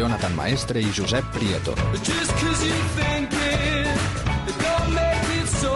Jonathan 0.00 0.34
Maestre 0.34 0.80
i 0.80 0.90
Josep 0.90 1.24
Prieto. 1.30 1.74
Just 2.02 2.32
cause 2.40 2.64
you 2.64 2.72
think 2.96 3.28
it, 3.34 3.86
it 4.48 4.56
don't 4.64 4.94
make 4.96 5.28
it 5.40 5.48
so. 5.60 5.74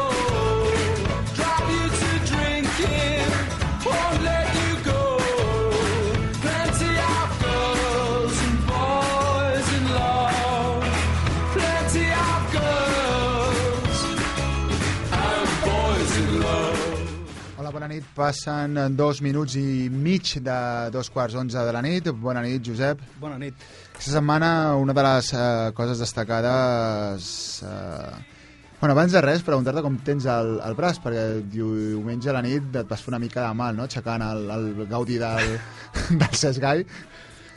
Drive 1.36 1.69
you 1.69 1.84
to 2.00 2.11
drinking, 2.33 3.28
won't 3.84 4.22
let 4.25 4.48
you 4.56 4.72
go. 4.89 5.20
Plenty 6.41 6.92
of 6.97 7.28
girls 7.44 8.34
and 8.47 8.58
boys 8.72 9.69
in 9.77 9.84
love. 9.92 10.88
Plenty 11.53 12.06
of 12.09 12.41
girls 12.56 13.98
and 15.20 15.48
boys 15.69 16.12
in 16.16 16.31
love. 16.41 16.81
Hola, 17.59 17.70
bona 17.77 17.88
nit. 17.92 18.05
Passen 18.16 18.97
dos 18.97 19.20
minuts 19.20 19.61
i 19.61 19.91
mig 19.92 20.41
de 20.41 20.88
dos 20.97 21.12
quarts 21.12 21.36
onze 21.36 21.61
de 21.61 21.72
la 21.77 21.84
nit. 21.84 22.09
Bona 22.09 22.41
nit, 22.41 22.64
Josep. 22.64 23.05
Bona 23.20 23.36
nit. 23.36 23.55
Aquesta 24.05 24.19
setmana 24.19 24.77
una 24.77 24.92
de 24.92 25.02
les 25.02 25.33
eh, 25.33 25.72
coses 25.72 25.98
destacades... 25.98 27.62
Eh, 27.64 28.10
bueno, 28.78 28.92
abans 28.92 29.14
de 29.16 29.20
res, 29.24 29.41
preguntar-te 29.41 29.80
com 29.80 29.94
tens 30.05 30.27
el, 30.28 30.58
el 30.60 30.77
braç, 30.77 30.98
perquè 31.00 31.22
diumenge 31.48 32.28
a 32.28 32.34
la 32.36 32.42
nit 32.44 32.77
et 32.82 32.91
vas 32.91 33.00
fer 33.00 33.14
una 33.14 33.20
mica 33.22 33.47
de 33.47 33.55
mal, 33.56 33.72
no?, 33.78 33.86
aixecant 33.88 34.20
el, 34.27 34.44
el 34.58 34.66
gaudi 34.91 35.16
del, 35.22 35.55
del 36.20 36.36
Sesgai. 36.36 36.84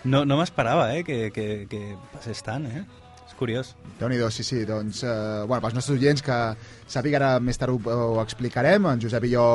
No, 0.07 0.23
no 0.23 0.39
m'esperava, 0.39 0.87
eh, 0.95 1.03
que, 1.03 1.33
que, 1.35 1.49
que 1.67 1.81
passés 2.13 2.39
tant, 2.47 2.71
eh? 2.71 2.85
És 3.27 3.35
curiós. 3.35 3.73
déu 3.99 4.07
nhi 4.07 4.23
sí, 4.31 4.47
sí. 4.47 4.63
Doncs, 4.63 5.03
eh, 5.03 5.43
bueno, 5.43 5.59
pels 5.65 5.75
nostres 5.75 5.99
oients 5.99 6.23
que 6.23 6.39
sàpiga 6.87 7.19
ara 7.19 7.33
més 7.43 7.59
tard 7.59 7.75
ho, 7.75 7.99
ho 8.15 8.23
explicarem. 8.23 8.87
En 8.87 9.03
Josep 9.03 9.27
i 9.27 9.35
jo, 9.35 9.49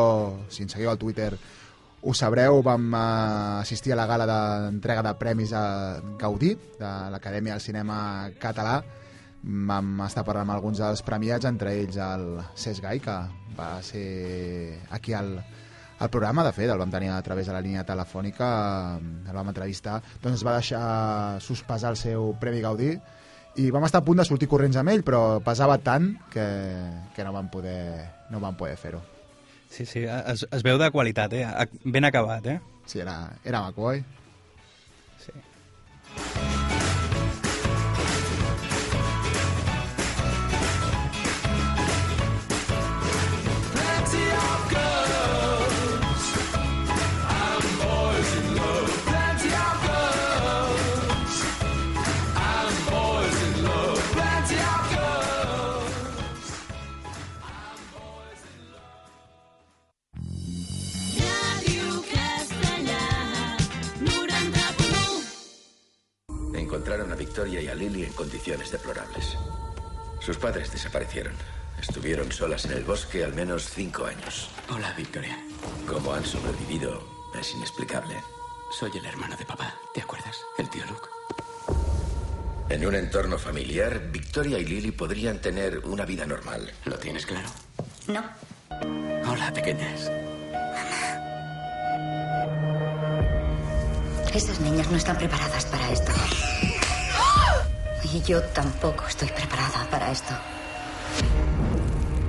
si 0.52 0.68
ens 0.68 0.76
seguiu 0.76 0.92
al 0.92 1.00
Twitter, 1.00 1.32
ho 2.02 2.14
sabreu, 2.14 2.62
vam 2.66 2.90
eh, 2.94 3.60
assistir 3.62 3.92
a 3.94 3.96
la 3.96 4.08
gala 4.10 4.26
d'entrega 4.26 5.04
de 5.06 5.14
premis 5.20 5.52
a 5.54 6.00
Gaudí, 6.18 6.56
de 6.78 6.90
l'Acadèmia 7.14 7.54
del 7.54 7.62
Cinema 7.62 8.30
Català. 8.42 8.80
Vam 9.42 10.02
estar 10.06 10.24
parlant 10.26 10.48
amb 10.48 10.56
alguns 10.56 10.82
dels 10.82 11.02
premiats, 11.06 11.46
entre 11.46 11.74
ells 11.78 11.98
el 12.02 12.26
Cesc 12.58 12.82
Gai, 12.82 13.00
que 13.02 13.16
va 13.56 13.70
ser 13.86 14.80
aquí 14.90 15.14
al, 15.14 15.36
al 15.98 16.10
programa, 16.10 16.44
de 16.46 16.52
fet, 16.54 16.70
el 16.70 16.82
vam 16.82 16.90
tenir 16.90 17.10
a 17.14 17.22
través 17.22 17.46
de 17.46 17.54
la 17.54 17.62
línia 17.62 17.86
telefònica, 17.86 18.50
eh, 18.98 19.30
el 19.30 19.38
vam 19.38 19.54
entrevistar, 19.54 20.00
doncs 20.22 20.40
es 20.40 20.46
va 20.46 20.58
deixar 20.58 20.84
sospesar 21.40 21.94
el 21.94 22.02
seu 22.02 22.32
Premi 22.42 22.66
Gaudí 22.66 22.96
i 23.62 23.70
vam 23.70 23.84
estar 23.86 24.00
a 24.02 24.06
punt 24.06 24.18
de 24.18 24.26
sortir 24.26 24.50
corrents 24.50 24.78
amb 24.80 24.90
ell, 24.90 25.06
però 25.06 25.38
pesava 25.44 25.78
tant 25.78 26.14
que, 26.32 26.46
que 27.14 27.26
no 27.26 27.34
vam 27.36 27.52
poder, 27.52 27.82
no 28.32 28.40
vam 28.42 28.58
poder 28.58 28.78
fer-ho. 28.80 29.11
Sí, 29.72 29.86
sí, 29.86 30.02
es, 30.04 30.42
es 30.52 30.62
veu 30.66 30.76
de 30.76 30.90
qualitat, 30.92 31.32
eh? 31.32 31.46
Ben 31.84 32.04
acabat, 32.04 32.46
eh? 32.46 32.58
Sí, 32.84 33.00
era, 33.00 33.16
era 33.42 33.62
maco, 33.64 33.88
oi? 33.94 34.04
Sí. 35.24 35.32
Victoria 67.42 67.60
y 67.60 67.68
a 67.68 67.74
Lily 67.74 68.04
en 68.04 68.12
condiciones 68.12 68.70
deplorables. 68.70 69.36
Sus 70.20 70.36
padres 70.36 70.70
desaparecieron. 70.70 71.32
Estuvieron 71.80 72.30
solas 72.30 72.66
en 72.66 72.72
el 72.72 72.84
bosque 72.84 73.24
al 73.24 73.34
menos 73.34 73.68
cinco 73.68 74.06
años. 74.06 74.48
Hola, 74.70 74.92
Victoria. 74.96 75.36
Cómo 75.88 76.14
han 76.14 76.24
sobrevivido 76.24 77.02
es 77.36 77.52
inexplicable. 77.52 78.14
Soy 78.78 78.92
el 78.96 79.04
hermano 79.06 79.36
de 79.36 79.44
papá. 79.44 79.74
¿Te 79.92 80.02
acuerdas? 80.02 80.36
El 80.56 80.70
tío 80.70 80.84
Luke. 80.86 81.08
En 82.68 82.86
un 82.86 82.94
entorno 82.94 83.36
familiar, 83.36 84.12
Victoria 84.12 84.60
y 84.60 84.64
Lily 84.64 84.92
podrían 84.92 85.40
tener 85.40 85.78
una 85.78 86.04
vida 86.04 86.24
normal. 86.24 86.72
¿Lo 86.84 86.96
tienes 86.96 87.26
claro? 87.26 87.48
No. 88.06 88.22
Hola, 89.28 89.52
pequeñas. 89.52 90.12
Esas 94.32 94.60
niñas 94.60 94.88
no 94.92 94.96
están 94.96 95.18
preparadas 95.18 95.64
para 95.66 95.90
esto. 95.90 96.12
Y 98.04 98.20
yo 98.22 98.42
tampoco 98.42 99.06
estoy 99.06 99.28
preparada 99.28 99.86
para 99.90 100.10
esto. 100.10 100.34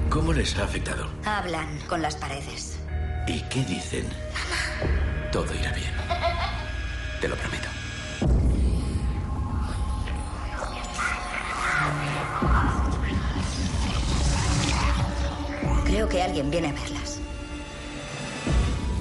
¿Cómo 0.09 0.31
les 0.31 0.57
ha 0.57 0.63
afectado? 0.63 1.07
Hablan 1.25 1.79
con 1.88 2.01
las 2.01 2.16
paredes. 2.16 2.78
¿Y 3.28 3.41
qué 3.44 3.63
dicen? 3.63 4.07
Todo 5.31 5.53
irá 5.56 5.72
bien. 5.72 5.94
Te 7.19 7.28
lo 7.28 7.35
prometo. 7.35 7.67
Creo 15.85 16.07
que 16.09 16.22
alguien 16.22 16.50
viene 16.51 16.69
a 16.69 16.73
verlas. 16.73 17.19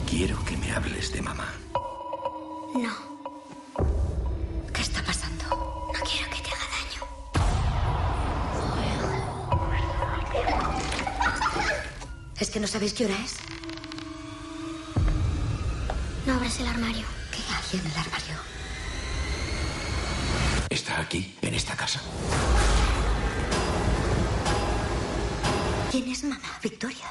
Quiero 0.08 0.42
que 0.44 0.56
me 0.56 0.72
hables 0.72 1.12
de 1.12 1.22
mamá. 1.22 1.48
No. 2.74 3.11
Que 12.52 12.60
no 12.60 12.66
sabéis 12.66 12.92
qué 12.92 13.06
hora 13.06 13.16
es? 13.24 13.36
No 16.26 16.34
abras 16.34 16.60
el 16.60 16.66
armario. 16.66 17.06
¿Qué 17.30 17.38
hay 17.48 17.80
en 17.80 17.86
el 17.86 17.98
armario? 17.98 18.36
Está 20.68 21.00
aquí, 21.00 21.34
en 21.40 21.54
esta 21.54 21.74
casa. 21.74 22.00
¿Quién 25.90 26.08
es 26.08 26.24
mamá? 26.24 26.58
Victoria. 26.62 27.08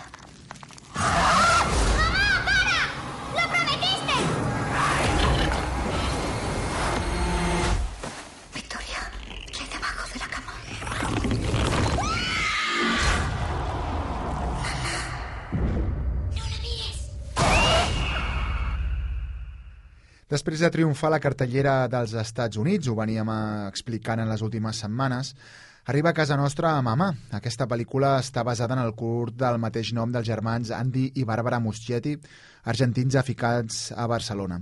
Després 20.32 20.62
de 20.64 20.70
triomfar 20.72 21.10
la 21.12 21.20
cartellera 21.20 21.74
dels 21.92 22.14
Estats 22.16 22.56
Units, 22.56 22.88
ho 22.88 22.96
veníem 22.96 23.28
eh, 23.34 23.68
explicant 23.68 24.22
en 24.24 24.32
les 24.32 24.42
últimes 24.46 24.80
setmanes, 24.86 25.36
Arriba 25.92 26.12
a 26.12 26.14
casa 26.14 26.38
nostra 26.38 26.76
a 26.78 26.82
Mama. 26.86 27.08
Aquesta 27.34 27.66
pel·lícula 27.66 28.12
està 28.22 28.44
basada 28.46 28.76
en 28.78 28.84
el 28.84 28.92
curt 28.94 29.34
del 29.34 29.58
mateix 29.58 29.90
nom 29.98 30.12
dels 30.14 30.28
germans 30.28 30.70
Andy 30.78 31.08
i 31.18 31.26
Bàrbara 31.26 31.58
Muschietti, 31.60 32.14
argentins 32.70 33.18
aficats 33.18 33.88
a 33.98 34.06
Barcelona. 34.06 34.60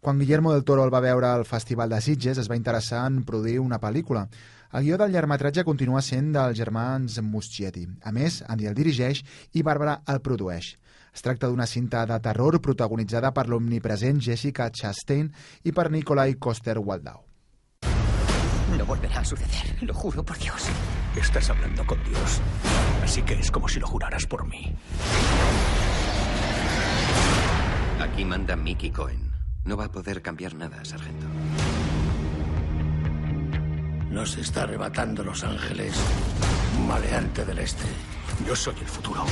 Quan 0.00 0.18
Guillermo 0.18 0.54
del 0.54 0.64
Toro 0.64 0.82
el 0.82 0.94
va 0.94 1.04
veure 1.04 1.28
al 1.28 1.44
Festival 1.44 1.92
de 1.92 2.00
Sitges, 2.00 2.40
es 2.40 2.48
va 2.50 2.56
interessar 2.56 3.04
en 3.06 3.20
produir 3.28 3.58
una 3.60 3.78
pel·lícula. 3.78 4.24
El 4.72 4.88
guió 4.88 4.96
del 4.96 5.12
llargmetratge 5.12 5.62
continua 5.68 6.00
sent 6.00 6.32
dels 6.32 6.56
germans 6.56 7.20
Muschietti. 7.20 7.84
A 8.02 8.10
més, 8.10 8.40
Andy 8.48 8.72
el 8.72 8.74
dirigeix 8.74 9.20
i 9.52 9.62
Bàrbara 9.62 10.00
el 10.08 10.24
produeix. 10.24 10.72
Es 11.12 11.20
tracta 11.20 11.48
d'una 11.50 11.66
cinta 11.68 12.06
de 12.08 12.16
terror 12.24 12.56
protagonitzada 12.64 13.32
per 13.36 13.44
l'omnipresent 13.48 14.20
Jessica 14.24 14.70
Chastain 14.72 15.28
i 15.68 15.72
per 15.76 15.90
Nikolai 15.92 16.38
Coster-Waldau. 16.40 17.20
No 18.78 18.86
volverá 18.86 19.20
a 19.20 19.24
suceder, 19.24 19.76
lo 19.82 19.92
juro 19.92 20.24
por 20.24 20.38
Dios. 20.38 20.68
Estás 21.14 21.50
hablando 21.50 21.84
con 21.86 22.02
Dios. 22.04 22.40
Así 23.04 23.20
que 23.22 23.34
es 23.34 23.50
como 23.50 23.68
si 23.68 23.78
lo 23.78 23.86
juraras 23.86 24.26
por 24.26 24.46
mí. 24.46 24.74
Aquí 28.00 28.24
manda 28.24 28.56
Mickey 28.56 28.90
Cohen. 28.90 29.30
No 29.64 29.76
va 29.76 29.84
a 29.84 29.92
poder 29.92 30.22
cambiar 30.22 30.54
nada, 30.54 30.82
sargento. 30.84 31.26
Nos 34.10 34.36
está 34.38 34.62
arrebatando 34.62 35.22
Los 35.22 35.44
Ángeles, 35.44 35.94
un 36.78 36.88
maleante 36.88 37.44
del 37.44 37.58
este. 37.58 37.84
Yo 38.46 38.56
soy 38.56 38.74
el 38.80 38.86
futuro. 38.86 39.24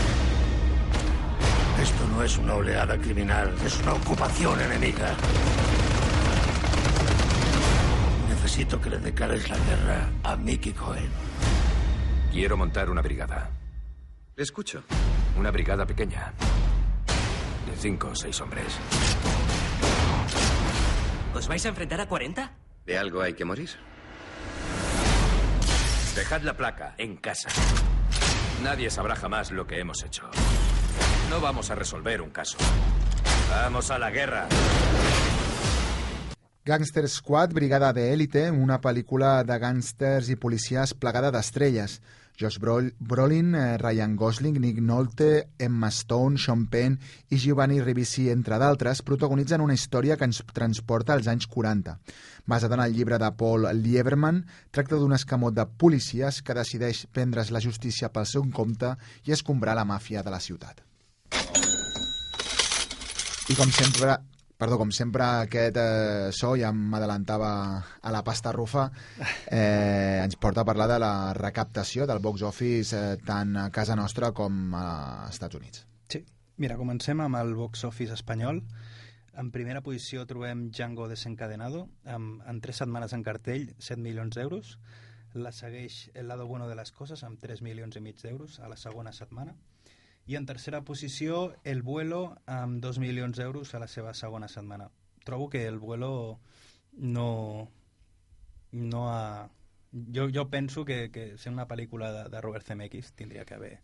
Esto 1.81 2.07
no 2.09 2.23
es 2.23 2.37
una 2.37 2.55
oleada 2.55 2.99
criminal, 2.99 3.55
es 3.65 3.81
una 3.81 3.95
ocupación 3.95 4.61
enemiga. 4.61 5.17
Necesito 8.29 8.79
que 8.79 8.91
le 8.91 8.99
declares 8.99 9.49
la 9.49 9.57
guerra 9.57 10.11
a 10.23 10.37
Mickey 10.37 10.73
Cohen. 10.73 11.11
Quiero 12.31 12.59
montar 12.59 12.91
una 12.91 13.01
brigada. 13.01 13.51
Le 14.37 14.43
escucho. 14.43 14.83
Una 15.39 15.51
brigada 15.51 15.87
pequeña. 15.87 16.33
De 17.67 17.77
cinco 17.77 18.09
o 18.09 18.15
seis 18.15 18.39
hombres. 18.41 18.77
¿Os 21.35 21.49
vais 21.49 21.65
a 21.65 21.69
enfrentar 21.71 22.01
a 22.01 22.07
40? 22.07 22.53
¿De 22.85 22.99
algo 22.99 23.23
hay 23.23 23.33
que 23.33 23.45
morir? 23.47 23.71
Dejad 26.15 26.43
la 26.43 26.57
placa 26.57 26.95
en 26.99 27.17
casa. 27.17 27.49
Nadie 28.63 28.91
sabrá 28.91 29.17
jamás 29.17 29.51
lo 29.51 29.67
que 29.67 29.79
hemos 29.81 30.03
hecho. 30.05 30.31
No 31.31 31.41
vamos 31.41 31.71
a 31.71 31.77
resolver 31.77 32.21
un 32.21 32.31
caso. 32.31 32.59
Vamos 33.51 33.93
a 33.93 34.01
la 34.01 34.11
guerra. 34.11 34.49
Gangster 36.65 37.09
Squad, 37.09 37.53
Brigada 37.55 37.93
d'Élite, 37.95 38.49
una 38.51 38.81
pel·lícula 38.83 39.45
de 39.47 39.59
gàngsters 39.63 40.27
i 40.35 40.37
policies 40.37 40.91
plegada 40.99 41.31
d'estrelles. 41.31 42.01
Josh 42.41 42.59
Brol 42.59 42.91
Brolin, 42.99 43.55
eh, 43.55 43.79
Ryan 43.79 44.17
Gosling, 44.17 44.59
Nick 44.59 44.83
Nolte, 44.83 45.51
Emma 45.57 45.93
Stone, 45.95 46.37
Sean 46.37 46.67
Penn 46.67 46.99
i 47.29 47.39
Giovanni 47.39 47.79
Ribisi, 47.81 48.27
entre 48.35 48.59
d'altres, 48.59 49.05
protagonitzen 49.07 49.63
una 49.63 49.79
història 49.79 50.19
que 50.19 50.27
ens 50.27 50.43
transporta 50.53 51.15
als 51.15 51.31
anys 51.31 51.47
40. 51.47 51.99
Basada 52.45 52.75
en 52.75 52.85
el 52.89 52.99
llibre 52.99 53.23
de 53.23 53.31
Paul 53.39 53.71
Lieberman, 53.85 54.45
tracta 54.75 54.99
d'un 54.99 55.15
escamot 55.15 55.55
de 55.55 55.69
policies 55.79 56.43
que 56.43 56.59
decideix 56.59 57.07
prendre's 57.07 57.55
la 57.55 57.63
justícia 57.63 58.11
pel 58.11 58.27
seu 58.27 58.51
compte 58.51 58.97
i 59.23 59.39
escombrar 59.39 59.79
la 59.79 59.87
màfia 59.87 60.27
de 60.27 60.35
la 60.35 60.43
ciutat. 60.43 60.90
I 63.51 63.57
com 63.59 63.71
sempre, 63.75 64.13
perdó, 64.55 64.77
com 64.79 64.93
sempre 64.95 65.25
aquest 65.27 65.79
eh, 65.81 66.29
so 66.31 66.53
ja 66.55 66.69
m'adelantava 66.71 67.49
a 67.99 68.13
la 68.15 68.21
pasta 68.23 68.53
rufa, 68.55 68.85
eh, 69.51 70.21
ens 70.23 70.37
porta 70.39 70.63
a 70.63 70.69
parlar 70.69 70.87
de 70.93 71.01
la 71.03 71.15
recaptació 71.35 72.07
del 72.07 72.23
box 72.23 72.45
office 72.47 72.95
eh, 72.95 73.17
tant 73.27 73.57
a 73.59 73.65
casa 73.75 73.97
nostra 73.99 74.31
com 74.31 74.77
als 74.79 75.35
Estats 75.35 75.59
Units. 75.59 75.83
Sí. 76.15 76.23
Mira, 76.63 76.77
comencem 76.79 77.25
amb 77.25 77.41
el 77.41 77.57
box 77.59 77.83
office 77.89 78.15
espanyol. 78.15 78.63
En 79.41 79.51
primera 79.51 79.83
posició 79.83 80.27
trobem 80.31 80.69
Django 80.71 81.09
desencadenado, 81.09 81.87
amb, 82.05 82.43
en 82.47 82.61
tres 82.63 82.83
setmanes 82.85 83.15
en 83.17 83.27
cartell, 83.27 83.71
7 83.79 83.99
milions 84.05 84.39
d'euros. 84.39 84.77
La 85.35 85.51
segueix 85.51 86.11
El 86.15 86.29
lado 86.29 86.47
bueno 86.47 86.69
de 86.69 86.79
les 86.79 86.91
coses, 86.93 87.23
amb 87.27 87.43
3 87.43 87.63
milions 87.67 87.97
i 87.97 88.03
mig 88.05 88.23
d'euros 88.23 88.61
a 88.61 88.71
la 88.71 88.77
segona 88.77 89.11
setmana. 89.11 89.57
I 90.27 90.37
en 90.37 90.47
tercera 90.47 90.83
posició, 90.85 91.55
El 91.65 91.83
vuelo, 91.83 92.37
amb 92.47 92.83
2 92.83 93.01
milions 93.03 93.39
d'euros 93.39 93.75
a 93.75 93.81
la 93.83 93.89
seva 93.89 94.15
segona 94.15 94.49
setmana. 94.49 94.91
Trobo 95.25 95.49
que 95.51 95.67
El 95.67 95.79
vuelo 95.79 96.41
no, 96.93 97.71
no 98.73 99.09
ha... 99.11 99.49
Jo, 99.91 100.29
jo 100.31 100.49
penso 100.51 100.85
que, 100.85 101.11
que 101.11 101.37
sent 101.39 101.57
una 101.57 101.67
pel·lícula 101.67 102.13
de, 102.15 102.29
de 102.31 102.41
Robert 102.41 102.67
Zemeckis 102.67 103.13
tindria 103.19 103.45
que 103.45 103.57
haver 103.57 103.81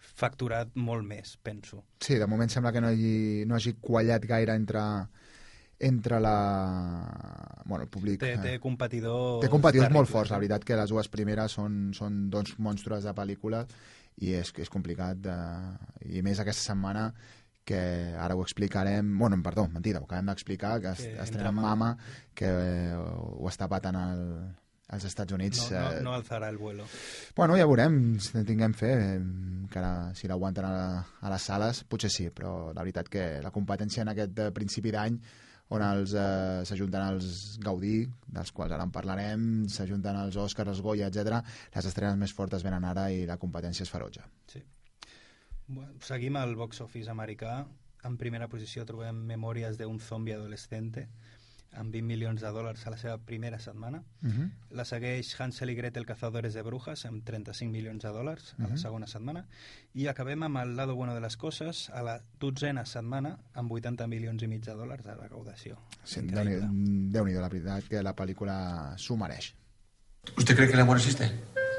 facturat 0.00 0.70
molt 0.76 1.04
més, 1.04 1.36
penso. 1.42 1.82
Sí, 2.00 2.16
de 2.16 2.26
moment 2.28 2.52
sembla 2.52 2.72
que 2.72 2.80
no 2.80 2.88
hagi, 2.88 3.44
no 3.48 3.56
hagi 3.56 3.74
quallat 3.80 4.24
gaire 4.28 4.56
entre 4.56 4.82
entre 5.78 6.20
la... 6.20 7.62
Bueno, 7.66 7.84
el 7.84 7.90
públic... 7.90 8.20
Té, 8.20 8.36
té 8.40 8.54
competidors... 8.62 9.42
Té 9.44 9.50
competidors 9.52 9.92
molt 9.92 10.08
forts, 10.08 10.30
la 10.32 10.38
eh? 10.38 10.44
veritat 10.44 10.64
que 10.64 10.78
les 10.78 10.92
dues 10.92 11.10
primeres 11.12 11.56
són, 11.58 11.90
són 11.96 12.26
dos 12.32 12.54
monstres 12.62 13.04
de 13.04 13.12
pel·lícula 13.16 13.66
i 14.22 14.36
és, 14.38 14.52
és 14.56 14.72
complicat 14.72 15.18
de... 15.20 15.34
i 16.08 16.22
més 16.24 16.40
aquesta 16.40 16.72
setmana 16.72 17.10
que 17.66 18.14
ara 18.14 18.36
ho 18.36 18.44
explicarem, 18.44 19.18
bueno, 19.18 19.40
perdó, 19.42 19.66
mentida, 19.68 19.98
ho 19.98 20.06
acabem 20.06 20.30
d'explicar, 20.30 20.76
que, 20.80 20.92
Que 20.94 21.16
estrenem 21.24 21.56
Mama. 21.58 21.96
Que 22.32 22.46
eh, 22.46 22.94
ho 22.94 23.48
està 23.50 23.66
patant 23.66 23.98
al, 23.98 24.20
als 24.94 25.06
Estats 25.08 25.34
Units. 25.34 25.64
No, 25.72 25.80
no, 25.80 25.88
eh, 25.96 26.04
no 26.06 26.12
alzarà 26.14 26.48
el 26.48 26.60
vuelo. 26.62 26.86
Bueno, 27.34 27.56
ja 27.58 27.66
veurem, 27.66 28.20
si 28.22 28.44
tinguem 28.46 28.76
fe, 28.78 28.92
eh, 28.94 29.66
que 29.72 29.82
ara, 29.82 30.14
si 30.14 30.30
l'aguanten 30.30 30.68
a, 30.68 30.76
a 31.20 31.32
les 31.34 31.48
sales, 31.50 31.82
potser 31.90 32.12
sí, 32.14 32.28
però 32.30 32.70
la 32.70 32.86
veritat 32.86 33.10
que 33.10 33.26
la 33.42 33.50
competència 33.50 34.06
en 34.06 34.14
aquest 34.14 34.46
principi 34.54 34.94
d'any 34.94 35.18
on 35.74 35.82
els 35.82 36.12
eh, 36.14 36.62
s'ajunten 36.68 37.02
els 37.10 37.58
Gaudí, 37.62 37.96
dels 38.38 38.52
quals 38.54 38.74
ara 38.74 38.86
en 38.86 38.92
parlarem, 38.94 39.66
s'ajunten 39.72 40.18
els 40.20 40.38
Oscars, 40.38 40.70
els 40.74 40.82
Goya, 40.84 41.08
etc. 41.10 41.40
Les 41.74 41.88
estrenes 41.90 42.18
més 42.20 42.34
fortes 42.36 42.62
venen 42.66 42.86
ara 42.86 43.08
i 43.10 43.24
la 43.26 43.38
competència 43.42 43.86
és 43.86 43.90
ferotge. 43.90 44.22
Sí. 44.52 44.62
Bueno, 45.66 45.96
seguim 46.06 46.38
al 46.38 46.54
box 46.54 46.84
office 46.84 47.10
americà. 47.10 47.64
En 48.06 48.14
primera 48.20 48.46
posició 48.46 48.84
trobem 48.86 49.24
Memòries 49.26 49.80
d'un 49.80 49.98
zombi 49.98 50.36
adolescente, 50.36 51.08
amb 51.76 51.92
20 51.92 52.02
milions 52.06 52.40
de 52.40 52.48
dòlars 52.48 52.86
a 52.86 52.90
la 52.90 52.96
seva 52.96 53.18
primera 53.18 53.58
setmana. 53.58 54.02
Uh 54.22 54.28
-huh. 54.28 54.50
La 54.70 54.84
segueix 54.84 55.38
Hansel 55.40 55.70
i 55.70 55.74
Gretel 55.74 56.06
Cazadores 56.06 56.54
de 56.54 56.62
Brujas, 56.62 57.04
amb 57.06 57.24
35 57.24 57.70
milions 57.72 58.02
de 58.02 58.08
dòlars 58.08 58.54
a 58.58 58.62
la 58.62 58.68
Mhm. 58.68 58.76
segona 58.78 59.06
setmana. 59.06 59.46
I 59.94 60.06
acabem 60.08 60.42
amb 60.42 60.56
El 60.58 60.76
lado 60.76 60.94
bueno 60.94 61.14
de 61.14 61.20
les 61.20 61.36
coses, 61.36 61.90
a 61.90 62.02
la 62.02 62.20
dotzena 62.40 62.84
setmana, 62.84 63.38
amb 63.54 63.70
80 63.72 64.06
milions 64.06 64.42
i 64.42 64.46
mig 64.48 64.64
de 64.64 64.72
dòlars 64.72 65.04
de 65.04 65.14
recaudació. 65.14 65.76
Sí, 66.04 66.20
Déu-n'hi-do, 66.20 66.66
Déu 66.70 67.26
la 67.26 67.48
veritat 67.48 67.84
que 67.88 68.02
la 68.02 68.14
pel·lícula 68.14 68.96
s'ho 68.96 69.16
mereix. 69.16 69.54
¿Usted 70.36 70.54
cree 70.56 70.68
que 70.68 70.74
el 70.74 70.80
amor 70.80 70.96
existe? 70.96 71.30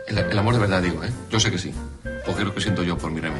El, 0.08 0.18
el 0.20 0.38
amor 0.40 0.54
de 0.54 0.60
verdad, 0.62 0.82
digo, 0.82 1.04
¿eh? 1.04 1.12
Yo 1.30 1.40
sé 1.40 1.52
que 1.52 1.58
sí. 1.58 1.74
Porque 2.26 2.42
es 2.42 2.48
lo 2.48 2.54
que 2.54 2.62
siento 2.62 2.84
yo 2.84 2.98
por 2.98 3.12
mi 3.12 3.20
Remy. 3.20 3.40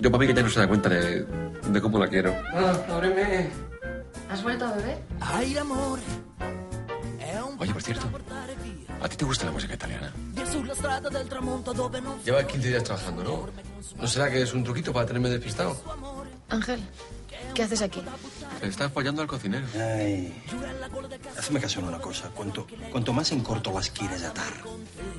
Yo, 0.00 0.10
papi, 0.10 0.26
que 0.26 0.34
ya 0.34 0.42
no 0.42 0.48
se 0.50 0.60
da 0.60 0.68
cuenta 0.68 0.88
de, 0.88 1.24
de 1.24 1.80
cómo 1.80 1.98
la 1.98 2.08
quiero. 2.08 2.34
Ah, 2.52 2.76
ábreme. 2.90 3.73
¿Has 4.34 4.42
vuelto 4.42 4.64
a 4.66 4.72
beber? 4.72 4.98
Ai, 5.20 5.56
amore, 5.56 6.02
Oye, 7.56 7.72
por 7.72 7.80
cierto, 7.80 8.10
¿a 9.00 9.08
ti 9.08 9.16
te 9.16 9.24
gusta 9.24 9.46
la 9.46 9.52
música 9.52 9.74
italiana? 9.74 10.12
Lleva 12.24 12.44
15 12.44 12.68
días 12.68 12.82
trabajando, 12.82 13.22
¿no? 13.22 13.48
¿No 13.96 14.08
será 14.08 14.28
que 14.32 14.42
es 14.42 14.52
un 14.52 14.64
truquito 14.64 14.92
para 14.92 15.06
tenerme 15.06 15.30
despistado? 15.30 15.80
Ángel, 16.48 16.80
¿qué 17.54 17.62
haces 17.62 17.80
aquí? 17.80 18.02
Se 18.60 18.66
está 18.66 18.90
follando 18.90 19.22
al 19.22 19.28
cocinero. 19.28 19.68
Ay, 19.76 20.42
hazme 21.38 21.60
caso 21.60 21.78
en 21.78 21.86
una 21.86 22.00
cosa. 22.00 22.28
Cuanto, 22.30 22.66
cuanto 22.90 23.12
más 23.12 23.30
en 23.30 23.40
corto 23.40 23.70
las 23.72 23.88
quieres 23.90 24.24
atar, 24.24 24.52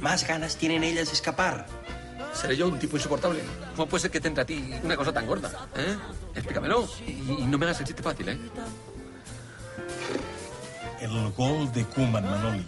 más 0.01 0.27
ganas 0.27 0.57
tienen 0.57 0.83
ellas 0.83 1.07
de 1.07 1.13
escapar. 1.13 1.67
¿Seré 2.33 2.57
yo 2.57 2.67
un 2.67 2.77
tipo 2.79 2.97
insoportable? 2.97 3.41
¿Cómo 3.77 3.87
puede 3.87 4.01
ser 4.01 4.11
que 4.11 4.19
te 4.19 4.27
entre 4.27 4.41
a 4.41 4.45
ti 4.45 4.73
una 4.83 4.97
cosa 4.97 5.13
tan 5.13 5.25
gorda? 5.25 5.69
¿Eh? 5.77 5.95
Explícamelo. 6.33 6.85
Y, 7.07 7.11
y 7.11 7.45
no 7.45 7.57
me 7.57 7.65
hagas 7.65 7.79
el 7.79 7.87
chiste 7.87 8.03
fácil, 8.03 8.27
¿eh? 8.27 8.37
El 11.05 11.31
gol 11.33 11.71
de 11.71 11.85
Kuman, 11.85 12.23
Manoli. 12.23 12.65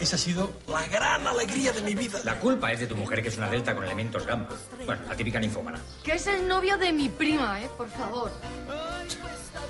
Esa 0.00 0.16
ha 0.16 0.18
sido 0.18 0.52
la 0.66 0.84
gran 0.88 1.24
alegría 1.24 1.70
de 1.70 1.80
mi 1.80 1.94
vida. 1.94 2.18
La 2.24 2.40
culpa 2.40 2.72
es 2.72 2.80
de 2.80 2.88
tu 2.88 2.96
mujer, 2.96 3.22
que 3.22 3.28
es 3.28 3.36
una 3.36 3.48
delta 3.48 3.72
con 3.72 3.84
elementos 3.84 4.26
gamma. 4.26 4.48
Bueno, 4.84 5.02
la 5.08 5.14
típica 5.14 5.38
ninfómana. 5.38 5.80
Que 6.02 6.14
es 6.14 6.26
el 6.26 6.48
novio 6.48 6.76
de 6.76 6.92
mi 6.92 7.08
prima, 7.08 7.62
¿eh? 7.62 7.70
Por 7.76 7.88
favor. 7.88 8.32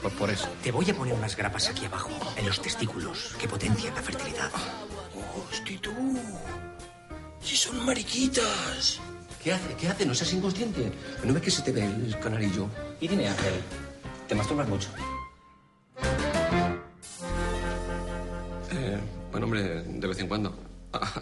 Pues 0.00 0.14
por 0.14 0.30
eso. 0.30 0.48
Te 0.62 0.72
voy 0.72 0.90
a 0.90 0.94
poner 0.94 1.12
unas 1.12 1.36
grapas 1.36 1.68
aquí 1.68 1.84
abajo, 1.84 2.10
en 2.36 2.46
los 2.46 2.62
testículos, 2.62 3.34
que 3.38 3.46
potencian 3.46 3.94
la 3.94 4.02
fertilidad. 4.02 4.50
Hosti, 5.36 5.76
tú. 5.76 5.92
Si 7.40 7.56
son 7.56 7.84
mariquitas. 7.84 9.00
¿Qué 9.44 9.52
hace? 9.52 9.74
¿Qué 9.74 9.88
hace? 9.88 10.06
No 10.06 10.14
seas 10.14 10.32
inconsciente. 10.32 10.92
¿No 11.22 11.34
ves 11.34 11.42
que 11.42 11.50
se 11.50 11.60
te 11.60 11.72
ve 11.72 11.84
el 11.84 12.18
canarillo? 12.20 12.68
Y 13.00 13.06
dime, 13.06 13.28
Ángel, 13.28 13.60
¿te 14.26 14.34
masturbas 14.34 14.66
mucho? 14.66 14.88
Bueno, 19.36 19.44
hombre, 19.46 19.82
de 19.82 20.06
vez 20.08 20.18
en 20.18 20.28
cuando. 20.28 20.54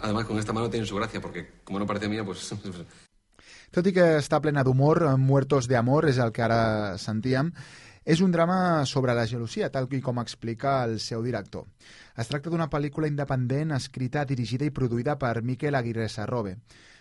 Además, 0.01 0.23
con 0.23 0.39
esta 0.39 0.53
mano 0.53 0.69
tiene 0.69 0.85
su 0.85 0.95
gracia, 0.95 1.19
porque 1.19 1.59
como 1.65 1.79
no 1.79 1.85
parece 1.85 2.07
mía, 2.07 2.23
pues... 2.23 2.53
Tot 3.75 3.87
i 3.89 3.91
que 3.91 4.03
està 4.21 4.37
plena 4.39 4.61
d'humor, 4.63 5.01
Muertos 5.19 5.65
de 5.67 5.75
Amor 5.75 6.05
és 6.07 6.19
el 6.23 6.29
que 6.31 6.45
ara 6.45 6.95
sentíem, 7.01 7.49
és 8.07 8.21
un 8.23 8.31
drama 8.31 8.85
sobre 8.87 9.11
la 9.17 9.25
gelosia, 9.27 9.67
tal 9.73 9.89
i 9.91 9.99
com 10.05 10.21
explica 10.21 10.77
el 10.85 11.01
seu 11.03 11.25
director. 11.25 11.65
Es 12.15 12.31
tracta 12.31 12.53
d'una 12.53 12.69
pel·lícula 12.71 13.09
independent 13.11 13.75
escrita, 13.75 14.23
dirigida 14.23 14.63
i 14.63 14.71
produïda 14.71 15.17
per 15.19 15.41
Miquel 15.43 15.75
Aguirre 15.75 16.07
Sarrobe. 16.07 16.55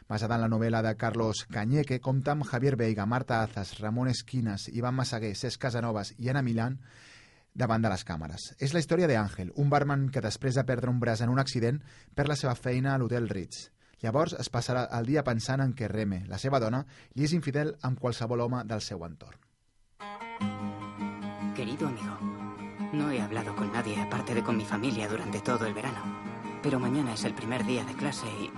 Basada 0.08 0.34
en 0.34 0.48
la 0.48 0.50
novel·la 0.50 0.82
de 0.82 0.96
Carlos 0.98 1.44
Cañeque, 1.46 2.00
compta 2.00 2.34
amb 2.34 2.48
Javier 2.48 2.74
Veiga, 2.74 3.06
Marta 3.06 3.44
Azas, 3.44 3.78
Ramon 3.78 4.08
Esquinas, 4.08 4.66
Iván 4.72 4.98
Massaguer, 4.98 5.36
Cesc 5.36 5.62
Casanovas 5.62 6.16
i 6.18 6.32
Ana 6.32 6.42
Milán 6.42 6.80
davant 7.54 7.82
de 7.82 7.90
les 7.90 8.04
càmeres. 8.04 8.50
És 8.58 8.74
la 8.74 8.82
història 8.82 9.08
d'Àngel, 9.08 9.52
un 9.56 9.70
barman 9.70 10.08
que 10.10 10.22
després 10.24 10.58
de 10.58 10.66
perdre 10.66 10.90
un 10.90 11.00
braç 11.00 11.22
en 11.22 11.32
un 11.32 11.38
accident 11.38 11.80
perd 12.14 12.28
la 12.28 12.36
seva 12.36 12.54
feina 12.58 12.94
a 12.94 12.98
l'Hotel 12.98 13.30
Ritz. 13.30 13.70
Llavors 14.02 14.34
es 14.36 14.50
passarà 14.52 14.84
el 14.98 15.06
dia 15.06 15.24
pensant 15.24 15.62
en 15.64 15.72
que 15.72 15.88
Reme, 15.88 16.24
la 16.28 16.38
seva 16.38 16.60
dona, 16.60 16.82
li 17.14 17.24
és 17.24 17.32
infidel 17.32 17.72
amb 17.88 18.00
qualsevol 18.00 18.42
home 18.44 18.64
del 18.68 18.82
seu 18.84 19.06
entorn. 19.06 19.38
Querido 21.54 21.86
amigo, 21.86 22.18
no 22.92 23.10
he 23.10 23.20
hablado 23.22 23.54
con 23.56 23.72
nadie 23.72 24.00
aparte 24.02 24.34
de 24.34 24.42
con 24.42 24.56
mi 24.56 24.64
familia 24.64 25.08
durante 25.08 25.40
todo 25.40 25.66
el 25.66 25.74
verano. 25.74 26.02
Pero 26.62 26.80
mañana 26.80 27.14
es 27.14 27.24
el 27.24 27.34
primer 27.34 27.64
día 27.64 27.84
de 27.84 27.94
clase 27.94 28.26
y... 28.26 28.50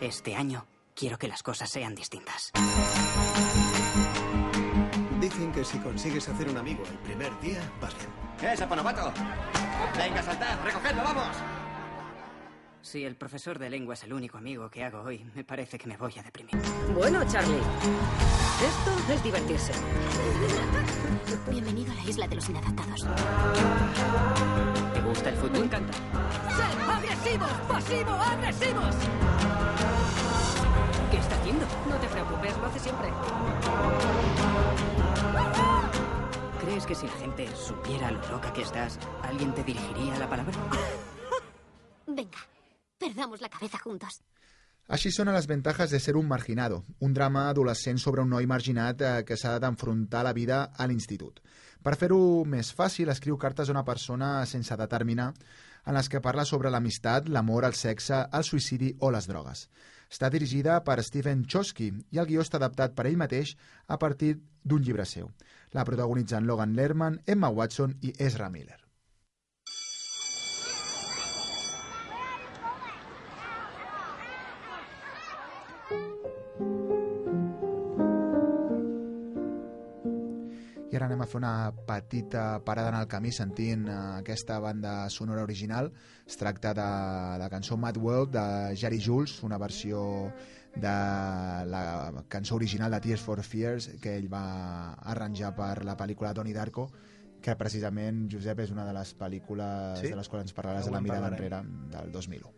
Este 0.00 0.36
año 0.36 0.66
quiero 0.94 1.18
que 1.18 1.28
las 1.28 1.42
cosas 1.42 1.70
sean 1.70 1.94
distintas. 1.94 2.52
Dicen 5.28 5.52
que 5.52 5.62
si 5.62 5.78
consigues 5.80 6.26
hacer 6.26 6.48
un 6.48 6.56
amigo 6.56 6.82
el 6.90 6.98
primer 7.00 7.38
día, 7.40 7.60
vas 7.82 7.94
bien. 7.98 8.50
¡Eh, 8.50 8.56
saponovato! 8.56 9.12
Venga, 9.94 10.22
saltad, 10.22 10.56
recogedlo, 10.64 11.04
vamos. 11.04 11.36
Si 12.80 13.04
el 13.04 13.14
profesor 13.14 13.58
de 13.58 13.68
lengua 13.68 13.92
es 13.92 14.04
el 14.04 14.14
único 14.14 14.38
amigo 14.38 14.70
que 14.70 14.84
hago 14.84 15.02
hoy, 15.02 15.30
me 15.34 15.44
parece 15.44 15.76
que 15.76 15.86
me 15.86 15.98
voy 15.98 16.14
a 16.18 16.22
deprimir. 16.22 16.56
Bueno, 16.94 17.22
Charlie, 17.30 17.58
esto 17.58 19.12
es 19.12 19.22
divertirse. 19.22 19.72
Bienvenido 21.50 21.92
a 21.92 21.96
la 21.96 22.04
isla 22.04 22.26
de 22.26 22.34
los 22.34 22.48
inadaptados. 22.48 23.06
¿Te 24.94 25.00
gusta 25.02 25.28
el 25.28 25.36
fútbol? 25.36 25.58
Me 25.58 25.66
encanta. 25.66 25.92
¡Sed 26.56 26.90
agresivos! 26.90 27.52
¡Pasivo, 27.68 28.12
agresivos! 28.12 28.94
¿Qué 31.10 31.18
está 31.18 31.34
haciendo? 31.36 31.66
No 31.86 31.96
te 31.96 32.06
preocupes, 32.06 32.56
lo 32.56 32.66
hace 32.66 32.78
siempre. 32.78 33.08
¿Crees 36.68 36.84
que 36.84 36.94
si 36.94 37.06
la 37.06 37.12
gente 37.12 37.48
supiera 37.56 38.10
lo 38.10 38.20
loca 38.28 38.52
que 38.52 38.60
estás, 38.60 38.98
alguien 39.22 39.54
te 39.54 39.64
dirigiría 39.64 40.18
la 40.18 40.28
palabra? 40.28 40.52
Venga, 42.06 42.38
perdamos 42.98 43.40
la 43.40 43.48
cabeza 43.48 43.78
juntos. 43.78 44.20
Així 44.92 45.08
són 45.08 45.32
les 45.32 45.48
ventajas 45.48 45.88
de 45.88 45.96
ser 45.96 46.12
un 46.20 46.28
marginado, 46.28 46.82
un 47.00 47.14
drama 47.16 47.46
adolescent 47.48 47.96
sobre 47.96 48.20
un 48.20 48.28
noi 48.28 48.44
marginat 48.44 49.00
eh, 49.00 49.14
que 49.24 49.40
s'ha 49.40 49.54
d'enfrontar 49.64 50.20
a 50.20 50.28
la 50.28 50.34
vida 50.36 50.60
a 50.76 50.84
l'institut. 50.84 51.40
Per 51.80 51.96
fer-ho 51.96 52.44
més 52.44 52.74
fàcil, 52.76 53.08
escriu 53.08 53.40
cartes 53.40 53.72
a 53.72 53.72
una 53.72 53.86
persona 53.88 54.44
sense 54.44 54.76
determinar 54.76 55.32
en 55.86 55.96
les 55.96 56.12
que 56.12 56.20
parla 56.20 56.44
sobre 56.44 56.68
l'amistat, 56.68 57.32
l'amor, 57.32 57.64
el 57.64 57.80
sexe, 57.80 58.26
el 58.28 58.44
suïcidi 58.44 58.92
o 59.00 59.08
les 59.16 59.28
drogues. 59.28 59.70
Està 60.08 60.30
dirigida 60.32 60.80
per 60.84 60.98
Stephen 61.04 61.44
Chosky 61.44 61.92
i 62.10 62.20
el 62.22 62.28
guió 62.30 62.44
està 62.44 62.56
adaptat 62.60 62.96
per 62.96 63.06
ell 63.10 63.20
mateix 63.20 63.54
a 63.86 64.00
partir 64.00 64.34
d'un 64.64 64.82
llibre 64.82 65.04
seu. 65.06 65.30
La 65.76 65.84
protagonitzen 65.84 66.48
Logan 66.48 66.76
Lerman, 66.76 67.20
Emma 67.26 67.52
Watson 67.60 67.98
i 68.00 68.14
Ezra 68.18 68.48
Miller. 68.48 68.87
Fer 81.28 81.38
una 81.38 81.72
petita 81.86 82.58
parada 82.64 82.88
en 82.90 82.96
el 83.00 83.06
camí 83.08 83.30
sentint 83.32 83.86
eh, 83.88 83.96
aquesta 84.18 84.58
banda 84.58 85.08
sonora 85.10 85.42
original. 85.42 85.92
Es 86.26 86.36
tracta 86.36 86.72
de 86.74 86.86
la 87.38 87.48
cançó 87.50 87.76
Mad 87.76 87.96
World 87.96 88.32
de 88.34 88.76
Jerry 88.76 89.00
Jules, 89.04 89.42
una 89.42 89.58
versió 89.58 90.32
de 90.74 90.88
la 90.88 92.24
cançó 92.28 92.54
original 92.56 92.90
de 92.92 93.00
Tears 93.00 93.22
for 93.24 93.42
Fears 93.42 93.88
que 94.02 94.16
ell 94.16 94.28
va 94.32 94.92
arranjar 95.10 95.54
per 95.56 95.84
la 95.84 95.96
pel·lícula 95.96 96.32
Donnie 96.36 96.54
Darko 96.54 96.88
que 97.42 97.54
precisament, 97.56 98.24
Josep, 98.30 98.58
és 98.64 98.70
una 98.74 98.84
de 98.84 98.92
les 98.92 99.12
pel·lícules 99.16 100.00
Sí? 100.02 100.08
de 100.10 100.16
les 100.18 100.28
quals 100.28 100.42
ens 100.48 100.54
parlaràs 100.56 100.86
de 100.86 100.90
la 100.92 101.00
mirada 101.00 101.30
parlarem. 101.30 101.66
enrere 101.66 101.92
del 101.96 102.12
2001. 102.12 102.52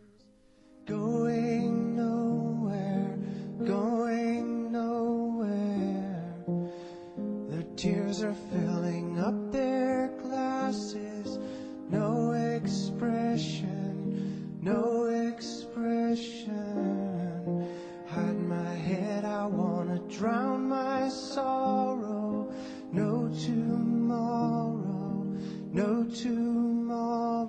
Going 0.89 1.95
nowhere, 1.97 3.19
going 3.61 4.00
tears 7.81 8.23
are 8.23 8.37
filling 8.53 9.19
up 9.19 9.51
their 9.51 10.09
glasses. 10.23 11.39
No 11.89 12.33
expression, 12.33 13.65
no 14.61 15.07
expression. 15.07 16.55
Hide 18.07 18.39
my 18.39 18.75
head, 18.75 19.25
I 19.25 19.47
wanna 19.47 19.99
drown 20.11 20.69
my 20.69 21.09
sorrow. 21.09 22.53
No 22.93 23.31
tomorrow, 23.47 25.25
no 25.73 26.05
tomorrow. 26.05 27.49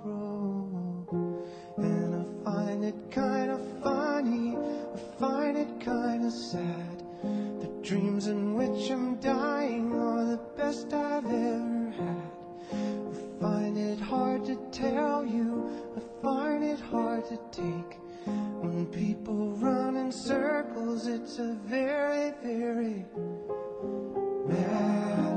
And 1.75 2.15
I 2.15 2.23
find 2.45 2.85
it 2.85 2.95
kind 3.11 3.51
of 3.51 3.59
funny, 3.83 4.55
I 4.55 4.97
find 5.19 5.57
it 5.57 5.81
kind 5.81 6.23
of 6.23 6.31
sad. 6.31 7.03
The 7.59 7.67
dreams 7.83 8.27
in 8.27 8.55
which 8.55 8.89
I'm 8.89 9.17
dying 9.17 9.91
best 10.61 10.93
I've 10.93 11.25
ever 11.25 11.93
had. 11.97 12.31
I 12.71 13.41
find 13.41 13.77
it 13.77 13.99
hard 13.99 14.45
to 14.45 14.55
tell 14.71 15.25
you, 15.25 15.67
I 15.97 16.21
find 16.21 16.63
it 16.63 16.79
hard 16.79 17.25
to 17.29 17.39
take. 17.51 17.97
When 18.61 18.85
people 18.85 19.55
run 19.55 19.97
in 19.97 20.11
circles, 20.11 21.07
it's 21.07 21.39
a 21.39 21.57
very, 21.65 22.31
very 22.43 23.05
mad 24.47 25.30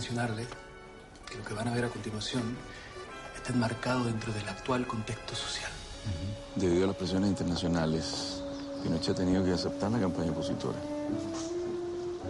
mencionarle 0.00 0.46
que 1.28 1.36
lo 1.36 1.44
que 1.44 1.52
van 1.52 1.68
a 1.68 1.74
ver 1.74 1.84
a 1.84 1.88
continuación 1.88 2.56
está 3.36 3.52
enmarcado 3.52 4.04
dentro 4.04 4.32
del 4.32 4.48
actual 4.48 4.86
contexto 4.86 5.34
social. 5.34 5.70
Debido 6.56 6.84
a 6.84 6.86
las 6.86 6.96
presiones 6.96 7.28
internacionales, 7.28 8.42
Pinochet 8.82 9.10
ha 9.10 9.18
tenido 9.18 9.44
que 9.44 9.52
aceptar 9.52 9.90
la 9.90 10.00
campaña 10.00 10.30
opositora. 10.30 10.78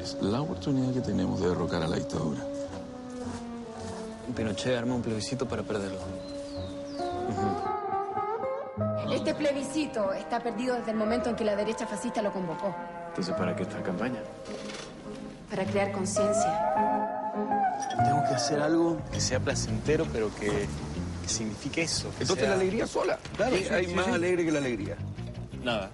Es 0.03 0.17
la 0.21 0.41
oportunidad 0.41 0.93
que 0.93 1.01
tenemos 1.01 1.41
de 1.41 1.49
derrocar 1.49 1.85
a 1.85 1.87
la 1.87 1.95
dictadura. 1.95 2.41
Pinochet 4.35 4.77
arma 4.77 4.97
un 4.97 5.03
plebiscito 5.03 5.47
para 5.47 5.63
perderlo. 5.63 6.01
Este 9.13 9.33
plebiscito 9.33 10.13
está 10.13 10.41
perdido 10.41 10.75
desde 10.75 10.91
el 10.91 10.97
momento 10.97 11.31
en 11.31 11.37
que 11.37 11.45
la 11.45 11.55
derecha 11.55 11.87
fascista 11.87 12.21
lo 12.21 12.33
convocó. 12.33 12.75
Entonces, 13.11 13.33
¿para 13.37 13.55
qué 13.55 13.63
esta 13.63 13.81
campaña? 13.81 14.21
Para 15.49 15.65
crear 15.65 15.93
conciencia. 15.93 16.70
Hacer 18.41 18.61
algo 18.61 19.01
que 19.13 19.21
sea 19.21 19.39
placentero, 19.39 20.07
pero 20.13 20.35
que, 20.37 20.47
que 21.23 21.29
signifique 21.29 21.83
eso. 21.83 22.09
que 22.17 22.23
Entonces 22.25 22.47
sea- 22.47 22.49
la 22.57 22.61
alegría 22.61 22.87
sola. 22.87 23.19
Claro, 23.37 23.55
¿Qué 23.55 23.65
sí, 23.65 23.75
hay 23.75 23.87
sí, 23.87 23.95
más 23.95 24.07
sí. 24.07 24.13
alegre 24.13 24.45
que 24.47 24.51
la 24.53 24.59
alegría? 24.59 24.97
Nada. 25.63 25.91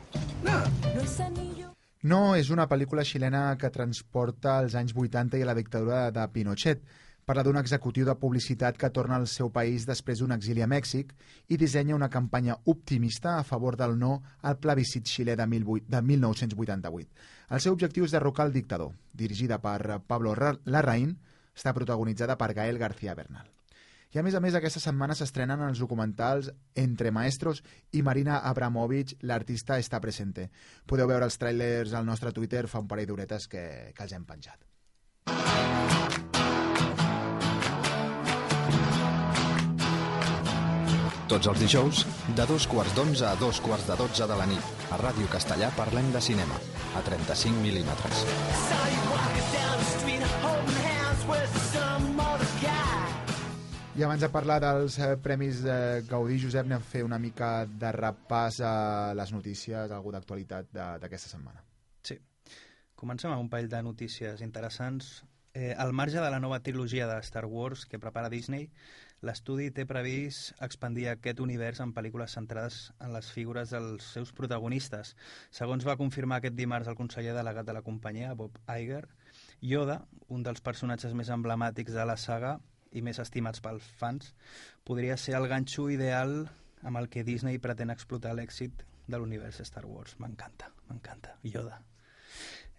No 2.02 2.36
és 2.38 2.50
una 2.54 2.68
pel·lícula 2.70 3.02
xilena 3.02 3.56
que 3.58 3.68
transporta 3.74 4.58
als 4.60 4.76
anys 4.78 4.92
80 4.94 5.40
i 5.40 5.42
a 5.42 5.46
la 5.48 5.56
dictadura 5.58 6.12
de 6.14 6.22
Pinochet. 6.30 6.84
Parla 7.26 7.42
d'un 7.42 7.58
executiu 7.58 8.06
de 8.06 8.14
publicitat 8.14 8.76
que 8.78 8.92
torna 8.94 9.16
al 9.18 9.26
seu 9.26 9.50
país 9.50 9.82
després 9.88 10.20
d'un 10.22 10.30
exili 10.30 10.62
a 10.62 10.68
Mèxic 10.70 11.10
i 11.50 11.56
dissenya 11.58 11.96
una 11.96 12.08
campanya 12.08 12.54
optimista 12.64 13.40
a 13.40 13.42
favor 13.42 13.74
del 13.76 13.98
no 13.98 14.20
al 14.42 14.60
plebiscit 14.62 15.02
xilè 15.10 15.34
de, 15.34 15.46
18 15.50 15.90
de 15.90 16.02
1988. 16.02 17.10
El 17.50 17.60
seu 17.60 17.72
objectiu 17.74 18.04
és 18.06 18.14
derrocar 18.14 18.46
el 18.46 18.52
dictador. 18.54 18.92
Dirigida 19.12 19.58
per 19.58 19.98
Pablo 20.06 20.36
Ra- 20.36 20.60
Larraín, 20.64 21.18
està 21.56 21.72
protagonitzada 21.75 22.36
per 22.36 22.52
Gael 22.54 22.78
García 22.78 23.16
Bernal. 23.16 23.48
I 24.14 24.20
a 24.20 24.22
més 24.22 24.36
a 24.38 24.40
més, 24.40 24.54
aquesta 24.54 24.80
setmana 24.80 25.16
s'estrenen 25.18 25.60
els 25.66 25.80
documentals 25.82 26.52
Entre 26.78 27.10
Maestros 27.12 27.62
i 27.92 28.04
Marina 28.06 28.38
Abramovic, 28.48 29.16
l'artista 29.28 29.80
està 29.82 30.00
presente. 30.00 30.46
Podeu 30.86 31.10
veure 31.10 31.26
els 31.26 31.36
trailers 31.36 31.92
al 31.92 32.06
nostre 32.06 32.32
Twitter 32.32 32.66
fa 32.70 32.80
un 32.80 32.88
parell 32.88 33.10
d'horetes 33.10 33.48
que, 33.48 33.66
que 33.92 34.06
els 34.06 34.16
hem 34.16 34.25
penjat. 34.25 34.62
Tots 41.26 41.48
els 41.50 41.58
dijous, 41.58 42.04
de 42.38 42.44
dos 42.46 42.68
quarts 42.70 42.94
d'onze 42.94 43.26
a 43.26 43.34
dos 43.40 43.58
quarts 43.60 43.88
de 43.90 43.96
dotze 43.98 44.28
de 44.30 44.36
la 44.38 44.46
nit, 44.46 44.68
a 44.94 44.96
Ràdio 45.00 45.26
Castellà 45.32 45.72
parlem 45.75 46.12
de 46.14 46.22
cinema, 46.22 46.60
a 46.94 47.02
35 47.10 47.64
mil·límetres. 47.66 48.22
I 53.97 54.02
abans 54.04 54.21
de 54.21 54.28
parlar 54.28 54.59
dels 54.61 54.99
eh, 55.00 55.14
Premis 55.25 55.62
de 55.64 56.02
Gaudí, 56.04 56.37
Josep, 56.37 56.66
anem 56.68 56.83
a 56.83 56.85
fer 56.85 57.00
una 57.06 57.16
mica 57.16 57.64
de 57.64 57.92
repàs 57.97 58.59
a 58.61 58.73
les 59.16 59.33
notícies, 59.33 59.88
algú 59.88 60.12
d'actualitat 60.12 60.68
d'aquesta 61.00 61.30
setmana. 61.30 61.62
Sí. 62.04 62.18
Comencem 62.92 63.33
amb 63.33 63.47
un 63.47 63.49
parell 63.49 63.71
de 63.73 63.80
notícies 63.87 64.45
interessants. 64.45 65.25
Eh, 65.56 65.73
al 65.73 65.95
marge 65.97 66.21
de 66.21 66.28
la 66.28 66.42
nova 66.45 66.61
trilogia 66.61 67.09
de 67.09 67.16
Star 67.25 67.47
Wars 67.49 67.87
que 67.88 67.99
prepara 67.99 68.28
Disney, 68.28 68.68
l'estudi 69.25 69.71
té 69.73 69.87
previst 69.88 70.52
expandir 70.61 71.09
aquest 71.09 71.40
univers 71.40 71.80
en 71.80 71.97
pel·lícules 71.97 72.37
centrades 72.37 72.90
en 73.00 73.16
les 73.16 73.33
figures 73.33 73.73
dels 73.73 74.12
seus 74.12 74.37
protagonistes. 74.37 75.16
Segons 75.49 75.88
va 75.88 75.97
confirmar 75.97 76.42
aquest 76.42 76.61
dimarts 76.61 76.92
el 76.92 77.00
conseller 77.00 77.33
delegat 77.33 77.64
de 77.64 77.80
la 77.80 77.87
companyia, 77.87 78.37
Bob 78.37 78.61
Iger, 78.68 79.06
Yoda, 79.60 80.00
un 80.28 80.42
dels 80.42 80.60
personatges 80.60 81.14
més 81.14 81.30
emblemàtics 81.32 81.94
de 81.94 82.04
la 82.06 82.16
saga 82.16 82.56
i 82.92 83.02
més 83.02 83.18
estimats 83.22 83.60
pels 83.60 83.84
fans, 83.98 84.34
podria 84.84 85.16
ser 85.16 85.34
el 85.38 85.48
ganxo 85.48 85.88
ideal 85.90 86.48
amb 86.83 87.00
el 87.00 87.09
que 87.09 87.24
Disney 87.24 87.59
pretén 87.59 87.90
explotar 87.90 88.35
l'èxit 88.37 88.85
de 89.07 89.18
l'univers 89.18 89.61
Star 89.64 89.85
Wars. 89.87 90.16
M'encanta, 90.18 90.70
m'encanta. 90.88 91.37
Yoda. 91.42 91.81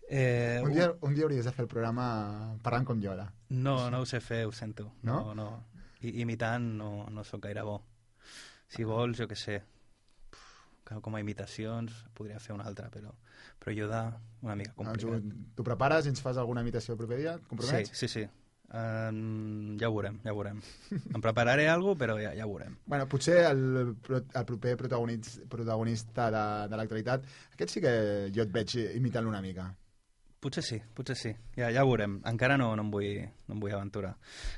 Eh, 0.10 0.62
Un 0.64 0.72
dia, 0.72 0.92
un 1.02 1.14
dia 1.14 1.26
hauries 1.26 1.46
de 1.46 1.52
fer 1.52 1.66
el 1.66 1.72
programa 1.72 2.56
parlant 2.64 2.86
com 2.88 3.02
Yoda. 3.04 3.28
No, 3.50 3.90
no 3.92 4.02
ho 4.02 4.06
sé 4.06 4.22
fer, 4.24 4.46
ho 4.48 4.52
sento. 4.52 4.94
No? 5.04 5.34
No, 5.34 5.36
no. 5.36 5.48
I, 6.02 6.22
imitant 6.22 6.64
no, 6.78 6.92
no 7.12 7.24
sóc 7.28 7.44
gaire 7.44 7.64
bo. 7.68 7.82
Si 8.72 8.84
vols, 8.88 9.18
jo 9.20 9.28
què 9.28 9.36
sé, 9.36 9.58
que 10.88 11.00
com 11.04 11.16
a 11.16 11.20
imitacions 11.24 12.06
podria 12.16 12.40
fer 12.40 12.56
una 12.56 12.68
altra, 12.68 12.88
però, 12.92 13.12
però 13.60 13.74
Yoda 13.76 14.02
una 14.42 14.56
mica 14.56 14.74
complicat. 14.78 15.22
Doncs, 15.24 15.54
tu 15.56 15.64
prepares 15.66 16.06
i 16.06 16.10
ens 16.14 16.22
fas 16.22 16.38
alguna 16.38 16.62
imitació 16.62 16.94
el 16.94 17.00
proper 17.00 17.18
dia? 17.18 17.34
Et 17.36 17.42
Sí, 17.42 17.48
compromets? 17.54 17.92
sí, 17.98 18.08
sí. 18.08 18.28
Um, 18.68 19.78
ja 19.80 19.88
ho 19.88 19.94
veurem, 19.96 20.18
ja 20.26 20.34
ho 20.34 20.36
veurem. 20.36 20.58
Em 21.16 21.22
prepararé 21.24 21.70
alguna 21.72 21.94
cosa, 21.94 22.00
però 22.02 22.18
ja, 22.20 22.34
ja 22.36 22.46
ho 22.46 22.52
veurem. 22.52 22.76
Bueno, 22.86 23.08
potser 23.08 23.38
el, 23.48 23.96
el 24.12 24.46
proper 24.46 24.76
protagonista, 24.78 25.42
protagonista 25.50 26.30
de, 26.36 26.44
de 26.74 26.80
l'actualitat, 26.80 27.24
aquest 27.56 27.72
sí 27.78 27.82
que 27.84 27.94
jo 28.36 28.44
et 28.44 28.52
veig 28.52 28.76
imitant-lo 28.98 29.32
una 29.32 29.42
mica. 29.42 29.70
Potser 30.44 30.62
sí, 30.68 30.78
potser 30.94 31.16
sí. 31.18 31.32
Ja, 31.58 31.72
ja 31.74 31.84
ho 31.86 31.90
veurem. 31.90 32.20
Encara 32.30 32.58
no, 32.60 32.74
no, 32.78 32.84
em 32.86 32.92
vull, 32.94 33.24
no 33.48 33.56
em 33.56 33.62
vull 33.64 33.74
aventurar. 33.74 34.14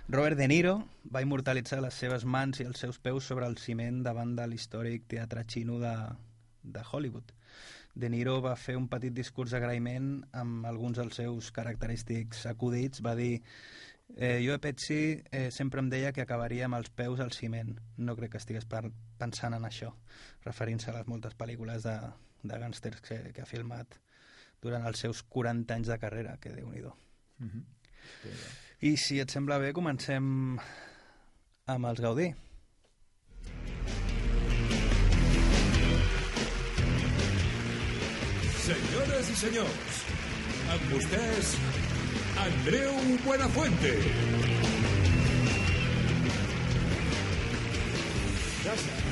Robert 0.09 0.35
De 0.41 0.47
Niro 0.51 0.73
va 1.13 1.21
immortalitzar 1.23 1.79
les 1.85 1.93
seves 1.93 2.25
mans 2.25 2.59
i 2.59 2.65
els 2.67 2.81
seus 2.81 2.97
peus 2.99 3.29
sobre 3.29 3.45
el 3.47 3.55
ciment 3.61 4.01
davant 4.03 4.33
de 4.35 4.47
l'històric 4.51 5.05
teatre 5.07 5.45
xino 5.47 5.77
de, 5.79 5.93
de 6.63 6.83
Hollywood. 6.91 7.31
De 7.95 8.09
Niro 8.09 8.39
va 8.41 8.55
fer 8.55 8.77
un 8.77 8.87
petit 8.87 9.13
discurs 9.13 9.51
d'agraïment 9.51 10.11
amb 10.37 10.65
alguns 10.69 10.99
dels 10.99 11.19
seus 11.21 11.51
característics 11.51 12.45
acudits. 12.51 13.01
Va 13.05 13.15
dir 13.17 13.41
eh, 14.15 14.39
jo 14.45 14.53
a 14.55 14.61
Pepsi 14.61 15.21
eh, 15.31 15.49
sempre 15.51 15.83
em 15.83 15.89
deia 15.89 16.13
que 16.13 16.23
acabaria 16.23 16.67
amb 16.69 16.79
els 16.79 16.89
peus 16.89 17.19
al 17.19 17.33
ciment. 17.35 17.75
No 17.97 18.15
crec 18.15 18.35
que 18.35 18.41
estigués 18.41 18.67
per, 18.69 18.85
pensant 19.19 19.57
en 19.57 19.65
això, 19.67 19.91
referint-se 20.45 20.91
a 20.91 20.99
les 20.99 21.09
moltes 21.09 21.35
pel·lícules 21.39 21.83
de, 21.87 21.97
de 22.43 22.61
gàngsters 22.61 23.01
que, 23.05 23.19
que 23.33 23.43
ha 23.43 23.49
filmat 23.49 23.99
durant 24.61 24.85
els 24.87 24.99
seus 24.99 25.23
40 25.23 25.75
anys 25.75 25.91
de 25.91 25.99
carrera, 25.99 26.37
que 26.37 26.55
déu 26.55 26.69
nhi 26.71 26.83
Mhm. 27.39 27.63
I 28.81 28.97
si 28.97 29.19
et 29.19 29.31
sembla 29.31 29.57
bé, 29.59 29.71
comencem 29.73 30.57
amb 31.65 31.85
els 31.85 32.01
Gaudí. 32.01 32.33
Senyores 38.69 39.29
i 39.33 39.35
senyors, 39.39 39.99
amb 40.69 40.91
vostès, 40.93 41.53
Andreu 42.37 42.99
Buenafuente. 43.23 43.93
Gràcies. 48.61 49.07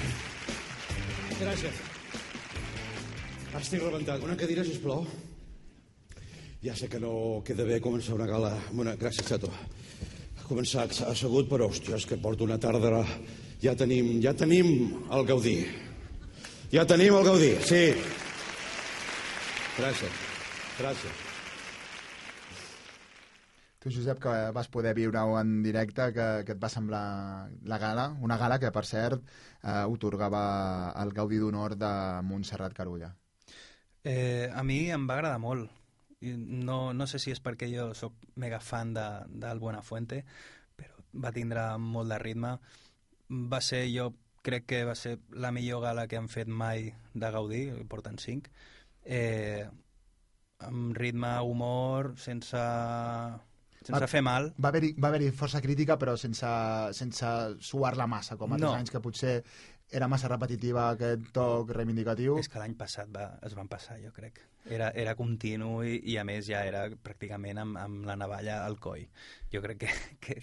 Gràcies. 1.39 1.80
Estic 3.58 3.82
rebentat. 3.82 4.22
Una 4.28 4.38
cadira, 4.38 4.62
sisplau. 4.67 5.08
Ja 6.62 6.78
sé 6.78 6.86
que 6.86 7.02
no 7.02 7.41
queda 7.48 7.65
bé 7.65 7.82
començar 7.82 8.13
una 8.13 8.30
gala 8.30 8.54
amb 8.60 8.86
una... 8.86 8.93
Gràcies, 8.93 9.26
Chato. 9.26 9.50
Ha 9.50 10.46
començat 10.46 11.02
assegut, 11.10 11.50
però, 11.50 11.72
hòstia, 11.72 11.98
és 11.98 12.06
que 12.06 12.22
porto 12.22 12.46
una 12.46 12.60
tarda... 12.62 13.02
Ja 13.65 13.74
tenim, 13.74 14.20
ja 14.22 14.38
tenim 14.38 14.70
el 15.10 15.26
Gaudí. 15.26 15.58
Ja 16.70 16.86
tenim 16.86 17.17
el 17.17 17.26
Gaudí, 17.32 17.54
sí. 17.65 17.84
Gràcies. 19.77 20.21
Gràcies. 20.79 21.25
Tu, 23.77 23.91
Josep, 23.93 24.17
que 24.19 24.31
vas 24.51 24.67
poder 24.73 24.95
viure-ho 24.97 25.35
en 25.37 25.61
directe, 25.61 26.09
que, 26.15 26.25
que 26.47 26.55
et 26.55 26.61
va 26.61 26.69
semblar 26.73 27.01
la 27.69 27.77
gala, 27.77 28.07
una 28.25 28.39
gala 28.41 28.57
que, 28.57 28.71
per 28.73 28.83
cert, 28.89 29.21
eh, 29.61 29.83
otorgava 29.85 30.41
el 30.97 31.13
Gaudí 31.13 31.37
d'Honor 31.37 31.75
de 31.77 31.91
Montserrat 32.25 32.73
Carulla. 32.73 33.11
Eh, 34.01 34.49
a 34.49 34.63
mi 34.65 34.87
em 34.89 35.05
va 35.05 35.19
agradar 35.19 35.37
molt. 35.43 35.69
No, 36.25 36.79
no 36.97 37.05
sé 37.05 37.21
si 37.21 37.29
és 37.35 37.41
perquè 37.45 37.69
jo 37.69 37.91
sóc 37.93 38.15
mega 38.41 38.57
fan 38.57 38.95
de, 38.97 39.05
del 39.29 39.61
Buenafuente, 39.61 40.23
però 40.75 41.05
va 41.13 41.33
tindre 41.35 41.67
molt 41.77 42.09
de 42.09 42.17
ritme. 42.23 42.55
Va 43.29 43.61
ser, 43.61 43.83
jo 43.93 44.09
crec 44.41 44.65
que 44.73 44.81
va 44.89 44.97
ser 44.97 45.19
la 45.29 45.53
millor 45.53 45.85
gala 45.85 46.07
que 46.09 46.17
han 46.17 46.31
fet 46.33 46.49
mai 46.49 46.89
de 47.13 47.31
Gaudí, 47.37 47.61
porten 47.91 48.17
cinc. 48.17 48.49
Eh, 49.08 49.63
amb 50.67 50.98
ritme, 50.98 51.30
humor, 51.46 52.13
sense, 52.20 52.60
sense 53.88 54.08
fer 54.12 54.22
mal. 54.26 54.52
Va 54.60 54.72
haver-hi 54.74 54.93
va 55.00 55.12
haver 55.13 55.32
força 55.32 55.62
crítica, 55.63 55.96
però 56.02 56.17
sense, 56.20 56.50
sense 56.98 57.32
suar-la 57.63 58.08
massa, 58.10 58.36
com 58.38 58.52
altres 58.54 58.72
No. 58.72 58.76
anys 58.78 58.91
que 58.91 59.00
potser 59.04 59.38
era 59.89 60.10
massa 60.12 60.28
repetitiva 60.28 60.89
aquest 60.91 61.30
toc 61.32 61.70
reivindicatiu. 61.72 62.36
És 62.41 62.50
que 62.52 62.60
l'any 62.60 62.74
passat 62.76 63.08
va, 63.13 63.30
es 63.48 63.54
van 63.56 63.70
passar, 63.72 63.96
jo 64.04 64.12
crec. 64.12 64.41
Era, 64.67 64.89
era 65.00 65.13
continu 65.15 65.78
i, 65.88 65.93
i 66.12 66.17
a 66.20 66.26
més 66.28 66.43
ja 66.50 66.65
era 66.67 66.82
pràcticament 66.91 67.62
amb, 67.62 67.78
amb 67.80 68.04
la 68.10 68.17
navalla 68.20 68.58
al 68.65 68.76
coll. 68.84 69.06
Jo 69.54 69.62
crec 69.63 69.86
que, 69.86 69.93
que 70.20 70.36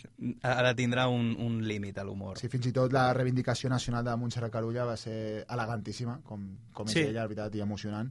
ha 0.48 0.62
de 0.64 0.74
tindre 0.78 1.04
un, 1.12 1.34
un 1.44 1.58
límit 1.68 1.98
a 2.00 2.04
l'humor. 2.08 2.38
Sí, 2.40 2.48
fins 2.48 2.70
i 2.70 2.72
tot 2.72 2.94
la 2.96 3.10
reivindicació 3.12 3.68
nacional 3.68 4.06
de 4.06 4.16
Montserrat 4.16 4.54
Carulla 4.54 4.86
va 4.88 4.96
ser 4.96 5.44
elegantíssima, 5.44 6.22
com, 6.24 6.46
com 6.72 6.88
és 6.88 6.94
Sí. 6.96 7.00
ella, 7.10 7.20
la 7.20 7.26
veritat, 7.28 7.54
i 7.60 7.60
emocionant. 7.66 8.08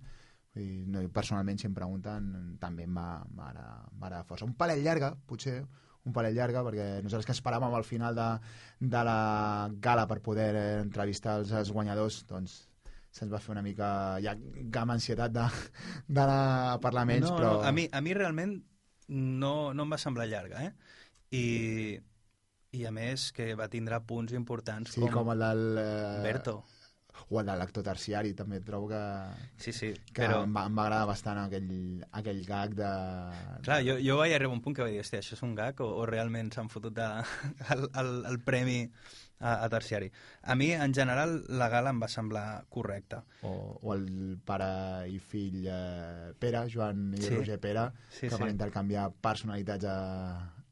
I 0.55 0.83
no, 0.85 1.01
personalment, 1.09 1.57
si 1.57 1.65
em 1.65 1.73
pregunten, 1.73 2.57
també 2.61 2.85
agradar 2.85 4.25
força. 4.27 4.45
Un 4.45 4.53
palet 4.53 4.83
llarga, 4.85 5.15
potser, 5.25 5.63
un 6.05 6.13
parell 6.13 6.35
llarga, 6.35 6.61
perquè 6.65 6.85
nosaltres 7.01 7.25
que 7.29 7.35
esperàvem 7.35 7.73
al 7.73 7.85
final 7.87 8.15
de, 8.17 8.27
de 8.79 9.03
la 9.07 9.17
gala 9.81 10.05
per 10.09 10.19
poder 10.21 10.51
eh, 10.55 10.79
entrevistar 10.81 11.39
els, 11.39 11.53
els 11.55 11.71
guanyadors, 11.71 12.23
doncs 12.29 12.57
se'ns 13.13 13.31
va 13.31 13.39
fer 13.39 13.53
una 13.53 13.61
mica 13.61 13.87
ja 14.25 14.33
gamma 14.73 14.95
ansietat 14.97 15.33
de- 15.33 15.49
d'anar 16.07 16.73
a 16.73 16.79
parlar 16.81 17.05
ells, 17.13 17.29
no, 17.29 17.37
però... 17.37 17.51
no, 17.61 17.67
a, 17.69 17.71
mi, 17.71 17.87
a 17.91 18.01
mi 18.01 18.13
realment 18.17 18.57
no, 19.07 19.73
no 19.73 19.85
em 19.85 19.93
va 19.95 20.01
semblar 20.01 20.27
llarga, 20.27 20.63
eh? 20.65 20.73
I, 21.33 21.45
i 22.77 22.85
a 22.85 22.91
més 22.93 23.31
que 23.33 23.53
va 23.57 23.69
tindre 23.69 23.99
punts 24.05 24.33
importants 24.37 24.93
Sí, 24.97 25.01
com, 25.13 25.31
el 25.33 25.41
del... 25.45 25.63
Eh, 25.81 26.21
Berto. 26.25 26.59
O 27.29 27.39
el 27.39 27.45
de 27.47 27.55
l'actor 27.57 27.83
terciari, 27.85 28.33
també 28.37 28.59
trobo 28.61 28.89
que... 28.91 29.01
Sí, 29.57 29.71
sí, 29.73 29.93
que 30.13 30.25
però- 30.27 30.43
agradar 30.43 31.05
bastant 31.07 31.39
aquell, 31.45 32.03
aquell 32.11 32.43
gag 32.45 32.75
de... 32.75 32.89
Clar, 33.63 33.79
jo, 33.85 33.95
jo 34.03 34.17
vaig 34.19 34.33
arribar 34.35 34.53
a 34.53 34.57
un 34.57 34.61
punt 34.65 34.75
que 34.75 34.83
vaig 34.83 34.93
dir, 34.97 35.01
hòstia, 35.05 35.19
això 35.23 35.33
és 35.37 35.43
un 35.43 35.55
gag 35.55 35.79
o, 35.81 35.87
o 36.03 36.05
realment 36.05 36.51
s'han 36.53 36.69
fotut 36.69 36.93
de, 36.93 37.07
el, 37.75 37.87
el, 38.01 38.11
el 38.29 38.39
premi 38.43 38.77
a, 39.39 39.55
a 39.65 39.69
terciari. 39.71 40.11
A 40.43 40.55
mi, 40.55 40.69
en 40.75 40.93
general, 40.93 41.39
la 41.49 41.69
gala 41.73 41.91
em 41.95 41.99
va 42.03 42.07
semblar 42.11 42.65
correcta. 42.69 43.23
o, 43.43 43.53
o 43.81 43.93
el 43.95 44.37
pare 44.45 45.07
i 45.11 45.17
fill 45.19 45.65
eh, 45.67 46.31
Pere, 46.39 46.65
Joan 46.71 47.13
i 47.17 47.21
Sí. 47.23 47.33
Roger 47.35 47.59
Pere, 47.59 47.89
Sí, 48.09 48.27
que 48.27 48.35
sí. 48.35 48.41
van 48.41 48.51
intercanviar 48.53 49.09
personalitats 49.21 49.85
a, 49.89 49.97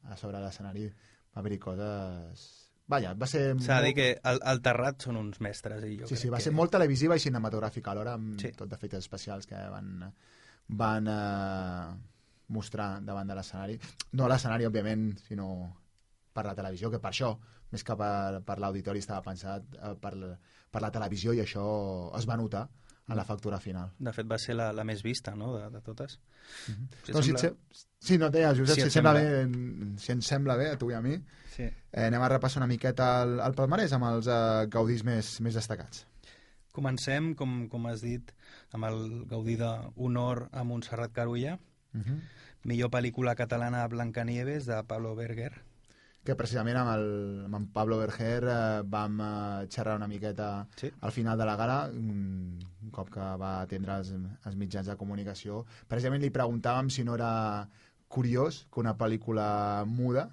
a 0.08 0.16
sobre 0.16 0.40
l'escenari. 0.40 0.86
Va 1.32 1.40
haver-hi 1.40 1.58
coses... 1.58 2.61
Vaja, 2.92 3.14
va 3.18 3.26
ser... 3.30 3.42
S'ha 3.64 3.78
de 3.80 3.86
dir 3.90 3.94
que 3.96 4.06
al, 4.28 4.40
al 4.52 4.60
Terrat 4.64 5.02
són 5.06 5.16
uns 5.20 5.40
mestres. 5.44 5.84
I 5.88 5.96
jo 6.02 6.08
Sí, 6.10 6.16
sí, 6.20 6.28
va 6.32 6.38
que... 6.40 6.46
ser 6.46 6.52
molt 6.56 6.72
televisiva 6.74 7.16
i 7.16 7.22
cinematogràfica 7.24 7.92
alhora, 7.94 8.16
amb 8.20 8.40
Sí. 8.42 8.50
tot 8.58 8.68
d'efectes 8.72 9.04
especials 9.06 9.46
que 9.48 9.60
van, 9.72 9.94
van 10.82 11.08
eh, 11.08 11.94
mostrar 12.52 12.90
davant 13.04 13.28
de 13.32 13.38
l'escenari. 13.38 13.78
No 14.18 14.26
a 14.26 14.32
l'escenari, 14.34 14.66
òbviament, 14.68 15.08
sinó 15.28 15.48
per 16.32 16.44
la 16.48 16.54
televisió, 16.56 16.90
que 16.92 17.00
per 17.00 17.10
això, 17.12 17.32
més 17.72 17.82
que 17.84 17.96
per, 17.96 18.42
per 18.44 18.58
l'auditori, 18.60 19.00
estava 19.00 19.22
pensat 19.24 19.64
eh, 19.80 19.94
per, 20.00 20.14
la- 20.20 20.36
per 20.72 20.80
la 20.84 20.90
televisió 20.92 21.32
i 21.36 21.40
això 21.44 21.64
es 22.18 22.28
va 22.28 22.36
notar 22.40 22.66
a 23.12 23.16
la 23.18 23.24
factura 23.28 23.58
final. 23.60 23.90
De 23.98 24.12
fet, 24.14 24.28
va 24.30 24.38
ser 24.38 24.54
la, 24.56 24.70
la 24.72 24.84
més 24.88 25.02
vista, 25.04 25.34
no?, 25.36 25.50
de, 25.58 25.66
de 25.74 25.80
totes. 25.84 26.18
Si 27.02 27.12
doncs 27.12 27.26
si, 27.26 27.32
et 27.34 27.40
sembla- 27.42 27.72
se... 27.72 27.86
sí, 28.08 28.18
no, 28.20 28.28
deia, 28.32 28.52
Josep, 28.56 28.76
Si 28.76 28.80
si, 28.80 28.86
et 28.86 28.92
et 28.92 28.94
sembla 28.94 29.14
sembla. 29.18 29.88
bé, 29.96 29.98
si 30.04 30.12
ens 30.14 30.28
sembla 30.32 30.56
bé, 30.60 30.68
a 30.72 30.78
tu 30.80 30.90
i 30.92 30.94
a 30.96 31.00
mi, 31.04 31.16
Sí. 31.52 31.66
Eh, 31.92 32.06
anem 32.08 32.22
a 32.22 32.28
repassar 32.28 32.62
una 32.62 32.66
miqueta 32.70 33.22
el, 33.22 33.38
el 33.40 33.54
palmarès 33.54 33.92
amb 33.92 34.04
els 34.10 34.26
eh, 34.26 34.66
gaudis 34.72 35.04
més, 35.04 35.40
més 35.40 35.54
destacats. 35.54 36.06
Comencem, 36.72 37.34
com, 37.36 37.66
com 37.68 37.86
has 37.90 38.00
dit, 38.00 38.30
amb 38.72 38.86
el 38.88 39.02
Gaudí 39.28 39.58
d'Honor 39.60 40.46
a 40.52 40.62
Montserrat 40.64 41.12
Carulla. 41.12 41.58
Uh 41.92 42.00
-huh. 42.00 42.20
Millor 42.64 42.88
pel·lícula 42.90 43.34
catalana 43.36 43.86
Blancanieves, 43.88 44.64
de 44.66 44.82
Pablo 44.84 45.14
Berger. 45.14 45.52
que 46.24 46.36
precisament 46.36 46.76
amb, 46.76 46.90
el, 46.90 47.44
amb 47.46 47.54
en 47.56 47.66
Pablo 47.72 47.98
Berger 47.98 48.44
eh, 48.44 48.82
vam 48.84 49.20
eh, 49.20 49.66
xerrar 49.68 49.96
una 49.96 50.06
miqueta 50.06 50.68
Sí. 50.76 50.88
al 51.00 51.10
final 51.10 51.36
de 51.36 51.44
la 51.44 51.56
gala, 51.56 51.90
un, 51.92 52.60
un 52.80 52.90
cop 52.90 53.10
que 53.10 53.18
va 53.18 53.60
atendre 53.60 53.96
els, 53.96 54.12
els 54.44 54.54
mitjans 54.56 54.86
de 54.86 54.96
comunicació. 54.96 55.66
Precisament 55.88 56.22
li 56.22 56.30
preguntàvem 56.30 56.90
si 56.90 57.02
no 57.02 57.16
era 57.16 57.68
curiós 58.06 58.68
que 58.72 58.78
una 58.80 58.96
pel·lícula 58.96 59.84
muda 59.84 60.28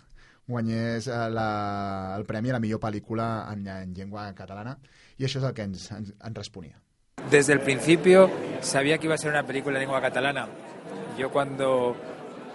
guanyés 0.50 1.08
eh, 1.08 1.30
la, 1.30 2.16
el 2.18 2.26
premi 2.26 2.50
a 2.50 2.58
la 2.58 2.60
millor 2.60 2.82
pel·lícula 2.82 3.48
en, 3.54 3.68
en 3.70 3.96
llengua 3.96 4.28
catalana, 4.36 4.78
i 5.18 5.28
això 5.28 5.40
és 5.40 5.48
el 5.48 5.56
que 5.56 5.68
ens, 5.70 5.90
ens, 5.96 6.14
ens 6.18 6.38
responia. 6.38 6.82
Desde 7.30 7.54
el 7.54 7.62
principio 7.62 8.30
sabía 8.62 8.98
que 8.98 9.06
iba 9.06 9.16
a 9.16 9.18
ser 9.18 9.30
una 9.30 9.46
película 9.46 9.78
en 9.78 9.84
lengua 9.84 10.02
catalana. 10.02 10.48
Yo 11.18 11.30
cuando 11.30 11.96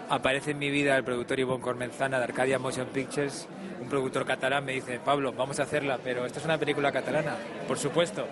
aparece 0.09 0.53
en 0.53 0.59
mi 0.59 0.71
vida 0.71 0.97
el 0.97 1.05
productor 1.05 1.39
Ivonne 1.39 1.63
Cormenzana 1.63 2.19
de 2.19 2.25
Arcadia 2.25 2.59
Motion 2.59 2.89
Pictures, 2.89 3.47
un 3.81 3.89
productor 3.89 4.25
catalán 4.27 4.65
me 4.65 4.73
dice, 4.73 4.99
Pablo, 4.99 5.33
vamos 5.33 5.61
a 5.61 5.65
hacerla, 5.65 5.99
pero 6.03 6.27
esto 6.27 6.39
es 6.39 6.45
una 6.45 6.59
película 6.59 6.91
catalana, 6.91 7.37
por 7.69 7.79
supuesto. 7.79 8.27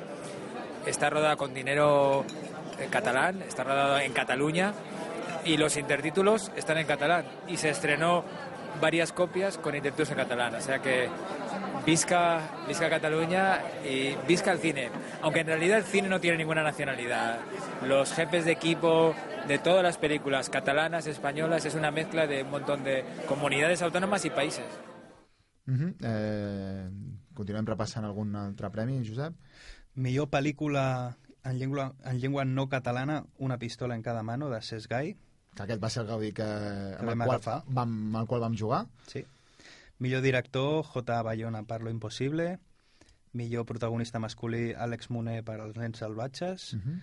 Está 0.86 1.10
rodada 1.10 1.36
con 1.36 1.54
dinero 1.54 2.24
eh, 2.78 2.88
catalán, 2.90 3.42
está 3.42 3.62
rodada 3.62 4.02
en 4.02 4.12
Cataluña 4.12 4.72
y 5.44 5.56
los 5.56 5.76
intertítulos 5.76 6.50
están 6.56 6.78
en 6.78 6.86
catalán. 6.86 7.24
Y 7.46 7.56
se 7.56 7.70
estrenó 7.70 8.24
varias 8.80 9.12
copias 9.12 9.58
con 9.58 9.74
intertítulos 9.74 10.10
en 10.10 10.16
catalán. 10.16 10.54
O 10.54 10.60
sea 10.60 10.80
que 10.80 11.08
Visca, 11.84 12.40
Visca 12.68 12.88
Cataluña 12.88 13.60
y 13.84 14.14
Visca 14.26 14.52
el 14.52 14.58
cine. 14.58 14.90
Aunque 15.22 15.40
en 15.40 15.46
realidad 15.48 15.78
el 15.78 15.84
cine 15.84 16.08
no 16.08 16.20
tiene 16.20 16.38
ninguna 16.38 16.62
nacionalidad. 16.62 17.40
Los 17.86 18.12
jefes 18.12 18.44
de 18.44 18.52
equipo 18.52 19.14
de 19.48 19.58
todas 19.58 19.82
las 19.82 19.98
películas 19.98 20.48
catalanas, 20.48 21.06
españolas, 21.06 21.64
es 21.64 21.74
una 21.74 21.90
mezcla 21.90 22.26
de 22.26 22.42
un 22.44 22.50
montón 22.50 22.84
de 22.84 23.04
comunidades 23.26 23.82
autónomas 23.82 24.24
y 24.24 24.30
países. 24.30 24.64
Uh 25.66 25.72
-huh. 25.72 25.94
eh, 26.02 26.90
continuem 27.34 27.66
repassant 27.66 28.04
algun 28.04 28.34
altre 28.36 28.70
premi, 28.70 29.06
Josep? 29.06 29.34
Millor 29.94 30.28
pel·lícula 30.28 31.16
en 31.44 31.58
llengua, 31.58 31.94
en 32.04 32.18
llengua 32.20 32.44
no 32.44 32.68
catalana, 32.68 33.24
Una 33.38 33.58
pistola 33.58 33.94
en 33.94 34.02
cada 34.02 34.22
mano, 34.22 34.50
de 34.50 34.60
Cesc 34.60 34.90
Gai. 34.90 35.16
Que 35.54 35.62
aquest 35.66 35.82
va 35.82 35.90
ser 35.90 36.02
el 36.02 36.08
gaudí 36.08 36.32
que, 36.32 36.44
amb, 36.46 37.08
vam 37.08 37.20
el 37.20 37.26
qual, 37.28 37.38
agafar. 37.38 37.62
vam, 37.66 37.96
amb 38.08 38.20
el 38.22 38.26
qual 38.26 38.40
vam 38.40 38.56
jugar. 38.56 38.86
Sí. 39.06 39.24
Millor 39.98 40.22
director, 40.22 40.84
J. 40.84 41.22
Bayona 41.22 41.62
per 41.64 41.82
Lo 41.82 41.90
Impossible. 41.90 42.58
Millor 43.32 43.64
protagonista 43.64 44.18
masculí, 44.18 44.72
Àlex 44.74 45.10
Moner 45.10 45.42
per 45.44 45.60
Els 45.60 45.76
nens 45.76 45.98
salvatges. 45.98 46.72
Uh 46.74 46.80
-huh. 46.80 47.00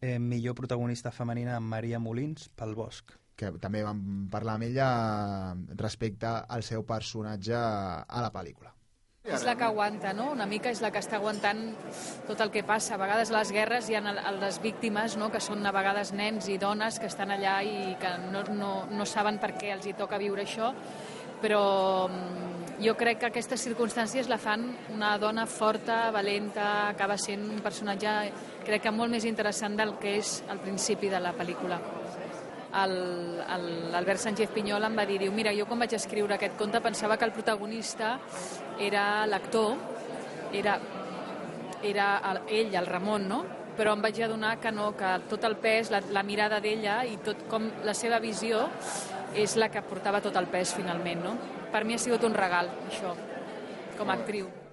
eh, 0.00 0.18
millor 0.18 0.54
protagonista 0.54 1.10
femenina, 1.10 1.58
Maria 1.60 1.98
Molins, 1.98 2.48
pel 2.48 2.74
Bosc. 2.74 3.12
que 3.36 3.52
també 3.60 3.82
vam 3.82 4.28
parlar 4.32 4.54
amb 4.54 4.64
ella 4.64 5.54
respecte 5.76 6.26
al 6.26 6.62
seu 6.62 6.84
personatge 6.84 7.54
a 7.54 8.22
la 8.22 8.32
pel·lícula. 8.32 8.75
És 9.26 9.42
la 9.42 9.56
que 9.58 9.64
aguanta, 9.66 10.12
no? 10.14 10.28
Una 10.30 10.46
mica 10.46 10.70
és 10.70 10.80
la 10.84 10.92
que 10.94 11.00
està 11.02 11.18
aguantant 11.18 11.62
tot 12.28 12.40
el 12.44 12.52
que 12.54 12.62
passa. 12.66 12.94
A 12.94 13.00
vegades 13.00 13.32
a 13.32 13.38
les 13.40 13.50
guerres 13.54 13.88
hi 13.90 13.96
ha 13.98 14.02
les 14.38 14.60
víctimes, 14.62 15.16
no? 15.18 15.30
que 15.32 15.40
són 15.42 15.66
a 15.66 15.72
vegades 15.74 16.12
nens 16.14 16.46
i 16.48 16.58
dones 16.62 17.00
que 17.02 17.10
estan 17.10 17.34
allà 17.34 17.58
i 17.66 17.96
que 18.00 18.12
no, 18.30 18.44
no, 18.54 18.70
no 18.90 19.06
saben 19.06 19.40
per 19.42 19.56
què 19.58 19.72
els 19.74 19.86
hi 19.86 19.96
toca 19.98 20.20
viure 20.22 20.46
això, 20.46 20.70
però 21.42 22.06
mm, 22.08 22.78
jo 22.84 22.94
crec 22.96 23.18
que 23.20 23.30
aquestes 23.32 23.66
circumstàncies 23.66 24.28
la 24.30 24.38
fan 24.38 24.68
una 24.94 25.16
dona 25.18 25.46
forta, 25.46 26.10
valenta, 26.14 26.88
acaba 26.94 27.18
sent 27.18 27.42
un 27.50 27.60
personatge 27.64 28.14
crec 28.66 28.86
que 28.86 28.94
molt 28.94 29.10
més 29.10 29.24
interessant 29.26 29.76
del 29.76 29.96
que 29.98 30.18
és 30.20 30.42
al 30.48 30.62
principi 30.62 31.10
de 31.10 31.20
la 31.20 31.34
pel·lícula 31.34 31.80
el- 31.80 31.82
el- 31.82 32.05
l'Albert 32.84 34.20
Sánchez 34.20 34.50
Pinyol 34.52 34.84
em 34.84 34.96
va 34.98 35.06
dir, 35.08 35.18
diu, 35.22 35.32
mira, 35.32 35.54
jo 35.56 35.64
quan 35.68 35.80
vaig 35.80 35.94
escriure 35.96 36.36
aquest 36.36 36.56
conte 36.60 36.82
pensava 36.84 37.16
que 37.16 37.24
el 37.24 37.32
protagonista 37.32 38.18
era 38.78 39.26
l'actor, 39.26 39.76
era, 40.52 40.76
era 41.82 42.10
el, 42.32 42.42
ell, 42.58 42.74
el 42.74 42.90
Ramon, 42.90 43.28
no? 43.28 43.40
Però 43.76 43.92
em 43.96 44.04
vaig 44.04 44.20
adonar 44.24 44.56
que 44.60 44.72
no, 44.72 44.90
que 44.96 45.14
tot 45.30 45.44
el 45.44 45.56
pes, 45.60 45.90
la, 45.92 46.00
la 46.12 46.24
mirada 46.24 46.60
d'ella 46.64 47.02
i 47.04 47.18
tot 47.24 47.46
com 47.50 47.70
la 47.84 47.94
seva 47.96 48.20
visió 48.20 48.66
és 49.36 49.56
la 49.60 49.68
que 49.72 49.84
portava 49.84 50.22
tot 50.24 50.36
el 50.40 50.48
pes 50.52 50.76
finalment, 50.76 51.24
no? 51.24 51.34
Per 51.72 51.84
mi 51.84 51.96
ha 51.96 52.00
sigut 52.00 52.24
un 52.24 52.36
regal, 52.36 52.72
això, 52.88 53.12
com 53.98 54.08
a 54.08 54.16
actriu. 54.16 54.65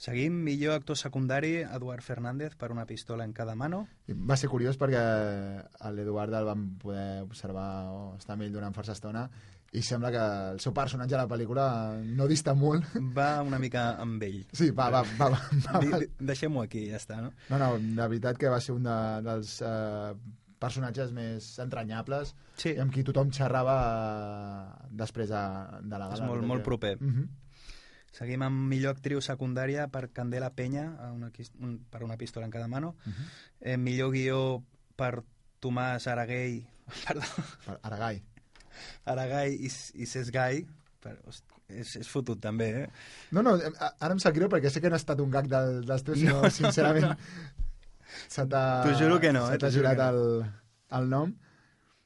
Seguim, 0.00 0.32
millor 0.46 0.78
actor 0.78 0.96
secundari, 0.96 1.58
Eduard 1.60 2.00
Fernández 2.00 2.54
per 2.56 2.70
Una 2.72 2.86
pistola 2.88 3.26
en 3.28 3.34
cada 3.36 3.52
mano. 3.54 3.82
Va 4.08 4.36
ser 4.40 4.48
curiós 4.48 4.78
perquè 4.80 5.00
l'Eduard 5.92 6.32
el 6.38 6.46
vam 6.48 6.62
poder 6.80 7.20
observar 7.26 7.66
o 7.92 7.98
estar 8.16 8.32
amb 8.38 8.46
ell 8.46 8.54
durant 8.54 8.72
força 8.72 8.96
estona 8.96 9.26
i 9.76 9.82
sembla 9.86 10.08
que 10.10 10.22
el 10.54 10.60
seu 10.64 10.72
personatge 10.74 11.14
a 11.14 11.20
la 11.20 11.28
pel·lícula 11.28 11.66
no 12.16 12.26
dista 12.30 12.54
molt. 12.56 12.88
Va 13.14 13.42
una 13.44 13.60
mica 13.60 13.90
amb 14.00 14.24
ell. 14.24 14.40
Sí, 14.56 14.70
va, 14.72 14.88
va, 14.90 15.04
va, 15.20 15.28
va, 15.36 15.42
va, 15.68 15.82
di- 15.84 16.08
Deixem-ho 16.32 16.64
aquí, 16.64 16.86
ja 16.90 16.96
està, 16.98 17.20
no? 17.20 17.34
No, 17.52 17.60
no, 17.60 17.68
la 18.00 18.08
veritat 18.08 18.40
que 18.40 18.48
va 18.50 18.58
ser 18.64 18.74
un 18.74 18.88
de, 18.88 18.96
dels 19.28 19.58
eh, 19.60 20.14
personatges 20.60 21.12
més 21.12 21.50
entranyables 21.62 22.32
sí. 22.56 22.72
i 22.72 22.80
amb 22.80 22.92
qui 22.96 23.04
tothom 23.06 23.30
xerrava 23.36 23.76
eh, 23.84 24.88
després 25.04 25.28
de, 25.28 25.44
de 25.84 25.92
la 25.96 26.08
gala. 26.08 26.18
És 26.18 26.24
molt, 26.24 26.48
molt 26.54 26.64
proper. 26.66 26.96
Uh 26.96 27.12
-huh. 27.12 27.28
Seguim 28.10 28.42
amb 28.42 28.66
millor 28.70 28.96
actriu 28.96 29.20
secundària 29.22 29.86
per 29.92 30.08
Candela 30.14 30.50
Penya, 30.54 30.88
una, 31.14 31.30
un, 31.60 31.76
per 31.90 32.02
una 32.02 32.16
pistola 32.18 32.46
en 32.46 32.50
cada 32.52 32.66
mano. 32.68 32.96
Uh 33.06 33.12
-huh. 33.12 33.28
eh, 33.60 33.76
millor 33.76 34.10
guió 34.10 34.64
per 34.96 35.22
Tomàs 35.60 36.06
Araguei, 36.06 36.66
perdó, 37.06 37.22
Per 37.66 37.78
Aragai. 37.82 38.22
Aragai 39.04 39.54
i, 39.54 39.70
i 39.94 40.06
Cesc 40.06 40.32
Gai. 40.32 40.66
Per, 41.00 41.16
és, 41.68 41.96
és 41.96 42.08
fotut 42.08 42.40
també, 42.40 42.66
eh? 42.82 42.88
No, 43.32 43.42
no, 43.42 43.54
ara 44.00 44.12
em 44.12 44.18
sap 44.18 44.34
greu 44.34 44.48
perquè 44.48 44.70
sé 44.70 44.80
que 44.80 44.90
no 44.90 44.98
ha 44.98 45.00
estat 45.00 45.20
un 45.20 45.30
gag 45.30 45.46
del, 45.48 45.84
dels 45.86 46.02
teus, 46.02 46.18
sinó, 46.18 46.42
No, 46.42 46.50
sincerament, 46.50 47.06
no. 47.06 47.16
se 48.28 48.44
t'ha 48.46 48.82
T'ho 48.84 48.94
juro 48.98 49.20
que 49.20 49.32
no, 49.32 49.46
eh, 49.52 49.58
t'ha 49.58 49.70
girat 49.70 49.96
que 49.96 50.08
el, 50.08 50.44
el 50.98 51.08
nom. 51.08 51.34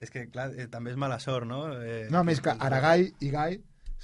És 0.00 0.10
que, 0.10 0.26
clar, 0.30 0.50
eh, 0.54 0.68
també 0.68 0.92
és 0.92 0.96
mala 1.00 1.18
sort, 1.18 1.46
no? 1.48 1.72
Eh, 1.80 2.08
No, 2.10 2.22
més 2.24 2.40
que 2.44 2.50
Aragai 2.50 3.12
i 3.20 3.30
Gai 3.30 3.58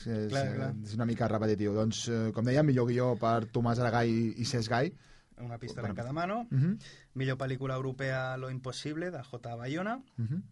és, 0.07 0.29
Clar, 0.33 0.55
clar. 0.55 0.70
és 0.85 0.94
una 0.94 1.07
mica 1.07 1.29
repetitiu. 1.29 1.74
Doncs, 1.74 2.09
eh, 2.09 2.31
com 2.35 2.44
deia, 2.44 2.62
millor 2.62 2.87
guió 2.87 3.16
per 3.20 3.46
Tomàs 3.53 3.79
Aragai 3.79 4.11
i, 4.11 4.22
i 4.40 4.44
Cesc 4.44 4.70
Gai. 4.70 4.92
Una 5.40 5.59
pistola 5.59 5.88
en 5.88 5.94
cada 5.94 6.12
mano. 6.12 6.46
Uh 6.50 6.59
-huh. 6.59 6.79
Millor 7.14 7.38
pel·lícula 7.38 7.74
europea 7.74 8.37
Lo 8.37 8.50
Impossible, 8.50 9.11
de 9.11 9.22
J. 9.22 9.57
Bayona. 9.57 9.96
Uh 10.18 10.24
-huh. 10.24 10.42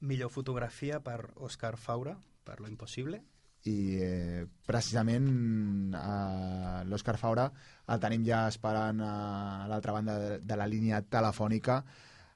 Millor 0.00 0.30
fotografia 0.30 1.00
per 1.00 1.30
Òscar 1.34 1.76
Faura, 1.76 2.18
per 2.44 2.60
Lo 2.60 2.68
Impossible. 2.68 3.22
i 3.66 3.98
eh, 4.00 4.46
precisament 4.66 5.94
eh, 5.94 6.84
l'Òscar 6.86 7.16
Faura 7.16 7.50
el 7.88 8.00
tenim 8.00 8.24
ja 8.24 8.46
esperant 8.46 9.00
a 9.00 9.66
l'altra 9.66 9.92
banda 9.92 10.18
de, 10.18 10.38
de 10.38 10.56
la 10.56 10.66
línia 10.66 11.02
telefònica 11.02 11.84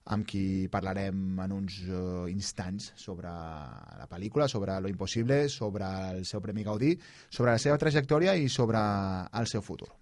amb 0.05 0.27
qui 0.27 0.67
parlarem 0.73 1.39
en 1.45 1.53
uns 1.53 1.81
uh, 1.89 2.27
instants 2.33 2.93
sobre 2.97 3.31
la 3.31 4.09
pel·lícula, 4.11 4.49
sobre 4.49 4.81
Lo 4.81 4.89
Impossible, 4.89 5.49
sobre 5.49 5.87
el 6.11 6.25
seu 6.25 6.41
Premi 6.41 6.65
Gaudí, 6.65 6.97
sobre 7.29 7.53
la 7.53 7.63
seva 7.63 7.79
trajectòria 7.79 8.35
i 8.35 8.49
sobre 8.49 8.81
el 8.81 9.51
seu 9.51 9.63
futur. 9.63 9.93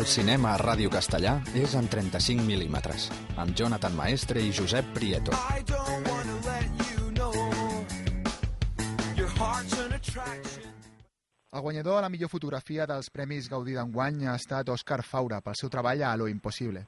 El 0.00 0.06
cinema 0.08 0.54
a 0.54 0.58
Ràdio 0.60 0.88
Castellà 0.88 1.34
és 1.60 1.74
en 1.76 1.90
35 1.92 2.46
mil·límetres, 2.46 3.10
amb 3.36 3.52
Jonathan 3.58 3.98
Maestre 3.98 4.40
i 4.40 4.48
Josep 4.48 4.94
Prieto. 4.96 5.36
I 5.36 5.60
don't 5.68 5.79
El 11.60 11.64
guanyador 11.64 11.96
de 11.96 12.00
la 12.00 12.08
millor 12.08 12.30
fotografia 12.32 12.86
dels 12.88 13.10
Premis 13.12 13.50
Gaudí 13.52 13.74
d'enguany 13.76 14.22
ha 14.24 14.32
estat 14.38 14.70
Òscar 14.72 15.02
Faura 15.04 15.42
pel 15.44 15.58
seu 15.58 15.68
treball 15.68 16.00
a 16.08 16.14
Lo 16.16 16.24
Impossible. 16.32 16.80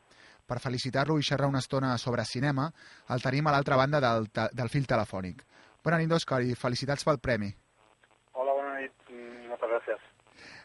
Per 0.48 0.56
felicitar-lo 0.64 1.18
i 1.20 1.26
xerrar 1.28 1.50
una 1.50 1.60
estona 1.60 1.90
sobre 2.00 2.24
cinema, 2.24 2.70
el 3.12 3.20
tenim 3.20 3.50
a 3.50 3.52
l'altra 3.52 3.76
banda 3.76 4.00
del, 4.00 4.30
del 4.32 4.70
fil 4.72 4.86
telefònic. 4.88 5.42
Bona 5.84 5.98
nit, 6.00 6.14
Òscar, 6.16 6.38
i 6.40 6.56
felicitats 6.56 7.04
pel 7.04 7.20
premi. 7.20 7.50
Hola, 8.32 8.54
bona 8.62 8.78
nit. 8.78 8.94
Mm, 9.10 9.50
Moltes 9.50 9.74
gràcies. 9.74 10.06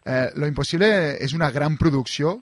Eh, 0.06 0.32
Lo 0.40 0.48
Impossible 0.48 0.90
és 1.28 1.36
una 1.36 1.52
gran 1.52 1.76
producció. 1.76 2.38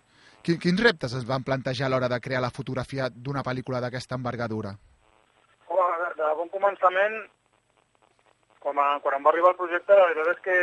Quin, 0.45 0.61
quins 0.61 0.85
reptes 0.85 1.17
es 1.17 1.25
van 1.25 1.47
plantejar 1.49 1.89
a 1.89 1.93
l'hora 1.95 2.11
de 2.13 2.21
crear 2.21 2.43
la 2.45 2.53
fotografia 2.53 3.09
d'una 3.09 3.41
pel·lícula 3.41 3.81
d'aquesta 3.81 4.21
envergadura? 4.21 4.75
Home, 5.65 5.89
de, 6.05 6.13
de 6.21 6.29
bon 6.43 6.53
començament, 6.59 7.19
quan, 8.61 8.85
a, 8.85 8.87
quan 9.01 9.17
em 9.17 9.25
va 9.25 9.33
arribar 9.33 9.55
el 9.55 9.61
projecte, 9.65 9.97
la 9.97 10.13
veritat 10.13 10.33
és 10.35 10.45
que 10.45 10.61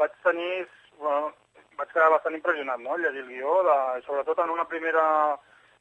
vaig 0.00 0.16
tenir... 0.24 0.66
Bueno, 1.00 1.32
vaig 1.78 1.92
quedar 1.94 2.10
bastant 2.12 2.36
impressionat, 2.36 2.80
no?, 2.84 2.96
llegir 3.00 3.24
el 3.24 3.28
guió, 3.32 3.54
de, 3.64 3.76
sobretot 4.04 4.42
en 4.44 4.50
una 4.52 4.66
primera 4.68 5.04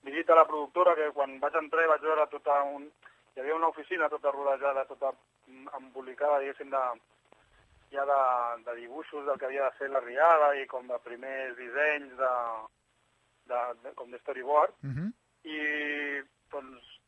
visita 0.07 0.33
a 0.33 0.41
la 0.41 0.47
productora, 0.47 0.95
que 0.95 1.09
quan 1.15 1.39
vaig 1.41 1.55
entrar 1.59 1.87
vaig 1.91 2.05
veure 2.07 2.27
tota 2.31 2.61
un... 2.71 2.89
Hi 3.35 3.41
havia 3.43 3.55
una 3.55 3.67
oficina 3.69 4.07
tota 4.09 4.31
rodejada, 4.31 4.85
tota 4.89 5.11
embolicada, 5.77 6.39
diguéssim, 6.39 6.71
de, 6.71 6.83
ja 7.91 8.05
de, 8.05 8.63
de 8.65 8.75
dibuixos 8.75 9.25
del 9.25 9.37
que 9.39 9.45
havia 9.45 9.69
de 9.69 9.77
ser 9.77 9.89
la 9.89 10.01
riada 10.03 10.53
i 10.61 10.65
com 10.67 10.87
de 10.87 10.99
primers 11.05 11.55
dissenys 11.57 12.15
de, 12.17 12.33
de, 13.51 13.61
de, 13.83 13.93
com 13.95 14.11
de 14.11 14.19
storyboard 14.19 14.73
Uh 14.83 14.89
-huh. 14.89 15.09
i 15.43 15.59
doncs 16.51 16.99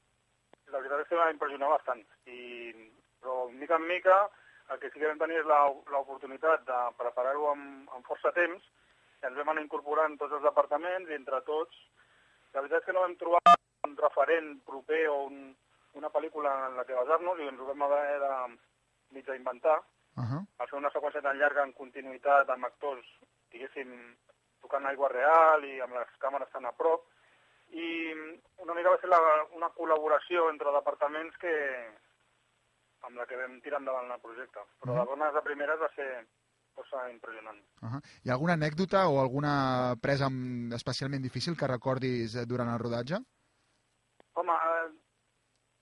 la 0.71 0.79
veritat 0.79 1.01
és 1.01 1.07
que 1.07 1.15
va 1.15 1.31
impressionar 1.31 1.69
bastant 1.69 2.03
i, 2.25 2.91
però 3.21 3.49
mica 3.51 3.75
en 3.75 3.87
mica 3.87 4.29
el 4.71 4.79
que 4.79 4.89
sí 4.91 4.99
que 4.99 5.07
vam 5.07 5.17
tenir 5.19 5.37
és 5.39 5.45
la- 5.45 5.73
l'oportunitat 5.91 6.63
de 6.65 6.79
preparar-ho 6.97 7.49
amb, 7.51 7.89
amb 7.95 8.05
força 8.07 8.31
temps 8.31 8.63
i 9.21 9.25
ens 9.27 9.37
vam 9.37 9.49
anar 9.49 9.61
incorporant 9.63 10.17
tots 10.17 10.33
els 10.33 10.43
departaments 10.43 11.09
i 11.09 11.13
entre 11.17 11.41
tots 11.41 11.75
la 12.53 12.61
veritat 12.61 12.79
és 12.81 12.85
que 12.85 12.93
no 12.93 13.01
vam 13.01 13.15
trobar 13.15 13.55
un 13.87 13.97
referent 13.97 14.61
proper 14.65 15.07
o 15.09 15.23
un, 15.25 15.55
una 15.93 16.09
pel·lícula 16.09 16.67
en 16.69 16.77
la 16.77 16.85
que 16.85 16.93
basar-nos 16.95 17.39
i 17.39 17.47
ens 17.47 17.59
ho 17.59 17.65
vam 17.65 17.81
haver 17.87 18.19
de 18.19 18.33
mig 19.11 19.27
inventar 19.35 19.81
Uh 20.17 20.23
-huh. 20.23 20.45
al 20.59 20.67
fer 20.67 20.77
una 20.77 20.89
seqüència 20.91 21.21
tan 21.21 21.37
llarga 21.39 21.63
en 21.63 21.71
continuïtat 21.73 22.49
amb 22.49 22.65
actors, 22.65 23.05
diguéssim, 23.49 24.17
tocant 24.61 24.85
aigua 24.85 25.07
real 25.07 25.63
i 25.63 25.79
amb 25.79 25.93
les 25.93 26.07
càmeres 26.19 26.49
tan 26.51 26.65
a 26.65 26.71
prop, 26.73 27.05
i 27.69 28.11
una 28.57 28.73
mica 28.73 28.89
va 28.89 28.97
ser 28.99 29.07
la, 29.09 29.45
una 29.53 29.69
col·laboració 29.69 30.49
entre 30.49 30.69
departaments 30.71 31.37
que 31.37 31.53
amb 33.07 33.17
la 33.17 33.25
que 33.25 33.37
vam 33.37 33.59
tirar 33.61 33.79
endavant 33.81 34.11
el 34.11 34.21
projecte. 34.21 34.59
Però 34.81 34.95
de 34.99 35.05
bones 35.09 35.35
a 35.35 35.41
primeres 35.41 35.79
va 35.81 35.89
ser 35.95 36.09
força 36.75 37.09
impressionant. 37.11 37.59
Uh 37.81 37.89
-huh. 37.89 38.01
Hi 38.23 38.29
ha 38.29 38.33
alguna 38.33 38.53
anècdota 38.53 39.07
o 39.09 39.19
alguna 39.19 39.95
presa 40.01 40.27
especialment 40.75 41.21
difícil 41.23 41.57
que 41.57 41.67
recordis 41.67 42.35
eh, 42.35 42.45
durant 42.45 42.69
el 42.69 42.79
rodatge? 42.79 43.17
Home, 44.33 44.53
eh, 44.53 44.91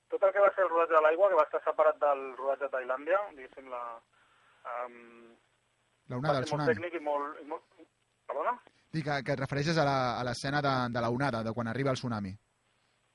tot 0.10 0.24
el 0.24 0.32
que 0.34 0.40
va 0.40 0.54
ser 0.56 0.64
el 0.64 0.70
rodatge 0.70 0.96
de 0.96 1.02
l'aigua, 1.02 1.30
que 1.30 1.36
va 1.36 1.44
estar 1.44 1.64
separat 1.64 1.98
del 2.00 2.36
rodatge 2.38 2.64
de 2.66 2.70
Tailàndia, 2.78 3.20
diguéssim, 3.36 3.70
la... 3.70 4.02
Um, 4.86 5.36
La 6.10 6.18
onada, 6.18 6.34
va 6.34 6.40
el 6.40 6.46
ser 6.48 6.58
molt 6.58 6.70
tsunami. 6.70 6.74
tècnic 6.74 6.94
i 7.02 7.04
molt... 7.04 7.42
I 7.42 7.46
molt... 7.46 7.64
Perdona? 8.28 8.60
Dic 8.92 9.04
que, 9.06 9.24
que 9.24 9.32
et 9.34 9.40
refereixes 9.40 9.78
a 9.78 9.84
la- 9.86 10.20
a 10.20 10.24
l'escena 10.24 10.62
de, 10.62 10.74
de 10.94 11.02
la 11.02 11.10
onada, 11.10 11.44
de 11.44 11.54
quan 11.54 11.68
arriba 11.68 11.92
el 11.92 11.96
tsunami. 11.98 12.32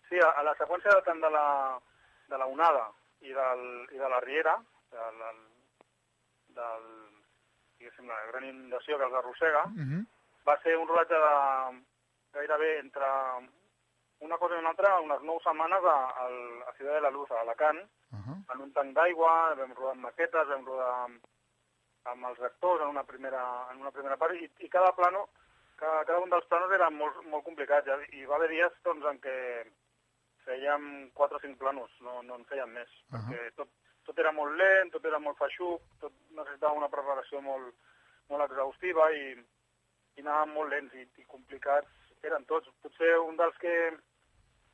Sí, 0.08 0.16
a, 0.20 0.30
a 0.38 0.42
la 0.44 0.54
seqüència 0.54 1.02
tant 1.04 1.20
de 1.20 1.30
la, 1.30 1.80
de 2.28 2.38
la 2.38 2.46
onada 2.46 2.92
i, 3.24 3.32
del, 3.32 3.64
i 3.92 3.98
de 3.98 4.08
la 4.12 4.20
riera, 4.20 4.54
del, 4.94 5.20
del, 6.58 6.86
diguéssim, 7.78 8.08
la 8.08 8.20
gran 8.30 8.44
inundació 8.48 8.98
que 8.98 9.04
els 9.08 9.18
arrossega, 9.20 9.64
Uh 9.66 9.84
-huh. 9.88 10.02
va 10.46 10.56
ser 10.62 10.76
un 10.76 10.88
rodatge 10.88 11.14
de 11.14 11.82
gairebé 12.32 12.78
entre 12.78 13.06
una 14.20 14.38
cosa 14.38 14.54
i 14.54 14.58
una 14.58 14.70
altra, 14.70 15.00
unes 15.00 15.22
nou 15.22 15.40
setmanes 15.40 15.84
a, 15.84 15.98
a, 16.22 16.24
a 16.68 16.72
Ciutat 16.76 16.94
de 16.94 17.00
la 17.00 17.10
Luz, 17.10 17.30
a 17.30 17.40
Alacant, 17.40 17.80
Uh 18.14 18.18
-huh. 18.18 18.54
en 18.54 18.60
un 18.60 18.72
tanc 18.72 18.94
d'aigua, 18.94 19.54
vam 19.54 19.72
rodar 19.74 19.92
amb 19.92 20.02
maquetes, 20.02 20.48
vam 20.48 20.64
rodar 20.66 20.92
amb, 21.04 21.24
amb 22.04 22.24
els 22.26 22.40
actors 22.40 22.82
en 22.82 22.88
una 22.88 23.04
primera, 23.04 23.66
en 23.72 23.80
una 23.80 23.90
primera 23.90 24.16
part, 24.16 24.34
i, 24.34 24.50
i 24.58 24.68
cada 24.68 24.92
plano, 24.92 25.28
cada, 25.76 26.04
cada 26.04 26.18
un 26.20 26.30
dels 26.30 26.46
planos 26.46 26.70
era 26.72 26.90
molt, 26.90 27.24
molt 27.26 27.44
complicat, 27.44 27.84
i 28.12 28.24
va 28.26 28.36
haver 28.36 28.48
dies 28.50 28.72
doncs, 28.84 29.04
en 29.04 29.18
què 29.20 29.64
fèiem 30.44 31.10
4 31.14 31.36
o 31.36 31.40
5 31.40 31.56
planos, 31.58 31.90
no, 32.00 32.22
no 32.22 32.34
en 32.36 32.44
fèiem 32.44 32.70
més, 32.72 32.88
Uh 33.10 33.16
-huh. 33.18 33.28
perquè 33.30 33.54
tot, 33.56 33.68
tot 34.04 34.18
era 34.18 34.32
molt 34.32 34.54
lent, 34.56 34.92
tot 34.92 35.04
era 35.04 35.18
molt 35.18 35.38
feixuc, 35.38 35.80
tot 36.00 36.12
necessitava 36.30 36.72
una 36.74 36.88
preparació 36.88 37.40
molt, 37.40 37.74
molt 38.28 38.42
exhaustiva 38.50 39.10
i, 39.12 39.44
i 40.16 40.20
anàvem 40.20 40.52
molt 40.54 40.70
lents 40.70 40.94
i, 40.94 41.08
i 41.16 41.24
complicats 41.24 41.88
eren 42.22 42.44
tots. 42.44 42.68
Potser 42.82 43.18
un 43.18 43.36
dels 43.36 43.56
que, 43.58 43.96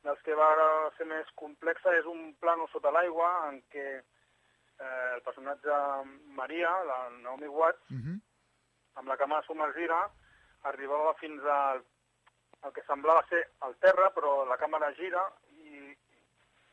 dels 0.03 0.21
que 0.21 0.33
va 0.35 0.91
ser 0.97 1.05
més 1.05 1.27
complexa 1.35 1.93
és 1.97 2.05
un 2.05 2.33
plano 2.39 2.67
sota 2.67 2.91
l'aigua 2.91 3.49
en 3.49 3.61
què 3.69 3.87
eh, 4.79 5.13
el 5.15 5.21
personatge 5.21 5.71
Maria, 6.39 6.83
la 6.83 7.09
Naomi 7.09 7.47
Watts, 7.47 7.89
Uh 7.91 7.97
-huh. 7.97 8.19
amb 8.95 9.07
la 9.07 9.17
càmera 9.17 9.43
submergida, 9.43 10.09
arribava 10.63 11.13
fins 11.15 11.43
al, 11.43 11.83
al 12.61 12.73
que 12.73 12.83
semblava 12.83 13.25
ser 13.29 13.49
el 13.65 13.75
terra, 13.77 14.09
però 14.11 14.45
la 14.47 14.57
càmera 14.57 14.93
gira 14.93 15.23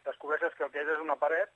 descobreixes 0.09 0.55
que 0.57 0.65
el 0.67 0.71
que 0.75 0.83
és 0.83 0.89
és 0.97 1.01
una 1.05 1.17
paret 1.17 1.53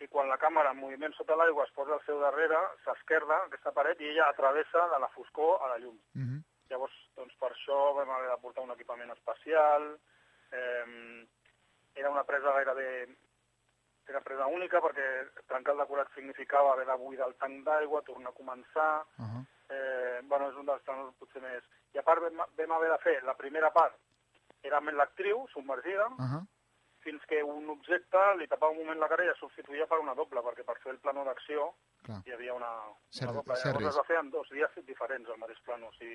i 0.00 0.08
quan 0.08 0.30
la 0.30 0.38
càmera 0.40 0.70
en 0.72 0.80
moviment 0.80 1.12
sota 1.12 1.36
l'aigua 1.36 1.66
es 1.66 1.72
posa 1.76 1.92
al 1.94 2.04
seu 2.06 2.20
darrere, 2.20 2.58
s'esquerda 2.84 3.42
aquesta 3.44 3.72
paret 3.76 4.00
i 4.00 4.08
ella 4.14 4.30
travessa 4.38 4.86
de 4.94 4.98
la 5.02 5.08
foscor 5.16 5.58
a 5.60 5.68
la 5.74 5.78
llum. 5.78 5.98
Uh 6.16 6.22
-huh. 6.22 6.40
Llavors, 6.70 6.94
doncs 7.16 7.34
per 7.36 7.50
això 7.52 7.94
vam 7.94 8.10
haver 8.10 8.30
de 8.30 8.40
portar 8.42 8.64
un 8.64 8.70
equipament 8.70 9.10
especial, 9.12 9.98
eh, 10.52 11.26
era 11.94 12.10
una 12.10 12.24
presa 12.24 12.52
gairebé 12.52 13.08
era 14.10 14.20
presa 14.20 14.46
única 14.46 14.80
perquè 14.82 15.06
trencar 15.46 15.74
el 15.74 15.82
decorat 15.84 16.08
significava 16.14 16.72
haver 16.72 16.86
de 16.86 16.96
buidar 16.98 17.28
el 17.28 17.36
tanc 17.38 17.64
d'aigua, 17.64 18.02
tornar 18.02 18.30
a 18.30 18.38
començar, 18.40 19.04
Uh 19.18 19.24
-huh. 19.24 19.44
eh, 19.68 20.20
bueno, 20.24 20.50
és 20.50 20.56
un 20.56 20.66
dels 20.66 20.82
planos 20.82 21.14
potser 21.18 21.42
més... 21.42 21.62
I 21.94 21.98
a 21.98 22.02
part 22.02 22.20
vam, 22.22 22.46
vam 22.56 22.72
haver 22.72 22.90
de 22.90 22.98
fer 22.98 23.22
la 23.22 23.34
primera 23.34 23.70
part, 23.70 23.94
era 24.62 24.76
amb 24.78 24.90
l'actriu 24.90 25.46
submergida, 25.52 26.06
Uh 26.06 26.26
-huh. 26.30 26.42
Fins 27.04 27.22
que 27.26 27.42
un 27.42 27.68
objecte 27.72 28.18
li 28.38 28.46
tapava 28.46 28.72
un 28.72 28.78
moment 28.82 28.98
la 29.00 29.08
cara 29.08 29.24
i 29.24 29.28
es 29.32 29.38
substituïa 29.40 29.86
per 29.88 29.98
una 30.00 30.14
doble, 30.14 30.40
perquè 30.44 30.64
per 30.64 30.78
fer 30.82 30.92
el 30.92 30.98
plano 31.00 31.24
d'acció 31.24 31.74
hi 32.26 32.32
havia 32.32 32.54
una, 32.54 32.70
Cert- 33.10 33.30
una 33.30 33.32
doble. 33.40 33.56
cert 33.56 33.74
Llavors 33.78 33.86
es 33.94 33.98
va 34.00 34.04
fer 34.04 34.18
en 34.18 34.30
dos 34.30 34.48
dies 34.50 34.70
diferents, 34.86 35.28
el 35.28 35.38
mateix 35.38 35.60
plano, 35.64 35.90
i, 36.00 36.12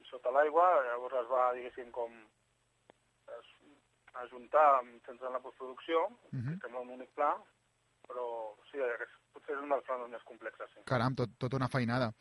i 0.00 0.04
sota 0.10 0.30
l'aigua, 0.30 0.66
llavors 0.84 1.14
es 1.22 1.28
va, 1.30 1.52
diguéssim, 1.54 1.90
com 1.92 2.12
es, 3.38 3.46
ajuntar 4.24 4.82
sense 5.06 5.24
la 5.32 5.40
postproducció, 5.40 6.06
Uh 6.32 6.38
-huh. 6.40 6.54
que 6.54 6.60
sembla 6.66 6.80
un 6.80 6.90
únic 6.90 7.10
pla, 7.14 7.36
però 8.08 8.54
sí, 8.70 8.78
aquest 8.80 9.10
potser 9.32 9.54
és 9.56 9.62
un 9.62 9.68
dels 9.68 9.84
planos 9.84 10.08
més 10.10 10.22
complexes, 10.22 10.70
sí. 10.74 10.80
Caram, 10.84 11.14
tot, 11.14 11.30
tot 11.38 11.54
una 11.54 11.68
feinada. 11.68 12.12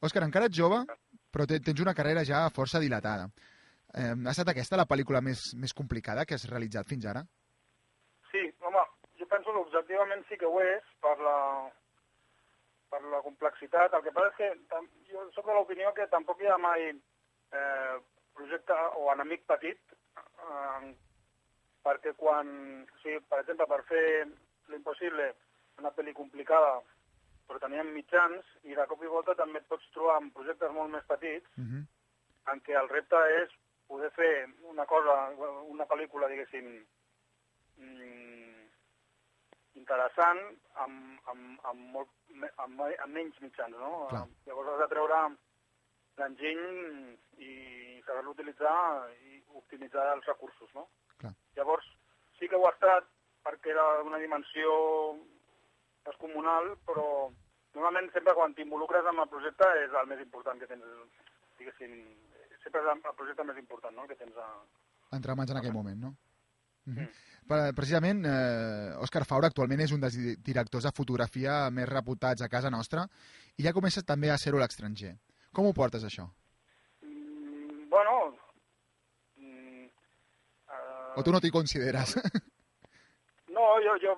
Òscar, 0.00 0.22
encara 0.24 0.46
ets 0.46 0.56
jove, 0.58 0.84
però 1.32 1.46
te- 1.46 1.60
tens 1.60 1.80
una 1.80 1.94
carrera 1.94 2.24
ja 2.24 2.48
força 2.50 2.78
dilatada. 2.78 3.28
Eh, 3.96 4.12
ha 4.12 4.30
estat 4.34 4.48
aquesta 4.52 4.76
la 4.76 4.84
pel·lícula 4.88 5.22
més, 5.24 5.40
més 5.56 5.72
complicada 5.72 6.26
que 6.28 6.34
has 6.36 6.44
realitzat 6.50 6.86
fins 6.90 7.06
ara? 7.08 7.22
Sí, 8.30 8.42
home, 8.60 8.82
jo 9.20 9.26
penso 9.30 9.52
que 9.54 9.62
objectivament 9.62 10.24
sí 10.28 10.36
que 10.36 10.46
ho 10.50 10.60
és 10.60 10.84
per 11.00 11.14
la, 11.24 11.36
per 12.92 13.00
la 13.14 13.22
complexitat. 13.24 13.94
El 13.96 14.04
que 14.04 14.12
passa 14.12 14.28
és 14.28 14.36
que 14.36 14.50
tam- 14.72 14.90
jo 15.08 15.24
soc 15.32 15.46
de 15.48 15.54
l'opinió 15.56 15.94
que 15.96 16.06
tampoc 16.12 16.40
hi 16.44 16.50
ha 16.52 16.58
mai 16.60 16.90
eh, 16.90 17.96
projecte 18.36 18.76
o 19.00 19.08
enemic 19.14 19.46
petit, 19.48 19.80
eh, 20.20 20.92
perquè 21.86 22.12
quan, 22.20 22.48
o 22.84 22.98
sigui, 23.02 23.20
per 23.30 23.40
exemple, 23.40 23.66
per 23.70 23.82
fer 23.88 24.06
l'impossible, 24.68 25.32
una 25.80 25.92
pel·li 25.94 26.12
complicada, 26.12 26.80
però 27.46 27.60
teníem 27.62 27.92
mitjans 27.94 28.44
i 28.66 28.74
de 28.74 28.84
cop 28.90 29.02
i 29.04 29.08
volta 29.08 29.34
també 29.38 29.60
et 29.62 29.68
pots 29.70 29.86
trobar 29.94 30.16
amb 30.20 30.34
projectes 30.34 30.72
molt 30.74 30.90
més 30.92 31.04
petits 31.06 31.46
Uh 31.56 31.64
-huh. 31.64 31.82
en 32.52 32.60
què 32.66 32.74
el 32.80 32.88
repte 32.88 33.16
és 33.42 33.50
poder 33.86 34.10
fer 34.16 34.32
una 34.70 34.86
cosa, 34.86 35.16
una 35.70 35.86
pel·lícula, 35.86 36.28
diguéssim, 36.30 36.68
mm, 37.78 38.64
interessant 39.80 40.40
amb, 40.84 41.28
amb, 41.32 41.66
amb, 41.70 41.82
molt, 41.94 42.12
amb, 42.64 42.80
amb 42.86 43.12
menys 43.12 43.38
mitjans, 43.44 43.76
no? 43.78 44.06
Clar. 44.12 44.24
Llavors 44.48 44.72
has 44.72 44.82
de 44.84 44.88
treure 44.94 45.20
l'enginy 46.16 47.16
i 47.44 47.52
saber-lo 48.06 48.32
utilitzar 48.32 48.76
i 49.28 49.42
optimitzar 49.60 50.08
els 50.14 50.26
recursos, 50.32 50.72
no? 50.74 50.88
Clar. 51.20 51.34
Llavors, 51.58 51.88
sí 52.38 52.48
que 52.48 52.58
ho 52.58 52.66
ha 52.66 52.74
estat 52.74 53.08
perquè 53.46 53.72
era 53.72 53.86
una 54.02 54.18
dimensió 54.18 54.70
descomunal, 56.06 56.72
però 56.86 57.06
normalment 57.76 58.08
sempre 58.14 58.34
quan 58.34 58.54
t'involucres 58.56 59.06
amb 59.06 59.22
el 59.24 59.30
projecte 59.30 59.68
és 59.84 59.94
el 60.00 60.08
més 60.10 60.22
important 60.24 60.58
que 60.58 60.68
tens, 60.70 60.86
diguéssim, 61.60 61.94
sempre 62.66 62.82
és 62.82 62.90
el 62.92 63.16
projecte 63.18 63.44
més 63.46 63.58
important, 63.62 63.94
no?, 63.96 64.06
que 64.10 64.18
tens 64.18 64.36
a... 64.42 64.50
Entre 65.16 65.34
mans 65.38 65.50
en 65.54 65.60
aquell 65.62 65.74
moment, 65.74 66.00
no? 66.02 66.16
Uh 66.86 66.94
-huh. 66.94 67.06
Pre- 67.46 67.72
Precisament, 67.74 68.24
eh, 68.26 68.94
Òscar 69.02 69.24
Faura 69.24 69.46
actualment 69.46 69.80
és 69.80 69.92
un 69.92 70.00
dels 70.00 70.14
di- 70.18 70.36
directors 70.42 70.84
de 70.84 70.90
fotografia 70.94 71.70
més 71.70 71.88
reputats 71.88 72.42
a 72.42 72.48
casa 72.48 72.70
nostra 72.70 73.06
i 73.56 73.62
ja 73.62 73.72
comences 73.72 74.04
també 74.04 74.30
a 74.30 74.38
ser-ho 74.38 74.58
a 74.58 74.60
l'estranger. 74.60 75.14
Com 75.52 75.66
ho 75.66 75.72
portes, 75.72 76.02
això? 76.04 76.26
Mm, 77.02 77.88
bueno, 77.88 78.34
mm, 79.36 79.84
eh, 79.86 81.12
O 81.16 81.22
tu 81.22 81.30
no 81.32 81.40
t'hi 81.40 81.50
consideres? 81.50 82.16
no, 83.56 83.64
jo, 83.84 83.94
jo, 84.02 84.14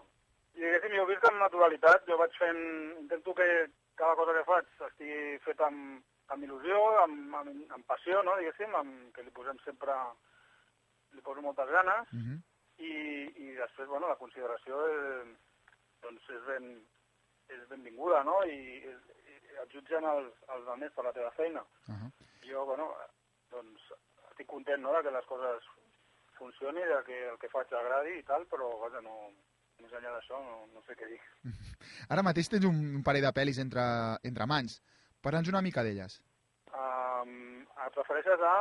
diguéssim, 0.55 0.97
jo 0.97 1.07
vist 1.07 1.25
amb 1.29 1.39
naturalitat, 1.41 2.07
jo 2.09 2.17
vaig 2.19 2.33
fent, 2.39 2.63
intento 3.01 3.35
que 3.35 3.49
cada 3.95 4.15
cosa 4.17 4.33
que 4.33 4.45
faig 4.45 4.67
estigui 4.91 5.39
feta 5.45 5.67
amb, 5.67 6.03
amb 6.35 6.45
il·lusió, 6.45 6.79
amb, 7.05 7.35
amb, 7.41 7.73
amb 7.77 7.87
passió, 7.89 8.23
no, 8.23 8.37
diguéssim, 8.39 8.75
amb, 8.77 9.13
que 9.15 9.25
li 9.25 9.33
posem 9.35 9.59
sempre, 9.65 9.95
li 11.17 11.25
poso 11.25 11.43
moltes 11.43 11.71
ganes, 11.73 12.13
Uh 12.13 12.21
-huh. 12.21 12.39
i, 12.79 12.93
i 13.45 13.55
després, 13.55 13.89
bueno, 13.89 14.09
la 14.09 14.21
consideració 14.23 14.75
és, 14.89 15.37
doncs 16.03 16.31
és, 16.31 16.43
ben, 16.47 16.87
és 17.49 17.69
benvinguda, 17.69 18.23
no? 18.25 18.43
I, 18.45 18.59
i 18.85 19.57
et 19.63 19.73
jutgen 19.73 20.05
els, 20.05 20.33
els 20.55 20.69
altres 20.69 20.93
per 20.93 21.05
la 21.05 21.13
teva 21.13 21.31
feina. 21.31 21.65
Uh 21.89 21.95
-huh. 21.95 22.11
Jo, 22.49 22.65
bueno, 22.65 22.95
doncs 23.51 23.93
estic 24.31 24.47
content, 24.47 24.83
no?, 24.83 24.93
de 24.93 25.03
que 25.03 25.11
les 25.11 25.27
coses 25.27 25.65
funcionin, 26.39 26.87
de 26.89 27.03
que 27.05 27.29
el 27.29 27.39
que 27.39 27.49
faig 27.49 27.73
agradi 27.73 28.19
i 28.19 28.23
tal, 28.23 28.47
però, 28.47 28.79
vaja, 28.81 29.01
no, 29.01 29.33
més 29.83 29.93
enllà 29.93 30.13
d'això 30.15 30.39
no, 30.43 30.67
no 30.75 30.83
sé 30.87 30.97
què 30.99 31.07
dir. 31.07 31.21
Ara 32.13 32.23
mateix 32.23 32.49
tens 32.49 32.65
un, 32.65 32.79
un 32.99 33.03
parell 33.03 33.27
de 33.27 33.33
pel·lis 33.33 33.59
entre, 33.59 33.85
entre 34.23 34.47
mans. 34.47 34.81
Parla'ns 35.25 35.49
una 35.51 35.63
mica 35.65 35.83
d'elles. 35.83 36.21
Um, 36.73 37.65
et 37.87 37.99
refereixes 37.99 38.45
a... 38.45 38.55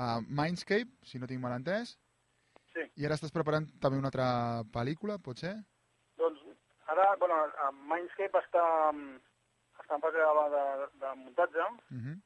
Uh, 0.00 0.20
Mindscape, 0.28 0.88
si 1.04 1.20
no 1.20 1.28
tinc 1.28 1.42
mal 1.42 1.52
entès. 1.58 1.96
Sí. 2.72 2.86
I 2.96 3.06
ara 3.06 3.18
estàs 3.18 3.34
preparant 3.34 3.66
també 3.82 3.98
una 4.00 4.08
altra 4.08 4.26
pel·lícula, 4.72 5.18
pot 5.20 5.42
ser? 5.42 5.52
Doncs 6.20 6.40
ara, 6.94 7.10
bueno, 7.20 7.36
a 7.66 7.68
Mindscape 7.90 8.40
està, 8.40 8.64
està 9.82 9.98
en 9.98 10.04
fase 10.06 10.22
de, 10.22 10.46
de, 10.56 10.64
de 11.04 11.14
muntatge, 11.24 11.66
Uh 11.92 11.98
-huh. 12.04 12.16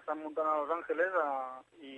estan 0.00 0.18
muntant 0.22 0.48
a 0.48 0.56
Los 0.56 0.70
Angeles 0.70 1.12
eh, 1.22 1.86
i 1.86 1.94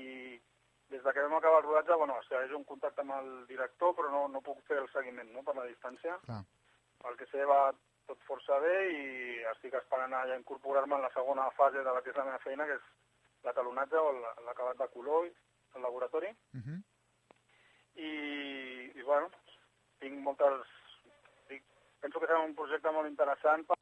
des 0.91 1.03
de 1.03 1.13
que 1.13 1.23
vam 1.23 1.35
acabar 1.35 1.59
el 1.59 1.67
rodatge, 1.67 1.97
bueno, 1.97 2.21
segueix 2.29 2.53
un 2.53 2.65
contacte 2.65 3.01
amb 3.01 3.13
el 3.13 3.47
director, 3.47 3.95
però 3.95 4.11
no, 4.11 4.29
no 4.29 4.41
puc 4.43 4.61
fer 4.69 4.79
el 4.79 4.89
seguiment, 4.93 5.33
no?, 5.33 5.43
per 5.43 5.57
la 5.57 5.65
distància. 5.65 6.19
Clar. 6.27 6.45
El 7.09 7.17
que 7.17 7.27
sé 7.27 7.45
va 7.45 7.75
tot 8.07 8.19
força 8.29 8.59
bé 8.61 8.75
i 8.93 9.05
estic 9.53 9.75
esperant 9.75 10.13
a 10.15 10.27
ja 10.29 10.37
incorporar-me 10.37 10.95
en 10.97 11.03
la 11.03 11.11
segona 11.15 11.51
fase 11.53 11.79
de 11.83 11.93
la 11.93 12.03
que 12.03 12.11
és 12.11 12.17
la 12.17 12.25
meva 12.25 12.39
feina, 12.39 12.67
que 12.67 12.75
és 12.75 12.83
la 13.45 13.53
talonatge 13.53 13.97
o 13.97 14.13
la- 14.13 14.35
l'acabat 14.47 14.77
de 14.79 14.89
color 14.89 15.31
al 15.75 15.83
laboratori. 15.83 16.29
Uh 16.55 16.61
-huh. 16.61 16.79
I, 17.97 18.93
i 18.99 19.03
bueno, 19.03 19.31
tinc 20.01 20.19
moltes... 20.21 20.67
Dic, 21.49 21.63
penso 22.01 22.21
que 22.21 22.27
serà 22.27 22.41
un 22.45 22.55
projecte 22.55 22.91
molt 22.91 23.09
interessant 23.09 23.65
per, 23.67 23.77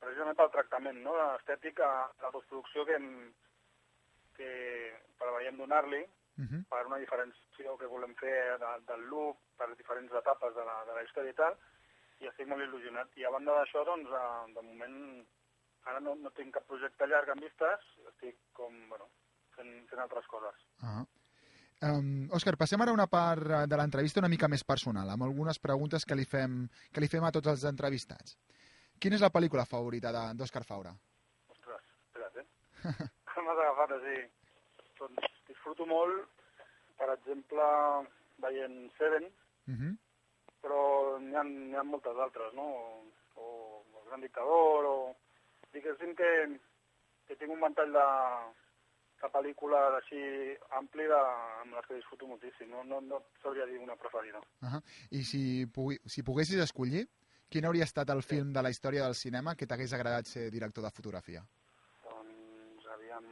precisament 0.00 0.36
pel 0.36 0.50
tractament, 0.50 1.02
no?, 1.02 1.14
estètic, 1.36 1.80
a 1.80 2.10
la 2.22 2.30
postproducció 2.30 2.84
que, 2.84 2.94
hem, 2.94 3.34
que 4.36 4.52
preveiem 5.18 5.56
donar-li, 5.56 6.04
Uh 6.38 6.44
-huh. 6.44 6.62
per 6.70 6.86
una 6.86 6.98
diferenciació 6.98 7.76
que 7.78 7.86
volem 7.86 8.14
fer 8.14 8.58
de, 8.62 8.66
del 8.86 9.00
look, 9.10 9.36
per 9.56 9.74
diferents 9.74 10.12
etapes 10.12 10.54
de 10.54 10.64
la, 10.64 10.84
de 10.84 10.94
la 10.94 11.02
història 11.02 11.30
i 11.30 11.34
tal, 11.34 11.56
i 12.22 12.28
estic 12.30 12.48
molt 12.50 12.64
il·lusionat. 12.64 13.12
I 13.20 13.26
a 13.26 13.32
banda 13.34 13.54
d'això, 13.58 13.84
doncs, 13.86 14.10
eh, 14.10 14.52
de 14.56 14.64
moment, 14.66 14.98
ara 15.90 16.00
no, 16.04 16.14
no 16.18 16.32
tinc 16.36 16.54
cap 16.56 16.66
projecte 16.70 17.06
llarg 17.06 17.32
en 17.34 17.42
vistes, 17.44 17.86
estic 18.12 18.38
com, 18.58 18.74
bueno, 18.90 19.08
fent, 19.56 19.72
fent 19.90 20.02
altres 20.04 20.26
coses. 20.30 20.66
Ah. 20.82 21.04
Um, 21.88 22.26
Òscar, 22.34 22.56
passem 22.58 22.82
ara 22.82 22.90
a 22.90 22.96
una 22.96 23.06
part 23.06 23.44
eh, 23.46 23.64
de 23.70 23.78
l'entrevista 23.78 24.22
una 24.22 24.30
mica 24.32 24.50
més 24.50 24.64
personal, 24.66 25.12
amb 25.14 25.28
algunes 25.28 25.60
preguntes 25.62 26.04
que 26.04 26.18
li 26.18 26.26
fem, 26.26 26.64
que 26.92 27.04
li 27.04 27.10
fem 27.10 27.24
a 27.24 27.30
tots 27.34 27.52
els 27.54 27.66
entrevistats. 27.70 28.34
Quina 28.98 29.14
és 29.14 29.22
la 29.22 29.30
pel·lícula 29.30 29.66
favorita 29.68 30.10
d'Òscar 30.34 30.64
Faura? 30.66 30.90
Ostres, 31.54 31.84
espera't, 32.08 32.42
eh? 32.42 32.48
M'has 33.46 33.62
agafat 33.62 33.94
així. 33.94 34.16
Doncs 34.98 35.36
disfruto 35.46 35.86
molt, 35.86 36.26
per 36.98 37.12
exemple, 37.14 37.68
veient 38.42 38.80
Seven, 38.98 39.30
Uh 39.68 39.74
-huh. 39.74 39.96
Però 40.62 41.18
n'hi 41.22 41.34
ha, 41.34 41.44
ha 41.80 41.84
moltes 41.86 42.18
altres, 42.26 42.54
no? 42.54 42.66
O, 42.68 43.02
o 43.42 44.00
El 44.02 44.06
Gran 44.10 44.24
Dictador, 44.26 44.88
o... 44.88 44.98
Diguéssim 45.72 46.14
que, 46.16 46.30
que 47.28 47.36
tinc 47.36 47.52
un 47.52 47.60
ventall 47.60 47.92
de, 47.92 48.06
de 49.20 49.28
pel·lícules 49.34 49.96
així 49.98 50.20
ampli 50.78 51.06
de, 51.10 51.18
amb 51.62 51.76
les 51.76 51.88
que 51.88 51.98
disfruto 51.98 52.28
moltíssim. 52.30 52.70
No, 52.72 52.84
no, 52.88 53.02
no 53.04 53.20
sabria 53.42 53.66
dir 53.68 53.78
una 53.82 53.96
preferida. 53.96 54.40
Uh 54.62 54.68
-huh. 54.72 54.82
I 55.10 55.22
si, 55.24 55.42
pugui, 55.66 55.98
si 56.06 56.22
poguessis 56.22 56.62
escollir, 56.64 57.06
quin 57.48 57.64
hauria 57.64 57.84
estat 57.84 58.10
el 58.10 58.22
film 58.22 58.52
de 58.52 58.62
la 58.62 58.70
història 58.70 59.04
del 59.04 59.14
cinema 59.14 59.54
que 59.54 59.66
t'hagués 59.66 59.92
agradat 59.92 60.26
ser 60.26 60.50
director 60.50 60.84
de 60.84 60.90
fotografia? 60.90 61.44
Doncs, 62.04 62.86
aviam... 62.96 63.24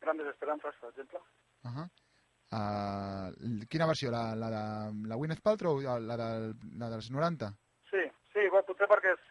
Grandes 0.00 0.26
Esperances, 0.26 0.74
per 0.80 0.88
exemple. 0.90 1.18
Uh 1.64 1.70
-huh. 1.70 1.88
Uh, 2.52 3.64
quina 3.70 3.88
versió? 3.90 4.12
La, 4.14 4.34
la 4.38 4.50
de 4.52 4.62
la 5.08 5.18
Gwyneth 5.18 5.42
Paltrow 5.42 5.80
o 5.80 5.98
la, 6.00 6.16
de, 6.20 6.30
la 6.80 6.90
dels 6.92 7.10
90? 7.10 7.50
Sí, 7.90 8.04
sí, 8.32 8.46
bueno, 8.48 8.66
potser 8.68 8.88
perquè 8.90 9.16
és, 9.16 9.26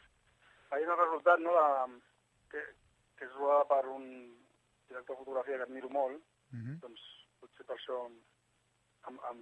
ahir 0.71 0.87
el 0.89 0.99
resultat 0.99 1.41
no, 1.43 1.55
de, 1.57 2.01
que, 2.51 2.65
que 3.19 3.25
és 3.29 3.37
rodada 3.37 3.67
per 3.69 3.85
un 3.91 4.05
director 4.89 5.15
de 5.15 5.23
fotografia 5.23 5.57
que 5.57 5.69
admiro 5.69 5.89
molt, 5.89 6.21
Uh 6.51 6.59
-huh. 6.59 6.79
doncs 6.83 7.01
potser 7.39 7.65
per 7.65 7.75
això 7.77 7.97
amb, 9.07 9.19
amb, 9.29 9.41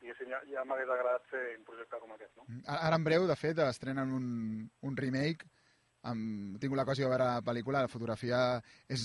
diguéssim, 0.00 0.28
ja, 0.28 0.40
ja 0.50 0.64
m'hagués 0.64 0.90
agradat 0.90 1.24
fer 1.30 1.56
un 1.58 1.64
projecte 1.64 2.00
com 2.02 2.12
aquest, 2.12 2.36
no? 2.36 2.44
Ara 2.66 2.80
ara 2.88 2.96
en 2.96 3.04
breu, 3.04 3.26
de 3.26 3.36
fet, 3.36 3.58
estrenen 3.58 4.12
un, 4.12 4.26
un 4.82 4.96
remake 4.96 5.48
he 6.04 6.58
tingut 6.58 6.76
l'ocasió 6.78 7.06
de 7.06 7.10
veure 7.12 7.24
la 7.28 7.42
pel·lícula, 7.46 7.82
la 7.84 7.88
fotografia 7.90 8.38
és, 8.90 9.02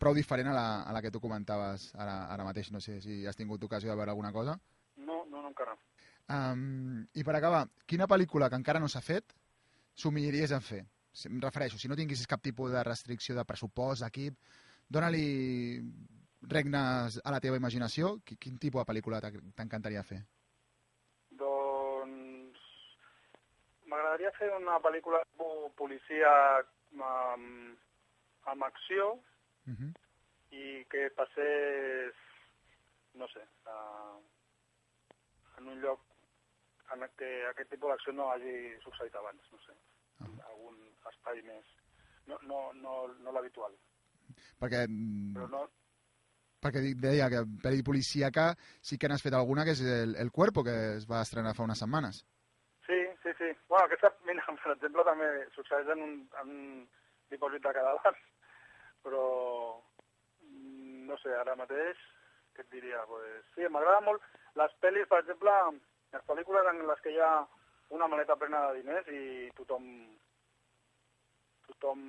prou 0.00 0.12
diferent 0.14 0.50
a 0.50 0.54
la, 0.56 0.66
a 0.84 0.92
la 0.92 1.00
que 1.02 1.10
tu 1.10 1.20
comentaves 1.20 1.90
ara, 1.94 2.26
ara 2.34 2.44
mateix. 2.44 2.70
No 2.72 2.80
sé 2.84 3.00
si 3.00 3.22
has 3.26 3.36
tingut 3.36 3.62
ocasió 3.64 3.90
de 3.90 3.96
veure 3.96 4.10
alguna 4.12 4.32
cosa. 4.32 4.58
No, 4.96 5.24
no, 5.30 5.40
no 5.42 5.48
encara. 5.48 5.76
Um, 6.28 7.06
I 7.14 7.24
per 7.24 7.34
acabar, 7.36 7.66
quina 7.86 8.06
pel·lícula 8.08 8.48
que 8.50 8.56
encara 8.60 8.80
no 8.80 8.88
s'ha 8.88 9.00
fet 9.04 9.32
s'humiliaries 9.94 10.52
en 10.56 10.62
fer? 10.64 10.82
Si- 11.12 11.28
Em 11.28 11.40
refereixo, 11.40 11.78
si 11.78 11.88
no 11.88 11.96
tinguessis 11.96 12.26
cap 12.26 12.42
tipus 12.42 12.72
de 12.72 12.82
restricció 12.84 13.34
de 13.36 13.44
pressupost, 13.44 14.02
d'equip, 14.02 14.34
dona-li 14.88 15.80
regnes 16.42 17.20
a 17.24 17.30
la 17.30 17.40
teva 17.40 17.56
imaginació, 17.56 18.18
qui- 18.24 18.36
quin 18.36 18.58
tipus 18.58 18.82
de 18.82 18.88
pel·lícula 18.92 19.20
t'encantaria 19.54 20.02
fer? 20.02 20.20
Doncs 21.30 22.58
m'agradaria 24.14 24.38
fer 24.38 24.50
una 24.54 24.78
pel·lícula 24.78 25.20
policia 25.76 26.30
amb, 26.94 27.78
amb 28.46 28.62
acció 28.62 29.20
Uh 29.64 29.72
-huh. 29.72 29.92
i 30.50 30.84
que 30.90 31.10
passés, 31.16 32.12
no 33.14 33.26
sé, 33.28 33.40
a, 33.64 34.18
en 35.56 35.68
un 35.68 35.80
lloc 35.80 36.00
en 36.92 37.00
que 37.16 37.46
aquest 37.48 37.70
tipus 37.70 37.88
d'acció 37.88 38.12
no 38.12 38.30
hagi 38.30 38.76
succeït 38.82 39.14
abans, 39.14 39.40
no 39.52 39.58
sé, 39.60 39.72
en 40.20 40.38
algun 40.50 40.76
espai 41.08 41.40
més, 41.42 41.64
no, 42.26 42.38
no, 42.42 42.74
no, 42.74 43.08
no 43.08 43.32
l'habitual, 43.32 43.72
Perquè, 44.60 44.86
mm, 44.86 45.32
però 45.34 45.48
no, 45.48 45.70
perquè 46.60 46.94
deia 46.94 47.30
que 47.30 47.46
pel·li 47.62 47.82
policíaca 47.82 48.54
sí 48.82 48.98
que 48.98 49.08
n'has 49.08 49.22
fet 49.22 49.32
alguna, 49.32 49.64
que 49.64 49.70
és 49.70 49.80
el, 49.80 50.14
el 50.16 50.30
Cuerpo, 50.30 50.62
que 50.62 50.96
es 50.96 51.08
va 51.08 51.22
estrenar 51.22 51.54
fa 51.54 51.64
unes 51.64 51.78
setmanes. 51.78 52.26
Sí, 52.86 52.98
sí, 53.22 53.30
sí. 53.38 53.50
Bueno, 53.68 53.86
aquesta, 53.86 54.12
mira, 54.26 54.44
per 54.62 54.72
exemple, 54.76 55.04
també 55.08 55.28
succeeix 55.56 55.88
en 55.94 56.02
un, 56.04 56.14
en 56.42 56.50
un 56.54 56.88
dipòsit 57.32 57.64
de 57.64 57.72
cadàvers, 57.76 58.20
però 59.04 59.24
mm, 60.44 61.06
no 61.08 61.16
sé, 61.22 61.32
ara 61.40 61.56
mateix, 61.56 62.00
què 62.54 62.64
et 62.66 62.70
diria? 62.74 63.00
Pues, 63.08 63.44
sí, 63.54 63.64
m'agrada 63.72 64.04
molt 64.04 64.22
les 64.60 64.76
pel·lis, 64.84 65.08
per 65.10 65.22
exemple, 65.24 65.54
les 66.14 66.26
pel·lícules 66.28 66.68
en 66.70 66.84
les 66.86 67.00
que 67.04 67.14
hi 67.14 67.20
ha 67.24 67.32
una 67.94 68.06
maleta 68.08 68.36
plena 68.36 68.60
de 68.68 68.82
diners 68.82 69.08
i 69.12 69.24
tothom 69.58 69.88
tothom 71.66 72.00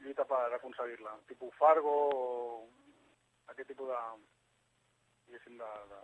lluita 0.00 0.24
per 0.24 0.46
aconseguir-la. 0.56 1.16
Tipus 1.28 1.54
Fargo 1.58 1.92
o 2.14 2.68
aquest 3.52 3.68
tipus 3.68 3.90
de, 3.90 4.00
de, 5.34 5.38
de, 5.92 6.00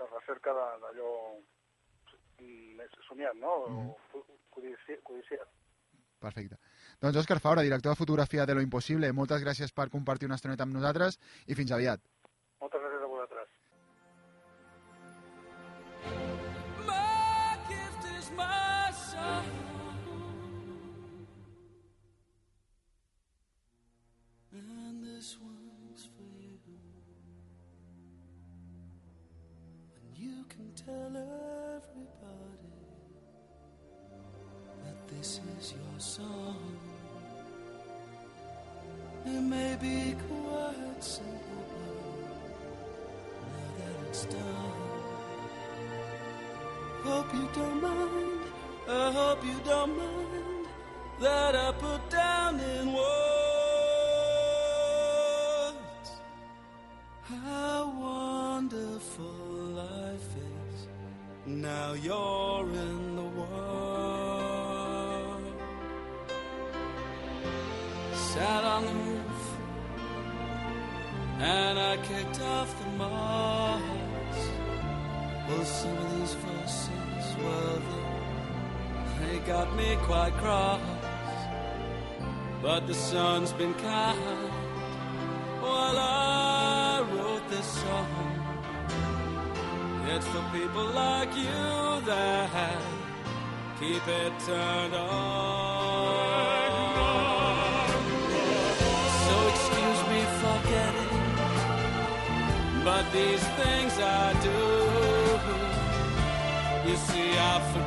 de 0.00 0.06
recerca 0.14 0.54
de- 0.56 0.78
d'allò 0.84 1.10
més 1.36 1.61
somiat, 3.08 3.34
no? 3.36 3.68
Mhm. 3.68 3.88
O 3.88 4.24
codici, 4.50 4.98
codiciat. 5.02 5.48
Perfecte. 6.22 6.58
Doncs 7.00 7.16
Òscar 7.16 7.40
Faura, 7.40 7.62
director 7.62 7.92
de 7.92 7.98
fotografia 7.98 8.46
de 8.46 8.54
Lo 8.54 8.62
Impossible, 8.62 9.12
moltes 9.12 9.42
gràcies 9.42 9.72
per 9.74 9.90
compartir 9.90 10.26
una 10.26 10.36
estoneta 10.36 10.62
amb 10.62 10.74
nosaltres 10.74 11.18
i 11.46 11.54
fins 11.58 11.72
aviat. 11.72 12.00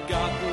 God 0.08 0.45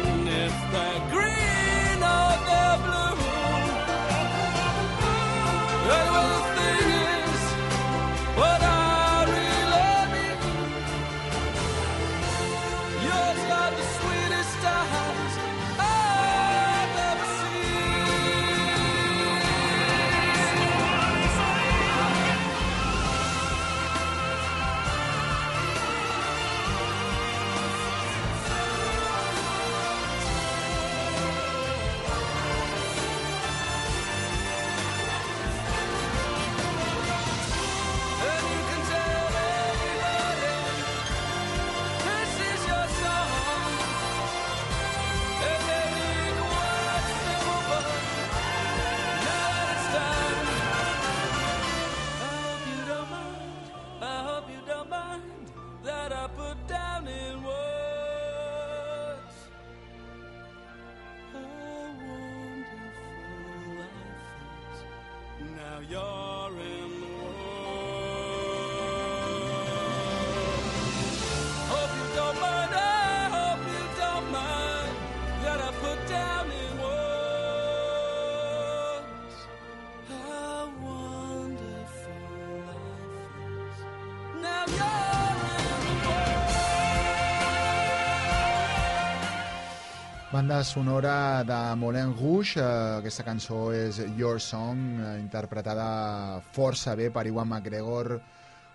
Banda 90.42 90.64
sonora 90.64 91.44
de 91.44 91.76
Moulin 91.76 92.16
Rouge, 92.18 92.58
eh, 92.58 92.96
aquesta 92.98 93.22
cançó 93.22 93.70
és 93.70 94.00
Your 94.18 94.40
Song, 94.40 94.98
eh, 94.98 95.20
interpretada 95.20 96.40
força 96.50 96.96
bé 96.96 97.12
per 97.14 97.28
Iwan 97.28 97.46
McGregor, 97.46 98.20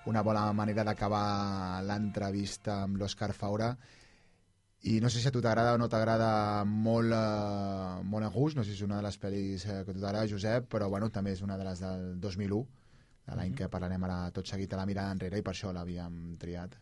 una 0.05 0.21
bona 0.23 0.45
manera 0.53 0.85
d'acabar 0.87 1.83
l'entrevista 1.83 2.83
amb 2.85 2.95
l'Òscar 2.95 3.33
Faura. 3.33 3.75
I 4.83 5.01
no 5.01 5.09
sé 5.09 5.19
si 5.19 5.27
a 5.27 5.31
tu 5.31 5.41
t'agrada 5.41 5.73
o 5.73 5.77
no 5.77 5.89
t'agrada 5.89 6.63
molt 6.63 7.11
eh, 7.11 8.01
Moulin 8.01 8.31
Rouge, 8.31 8.55
no 8.55 8.63
sé 8.63 8.71
si 8.71 8.77
és 8.77 8.87
una 8.87 9.01
de 9.01 9.03
les 9.03 9.19
pel·lis 9.19 9.65
eh, 9.67 9.83
que 9.83 9.91
t'agrada, 9.91 10.23
Josep, 10.25 10.69
però 10.71 10.87
bueno, 10.87 11.09
també 11.09 11.33
és 11.35 11.41
una 11.41 11.57
de 11.57 11.65
les 11.67 11.81
del 11.83 12.13
2001, 12.21 12.61
de 13.27 13.35
l'any 13.35 13.51
que 13.53 13.67
parlarem 13.67 14.07
ara 14.07 14.31
tot 14.31 14.47
seguit 14.47 14.71
a 14.71 14.79
la 14.79 14.85
mirada 14.85 15.11
enrere 15.11 15.43
i 15.43 15.43
per 15.43 15.51
això 15.51 15.75
l'havíem 15.75 16.37
triat. 16.39 16.79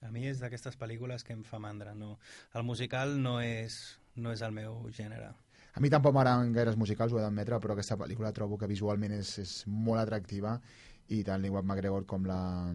A 0.00 0.10
mi 0.12 0.24
és 0.28 0.40
d'aquestes 0.40 0.80
pel·lícules 0.80 1.22
que 1.24 1.36
em 1.36 1.44
fa 1.44 1.60
mandra. 1.60 1.92
No. 1.92 2.18
El 2.54 2.64
musical 2.64 3.14
no 3.20 3.38
és, 3.40 3.98
no 4.16 4.32
és 4.32 4.42
el 4.42 4.52
meu 4.52 4.88
gènere. 4.90 5.32
A 5.74 5.80
mi 5.80 5.90
tampoc 5.90 6.14
m'agraden 6.14 6.52
gaires 6.54 6.76
musicals, 6.76 7.12
ho 7.12 7.18
he 7.18 7.22
d'admetre, 7.22 7.58
però 7.58 7.72
aquesta 7.74 7.96
pel·lícula 7.98 8.32
trobo 8.32 8.56
que 8.58 8.66
visualment 8.70 9.12
és, 9.12 9.38
és 9.42 9.54
molt 9.66 10.00
atractiva 10.00 10.60
i 11.08 11.22
tant 11.24 11.42
l'Iwan 11.42 11.66
McGregor 11.66 12.06
com 12.06 12.24
la 12.24 12.72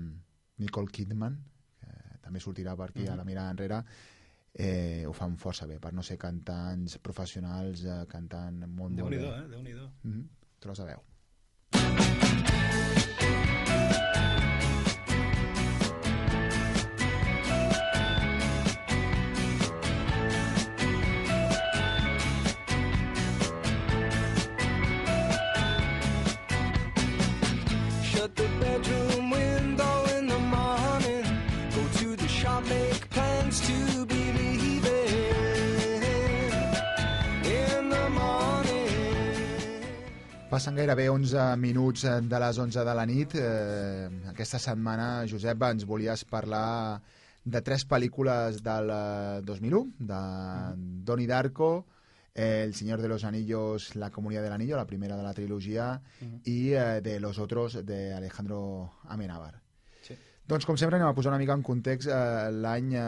Nicole 0.59 0.91
Kidman, 0.91 1.37
que 1.79 2.17
també 2.21 2.39
sortirà 2.39 2.75
per 2.75 2.89
aquí 2.89 3.03
Mhm. 3.05 3.13
a 3.13 3.15
la 3.15 3.23
mirada 3.23 3.51
enrere, 3.51 3.83
eh, 4.53 5.05
ho 5.07 5.13
fan 5.13 5.37
força 5.37 5.65
bé, 5.65 5.79
per 5.79 5.93
no 5.93 6.03
ser 6.03 6.17
cantants 6.17 6.97
professionals, 6.97 7.85
eh, 7.85 8.05
cantant 8.07 8.67
molt, 8.67 8.91
molt 8.91 9.09
bé. 9.09 9.17
Déu-n'hi-do, 9.17 9.35
eh? 9.35 9.47
Déu-n'hi-do. 9.47 9.91
Mm 10.03 10.11
-hmm. 10.11 10.27
Tros 10.59 10.77
de 10.77 10.85
veu. 10.85 11.01
Passen 40.59 40.75
gairebé 40.75 41.05
11 41.07 41.55
minuts 41.55 42.01
de 42.03 42.39
les 42.43 42.57
11 42.59 42.81
de 42.83 42.93
la 42.97 43.05
nit. 43.07 43.31
Eh, 43.39 44.09
aquesta 44.27 44.59
setmana, 44.59 45.21
Josep, 45.31 45.61
ens 45.69 45.85
volies 45.87 46.25
parlar 46.27 46.99
de 47.45 47.61
tres 47.63 47.85
pel·lícules 47.87 48.59
del 48.65 48.91
eh, 48.91 49.39
2001, 49.47 49.93
de 50.11 50.19
Donnie 51.07 51.29
Darko, 51.31 51.85
eh, 52.35 52.65
El 52.65 52.73
Señor 52.75 52.99
de 52.99 53.07
los 53.07 53.23
Anillos, 53.23 53.95
La 53.95 54.11
Comunidad 54.11 54.43
del 54.43 54.51
Anillo, 54.51 54.75
la 54.75 54.85
primera 54.85 55.15
de 55.15 55.23
la 55.23 55.33
trilogia, 55.33 56.01
Mhm. 56.19 56.41
i 56.43 56.73
eh, 56.73 56.99
de 57.01 57.21
Los 57.21 57.39
Otros, 57.39 57.79
de 57.85 58.13
Alejandro 58.13 58.91
Amenábar. 59.07 59.61
Doncs, 60.49 60.65
com 60.65 60.77
sempre, 60.81 60.97
anem 60.97 61.11
a 61.11 61.13
posar 61.13 61.29
una 61.29 61.37
mica 61.37 61.53
en 61.53 61.61
context 61.61 62.09
eh, 62.09 62.47
l'any 62.49 62.95
eh, 62.97 63.01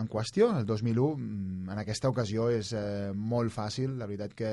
en 0.00 0.08
qüestió, 0.10 0.48
el 0.58 0.64
2001. 0.66 1.04
Mm, 1.14 1.68
En 1.70 1.78
aquesta 1.78 2.10
ocasió 2.10 2.48
és 2.50 2.72
eh, 2.74 3.12
molt 3.14 3.54
fàcil, 3.54 3.92
la 4.00 4.08
veritat 4.10 4.34
que 4.34 4.50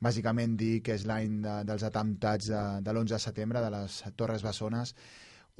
bàsicament 0.00 0.54
dir 0.56 0.78
que 0.86 0.94
és 0.96 1.04
l'any 1.04 1.34
de, 1.44 1.56
dels 1.68 1.84
atemptats 1.84 2.48
de, 2.48 2.62
de 2.86 2.94
l'11 2.94 3.12
de 3.12 3.18
setembre, 3.26 3.60
de 3.60 3.68
les 3.74 3.98
Torres 4.16 4.46
Bessones, 4.46 4.94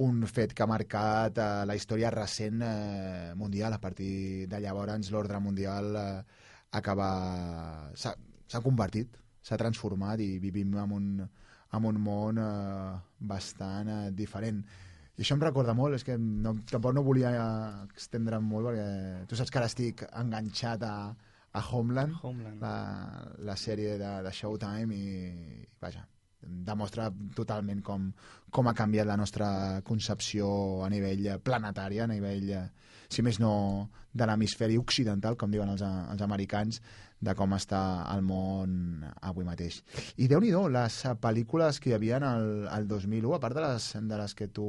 un 0.07 0.25
fet 0.31 0.57
que 0.57 0.65
ha 0.65 0.69
marcat 0.71 1.37
eh, 1.37 1.47
la 1.69 1.77
història 1.77 2.09
recent 2.15 2.65
eh, 2.65 3.37
mundial. 3.37 3.77
A 3.77 3.81
partir 3.85 4.49
de 4.49 4.63
llavors, 4.65 5.13
l'ordre 5.13 5.37
mundial 5.37 5.93
eh, 6.01 6.41
acaba... 6.81 7.11
s'ha 7.93 8.65
convertit, 8.65 9.21
s'ha 9.45 9.61
transformat 9.61 10.25
i 10.25 10.39
vivim 10.41 10.73
en 10.81 10.97
un, 10.97 11.07
en 11.77 11.89
un 11.93 12.03
món 12.09 12.41
eh, 12.41 12.91
bastant 13.19 13.93
eh, 13.99 14.03
diferent. 14.17 14.65
I 15.17 15.23
això 15.25 15.33
em 15.33 15.41
recorda 15.41 15.73
molt, 15.73 15.97
és 15.97 16.05
que 16.05 16.17
no, 16.21 16.53
tampoc 16.69 16.93
no 16.93 17.01
volia 17.05 17.31
extendre'm 17.87 18.45
molt 18.45 18.69
perquè 18.69 18.89
tu 19.29 19.39
saps 19.39 19.53
que 19.53 19.57
ara 19.57 19.69
estic 19.71 20.03
enganxat 20.11 20.85
a, 20.85 20.97
a 21.57 21.63
Homeland, 21.71 22.19
Homeland. 22.21 22.61
La, 22.61 22.75
la 23.49 23.55
sèrie 23.57 23.97
de, 23.97 24.11
de 24.27 24.33
Showtime 24.39 24.93
i, 24.93 25.63
vaja, 25.81 26.05
demostra 26.41 27.09
totalment 27.35 27.81
com, 27.83 28.11
com 28.53 28.67
ha 28.69 28.75
canviat 28.77 29.07
la 29.07 29.17
nostra 29.17 29.49
concepció 29.85 30.83
a 30.85 30.89
nivell 30.89 31.39
planetari, 31.43 31.99
a 31.99 32.07
nivell, 32.07 32.49
eh, 32.53 32.67
si 33.09 33.23
més 33.23 33.39
no, 33.39 33.89
de 34.13 34.27
l'hemisferi 34.27 34.77
occidental, 34.77 35.37
com 35.37 35.51
diuen 35.51 35.69
els, 35.73 35.83
els 35.83 36.23
americans, 36.25 36.81
de 37.19 37.33
com 37.33 37.55
està 37.57 37.79
el 38.13 38.21
món 38.21 39.05
avui 39.25 39.45
mateix. 39.45 39.79
I 40.21 40.27
déu 40.29 40.41
nhi 40.43 40.51
les 40.73 40.97
pel·lícules 41.21 41.79
que 41.81 41.89
hi 41.89 41.95
havia 41.97 42.19
el, 42.19 42.67
el 42.69 42.87
2001, 42.87 43.33
a 43.33 43.39
part 43.41 43.57
de 43.57 43.63
les, 43.63 43.87
de 44.11 44.19
les 44.21 44.35
que 44.37 44.49
tu 44.53 44.67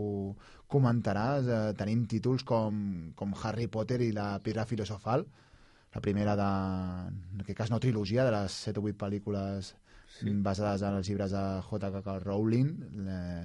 comentaràs, 0.68 1.48
eh, 1.48 1.74
tenim 1.76 2.06
títols 2.06 2.44
com, 2.44 3.12
com 3.16 3.36
Harry 3.42 3.68
Potter 3.68 4.00
i 4.02 4.12
la 4.12 4.38
Pedra 4.44 4.64
Filosofal, 4.64 5.26
la 5.94 6.00
primera 6.04 6.36
de, 6.36 6.48
en 7.34 7.44
aquest 7.44 7.58
cas 7.58 7.70
no 7.72 7.80
trilogia, 7.80 8.24
de 8.24 8.32
les 8.32 8.56
7 8.68 8.80
o 8.80 8.88
8 8.88 8.98
pel·lícules 9.00 9.74
sí. 10.18 10.32
basades 10.44 10.82
en 10.86 10.98
els 10.98 11.08
llibres 11.08 11.34
de 11.34 11.42
J.K. 11.68 12.14
Rowling. 12.24 12.70
Eh, 13.08 13.42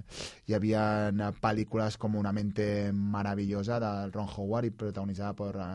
hi 0.48 0.58
havia 0.58 0.84
pel·lícules 1.42 1.98
com 2.02 2.16
Una 2.20 2.34
mente 2.36 2.92
maravillosa 2.94 3.80
de 3.84 3.92
Ron 4.12 4.30
Howard 4.36 4.70
i 4.70 4.76
protagonitzada 4.84 5.34
per 5.38 5.52
eh, 5.56 5.70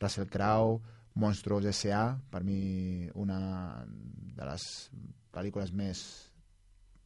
Russell 0.00 0.30
Crowe, 0.30 0.80
Monstruos 1.14 1.66
S.A., 1.70 2.04
per 2.30 2.42
mi 2.44 3.08
una 3.14 3.40
de 3.86 4.46
les 4.48 4.68
pel·lícules 5.34 5.72
més 5.74 6.04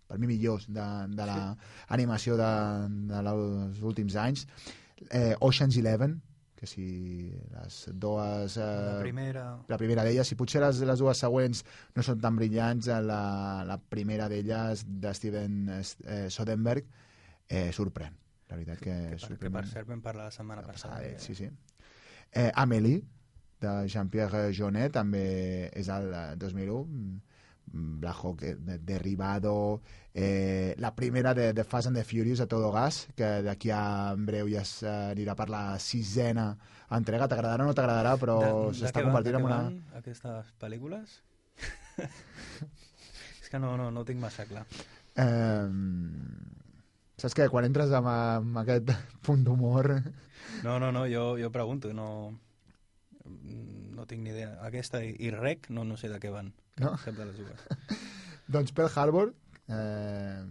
per 0.09 0.17
mi 0.17 0.29
millors 0.31 0.65
de, 0.73 0.87
de 1.13 1.25
l'animació 1.29 2.39
de, 2.41 2.53
de 3.11 3.19
els 3.21 3.83
últims 3.85 4.17
anys 4.17 4.47
eh, 5.11 5.35
Ocean's 5.45 5.77
Eleven 5.77 6.17
que 6.59 6.67
si 6.67 6.85
les 7.55 7.75
dues... 7.95 8.57
Eh, 8.59 8.63
La 8.67 9.01
primera... 9.01 9.45
La 9.71 9.79
primera 9.79 10.03
d'elles, 10.07 10.27
si 10.27 10.35
potser 10.35 10.59
les, 10.65 10.81
les 10.83 10.99
dues 10.99 11.21
següents 11.23 11.61
no 11.95 12.03
són 12.03 12.19
tan 12.25 12.35
brillants, 12.41 12.89
eh, 12.91 12.97
la, 13.05 13.21
la 13.69 13.77
primera 13.79 14.27
d'elles, 14.33 14.83
de 14.89 15.13
Steven 15.15 15.61
eh, 15.77 16.25
Soderbergh, 16.35 16.89
eh, 17.49 17.69
sorprèn. 17.77 18.17
La 18.51 18.57
veritat 18.57 18.81
que, 18.83 18.97
Que, 19.13 19.21
per, 19.23 19.39
que 19.45 19.51
per 19.55 19.65
cert 19.71 19.89
vam 19.93 20.03
parlar 20.03 20.31
la 20.33 20.35
setmana 20.35 20.63
passada. 20.67 20.99
eh, 21.05 21.15
sí, 21.23 21.35
sí. 21.39 21.47
Eh, 22.33 22.51
Amélie, 22.55 23.05
de 23.61 23.73
Jean-Pierre 23.91 24.49
Jeunet, 24.55 24.93
també 24.95 25.69
és 25.77 25.89
el 25.93 26.11
eh, 26.15 26.27
2001. 26.43 27.21
De- 27.73 28.79
Derribado, 28.79 29.83
eh, 30.15 30.75
la 30.79 30.95
primera 30.95 31.35
de, 31.35 31.53
de 31.53 31.65
Fast 31.65 31.89
and 31.89 31.97
the 31.97 32.05
Furious 32.05 32.41
a 32.41 32.47
todo 32.47 32.73
gas, 32.73 33.09
que 33.17 33.43
d'aquí 33.43 33.71
a 33.71 34.13
en 34.13 34.27
breu 34.27 34.49
ja 34.49 34.65
s'anirà 34.65 35.35
per 35.37 35.49
la 35.51 35.79
sisena 35.79 36.57
entrega. 36.91 37.29
T'agradarà 37.29 37.65
o 37.65 37.69
no 37.69 37.75
t'agradarà, 37.75 38.17
però 38.19 38.39
s'està 38.73 39.03
convertint 39.05 39.37
en 39.39 39.45
una... 39.45 39.61
Aquestes 39.99 40.53
pel·lícules? 40.59 41.21
és 43.43 43.49
que 43.51 43.59
no, 43.59 43.77
no, 43.77 43.91
no 43.91 44.01
ho 44.01 44.09
tinc 44.09 44.21
massa 44.21 44.47
clar. 44.49 44.65
Eh, 45.19 45.69
saps 47.19 47.35
què? 47.35 47.49
Quan 47.51 47.67
entres 47.69 47.93
amb, 47.93 48.09
amb 48.09 48.61
aquest 48.65 48.93
punt 49.27 49.45
d'humor... 49.45 49.93
No, 50.65 50.79
no, 50.81 50.91
no, 50.93 51.05
jo, 51.07 51.37
jo 51.39 51.51
pregunto, 51.55 51.93
no, 51.95 52.33
no 53.29 54.07
tinc 54.07 54.25
ni 54.25 54.31
idea. 54.33 54.57
Aquesta 54.65 55.03
i, 55.05 55.15
i 55.21 55.31
Rec, 55.35 55.69
no, 55.71 55.85
no 55.85 55.99
sé 56.01 56.09
de 56.11 56.19
què 56.23 56.33
van. 56.35 56.53
No? 56.81 56.97
Cap 57.05 57.15
de 57.15 57.25
les 57.25 57.37
dues. 57.37 57.67
doncs 58.49 58.73
Pearl 58.73 58.91
Harbor, 58.95 59.35
eh, 59.69 60.43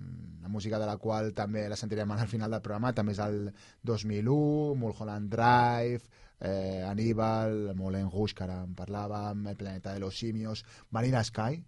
la 0.42 0.48
música 0.50 0.80
de 0.80 0.86
la 0.86 0.98
qual 0.98 1.34
també 1.34 1.68
la 1.70 1.76
sentirem 1.76 2.12
al 2.12 2.28
final 2.28 2.52
del 2.52 2.62
programa, 2.62 2.94
també 2.94 3.14
és 3.14 3.20
el 3.20 3.52
2001, 3.84 4.76
Mulholland 4.76 5.32
Drive, 5.34 6.04
eh, 6.40 6.84
Aníbal, 6.88 7.74
Moulin 7.76 8.10
Rouge, 8.12 8.36
que 8.36 8.44
ara 8.46 8.62
en 8.64 8.76
parlàvem, 8.76 9.48
El 9.50 9.58
planeta 9.58 9.94
de 9.94 10.00
los 10.00 10.18
simios, 10.18 10.64
Vanilla 10.92 11.24
Sky, 11.24 11.64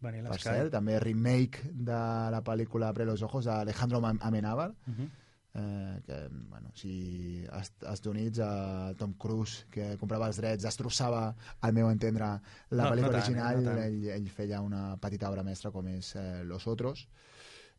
Vanilla 0.00 0.30
per 0.30 0.38
Sky. 0.40 0.48
cert, 0.48 0.72
també 0.72 0.98
remake 1.00 1.62
de 1.72 1.98
la 2.30 2.42
pel·lícula 2.42 2.88
Abre 2.88 3.04
los 3.06 3.22
ojos 3.22 3.44
d'Alejandro 3.44 4.00
Amenábar, 4.20 4.72
Mhm. 4.86 5.10
Eh, 5.54 6.00
que, 6.06 6.18
bueno, 6.48 6.70
si 6.74 7.44
als 7.50 7.68
Estats 7.72 8.06
Units 8.06 8.38
eh, 8.38 8.94
Tom 8.98 9.12
Cruise, 9.14 9.66
que 9.70 9.96
comprava 10.00 10.28
els 10.30 10.38
drets, 10.40 10.62
destrossava, 10.64 11.34
al 11.60 11.72
meu 11.76 11.90
entendre, 11.90 12.30
la 12.70 12.84
No, 12.84 12.90
pel·lícula 12.94 13.10
no 13.10 13.12
tant, 13.12 13.20
original, 13.22 13.62
no 13.64 13.70
tant. 13.74 13.84
ell, 13.84 14.08
ell 14.16 14.30
feia 14.30 14.60
una 14.64 14.96
petita 14.96 15.30
obra 15.30 15.42
mestra 15.44 15.70
com 15.70 15.88
és 15.92 16.14
eh, 16.16 16.42
Los 16.44 16.66
Otros. 16.66 17.06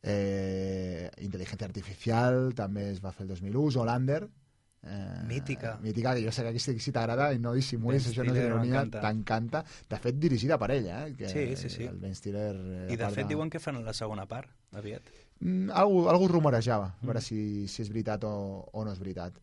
Eh, 0.04 1.10
Intel·ligència 1.24 1.66
Artificial 1.70 2.50
també 2.58 2.90
es 2.92 3.00
va 3.04 3.12
fer 3.16 3.24
el 3.28 3.36
2001, 3.36 3.72
Zolander, 3.80 4.24
Eh, 4.86 5.22
Mítica. 5.30 5.78
Mítica, 5.80 6.12
que 6.14 6.26
jo 6.26 6.32
sé 6.36 6.42
que 6.44 6.50
aquí 6.50 6.60
si, 6.60 6.92
t'agrada 6.92 7.30
i 7.32 7.38
no 7.40 7.54
dissimulis, 7.56 8.04
això 8.10 8.26
no 8.28 8.34
és 8.36 8.42
ironia, 8.44 8.82
t'encanta. 8.92 9.62
De 9.88 9.96
fet, 9.96 10.18
dirigida 10.20 10.58
per 10.60 10.68
ella, 10.76 11.06
eh? 11.08 11.14
Que 11.16 11.30
Sí, 11.32 11.46
sí, 11.56 11.70
sí. 11.72 11.86
El 11.88 12.02
Ben 12.02 12.12
Stiller... 12.14 12.50
Eh, 12.52 12.90
I 12.92 12.98
de 13.00 13.08
fet 13.16 13.30
diuen 13.30 13.48
que 13.50 13.62
fan 13.64 13.80
la 13.86 13.94
segona 13.96 14.26
part, 14.28 14.52
aviat. 14.76 15.08
Mm, 15.44 15.70
algú, 15.76 16.06
algú 16.08 16.28
rumorejava, 16.32 16.86
a 17.02 17.06
veure 17.06 17.20
Mm. 17.20 17.28
si, 17.28 17.68
si 17.68 17.82
és 17.84 17.90
veritat 17.92 18.24
o, 18.24 18.34
o 18.72 18.84
no 18.86 18.92
és 18.94 19.00
veritat. 19.00 19.36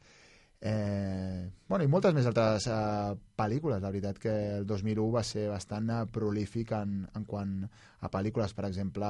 Eh, 0.63 1.51
bueno, 1.69 1.85
i 1.85 1.89
moltes 1.89 2.13
més 2.13 2.27
altres 2.29 2.67
eh, 2.69 3.15
pel·lícules. 3.37 3.81
La 3.81 3.91
veritat 3.93 4.19
que 4.21 4.33
el 4.59 4.67
2001 4.69 5.07
va 5.15 5.23
ser 5.25 5.47
bastant 5.49 5.89
eh, 5.91 6.03
prolífic 6.13 6.73
en, 6.77 6.99
en 7.17 7.25
quant 7.25 7.55
a 8.01 8.11
pel·lícules. 8.13 8.53
Per 8.57 8.67
exemple, 8.69 9.09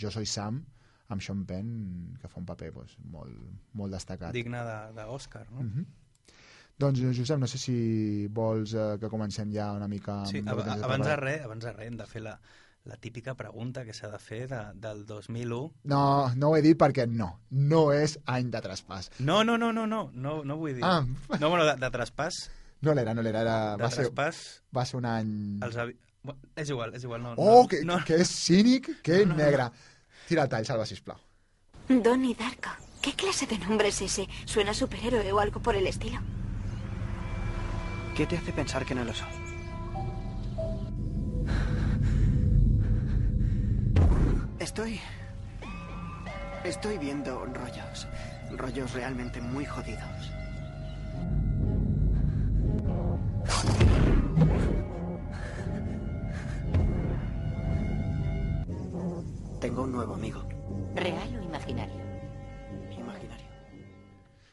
Jo 0.00 0.10
soy 0.12 0.26
Sam, 0.28 0.60
amb 1.10 1.24
Sean 1.24 1.44
Penn, 1.48 2.16
que 2.20 2.28
fa 2.28 2.38
un 2.40 2.46
paper 2.46 2.70
doncs, 2.74 2.98
molt, 3.10 3.32
molt 3.74 3.92
destacat. 3.96 4.32
Digne 4.36 4.60
de- 4.64 4.92
d'Oscar, 5.00 5.46
no? 5.50 5.62
Mhm. 5.64 5.86
Doncs, 6.80 7.00
Josep, 7.16 7.36
no 7.40 7.46
sé 7.48 7.58
si 7.60 8.26
vols 8.32 8.72
eh, 8.72 8.96
que 9.00 9.08
comencem 9.12 9.50
ja 9.52 9.72
una 9.76 9.88
mica... 9.88 10.22
Sí, 10.26 10.38
amb 10.40 10.52
ab 10.54 10.62
abans 10.84 11.04
de 11.06 11.16
res, 11.16 11.42
abans 11.44 11.64
de 11.64 11.72
res 11.76 11.88
hem 11.90 11.96
de 11.98 12.06
fer 12.08 12.22
la, 12.24 12.38
la 12.84 12.96
típica 12.96 13.34
pregunta 13.34 13.84
que 13.84 13.92
s'ha 13.92 14.08
de 14.10 14.18
fer 14.18 14.46
de, 14.48 14.60
del 14.74 15.04
2001. 15.06 15.72
No, 15.84 16.32
no 16.34 16.48
ho 16.48 16.56
he 16.56 16.62
dit 16.64 16.78
perquè 16.80 17.06
no. 17.06 17.40
No 17.50 17.92
és 17.92 18.18
any 18.26 18.50
de 18.50 18.60
traspàs. 18.64 19.10
No, 19.18 19.42
no, 19.44 19.58
no, 19.58 19.72
no, 19.72 19.86
no, 19.86 20.10
no, 20.14 20.42
no 20.44 20.56
vull 20.56 20.74
dir. 20.78 20.84
Ah. 20.84 21.04
No, 21.38 21.50
bueno, 21.50 21.64
de, 21.66 21.76
de 21.76 21.90
traspàs, 21.90 22.48
No 22.80 22.94
l'era, 22.96 23.12
no 23.12 23.20
l'era. 23.20 23.42
Era, 23.44 23.56
de 23.76 23.82
va, 23.84 23.90
ser, 23.92 24.06
traspàs, 24.08 24.36
va 24.72 24.84
ser 24.88 24.96
un 24.96 25.04
any... 25.04 25.32
els 25.66 25.76
avi... 25.76 25.96
Bueno, 26.24 26.40
és 26.56 26.68
igual, 26.72 26.94
és 26.96 27.04
igual, 27.04 27.22
no. 27.22 27.34
Oh, 27.36 27.62
no, 27.62 27.68
que, 27.68 27.82
no. 27.84 27.98
que 28.08 28.16
és 28.24 28.28
cínic, 28.32 28.88
que 29.04 29.18
No, 29.24 29.34
no, 29.34 29.36
no. 29.36 29.42
negre. 29.42 29.66
Tira 30.28 30.44
el 30.44 30.48
tall, 30.52 30.64
Salva, 30.68 30.86
sisplau. 30.88 31.18
Donnie 31.88 32.34
Darko. 32.34 32.72
¿Qué 33.02 33.12
clase 33.14 33.46
de 33.46 33.58
nombre 33.58 33.88
es 33.88 34.00
ese? 34.02 34.26
¿Suena 34.44 34.72
superhéroe 34.74 35.32
o 35.32 35.40
algo 35.40 35.60
por 35.60 35.76
el 35.76 35.86
estilo? 35.86 36.20
¿Qué 38.16 38.26
te 38.26 38.36
hace 38.36 38.52
pensar 38.52 38.84
que 38.84 38.94
no 38.94 39.04
lo 39.04 39.14
soy? 39.14 39.28
Estoy... 44.60 45.00
Estoy 46.64 46.98
viendo 46.98 47.46
rollos. 47.46 48.06
Rollos 48.50 48.92
realmente 48.92 49.40
muy 49.40 49.64
jodidos. 49.64 50.30
Tengo 59.60 59.82
un 59.84 59.92
nuevo 59.92 60.12
amigo. 60.12 60.46
¿Real 60.94 61.36
o 61.36 61.42
imaginario? 61.42 62.02
Imaginario. 62.92 63.46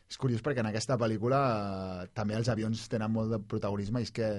És 0.07 0.15
curiós 0.15 0.39
perquè 0.39 0.63
en 0.63 0.71
aquesta 0.71 0.95
pel·lícula 0.95 1.41
eh, 1.51 2.07
també 2.15 2.39
els 2.39 2.47
avions 2.47 2.87
tenen 2.87 3.11
molt 3.11 3.35
de 3.35 3.41
protagonisme 3.43 3.99
i 3.99 4.07
és 4.07 4.15
que 4.15 4.29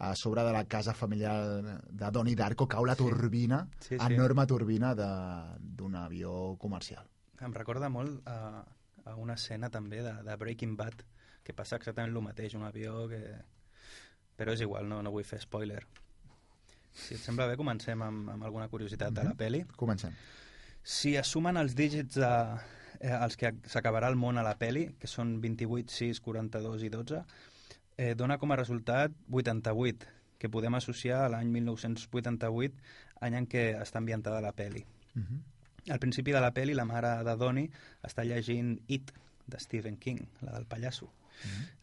a 0.00 0.14
sobre 0.16 0.42
de 0.46 0.52
la 0.54 0.64
casa 0.64 0.94
familiar 0.96 1.80
de 1.92 2.10
Donnie 2.10 2.34
Darko 2.36 2.66
cau 2.66 2.86
la 2.88 2.96
turbina, 2.96 3.66
Sí, 3.80 3.96
sí. 3.98 4.12
enorme 4.14 4.46
turbina 4.48 4.94
de- 4.96 5.58
d'un 5.60 5.94
avió 6.00 6.56
comercial. 6.58 7.04
Em 7.40 7.52
recorda 7.52 7.88
molt 7.92 8.26
a, 8.28 8.64
a 9.04 9.14
una 9.16 9.34
escena 9.36 9.68
també 9.70 10.02
de, 10.02 10.12
de 10.24 10.36
Breaking 10.36 10.76
Bad, 10.76 11.04
que 11.44 11.52
passa 11.56 11.76
exactament 11.76 12.12
el 12.14 12.22
mateix, 12.24 12.54
un 12.56 12.64
avió 12.64 13.06
que... 13.08 13.20
Però 14.40 14.52
és 14.56 14.60
igual, 14.64 14.88
no, 14.88 15.02
no 15.04 15.10
vull 15.12 15.24
fer 15.28 15.38
spoiler. 15.42 15.82
Si 16.96 17.14
et 17.14 17.20
sembla 17.20 17.46
bé, 17.46 17.56
comencem 17.60 18.00
amb, 18.02 18.30
amb 18.32 18.44
alguna 18.48 18.68
curiositat 18.72 19.12
de 19.14 19.24
la 19.24 19.34
peli. 19.36 19.62
Comencem. 19.76 20.14
Si 20.82 21.12
es 21.20 21.28
sumen 21.28 21.60
els 21.60 21.74
dígits 21.76 22.16
de, 22.16 22.30
eh, 23.00 23.12
els 23.12 23.36
que 23.36 23.52
s'acabarà 23.68 24.08
el 24.08 24.16
món 24.16 24.40
a 24.40 24.42
la 24.46 24.56
peli, 24.58 24.86
que 24.98 25.06
són 25.12 25.36
28, 25.44 25.92
6, 25.92 26.20
42 26.24 26.82
i 26.88 26.88
12, 26.88 27.20
eh, 28.00 28.14
dona 28.16 28.38
com 28.40 28.52
a 28.52 28.56
resultat 28.56 29.12
88, 29.28 30.08
que 30.40 30.48
podem 30.48 30.74
associar 30.78 31.26
a 31.26 31.30
l'any 31.34 31.50
1988, 31.52 32.80
any 33.20 33.36
en 33.36 33.48
què 33.50 33.64
està 33.76 34.00
ambientada 34.00 34.40
la 34.40 34.54
peli. 34.56 34.86
Mhm. 35.14 35.42
Al 35.90 36.00
principi 36.00 36.32
de 36.32 36.40
la 36.40 36.52
peli, 36.52 36.74
la 36.74 36.84
mare 36.84 37.12
de 37.24 37.36
Donnie 37.36 37.70
està 38.02 38.24
llegint 38.24 38.78
It, 38.88 39.12
de 39.46 39.58
Stephen 39.58 39.96
King, 39.96 40.20
la 40.40 40.52
del 40.52 40.66
pallasso. 40.66 41.12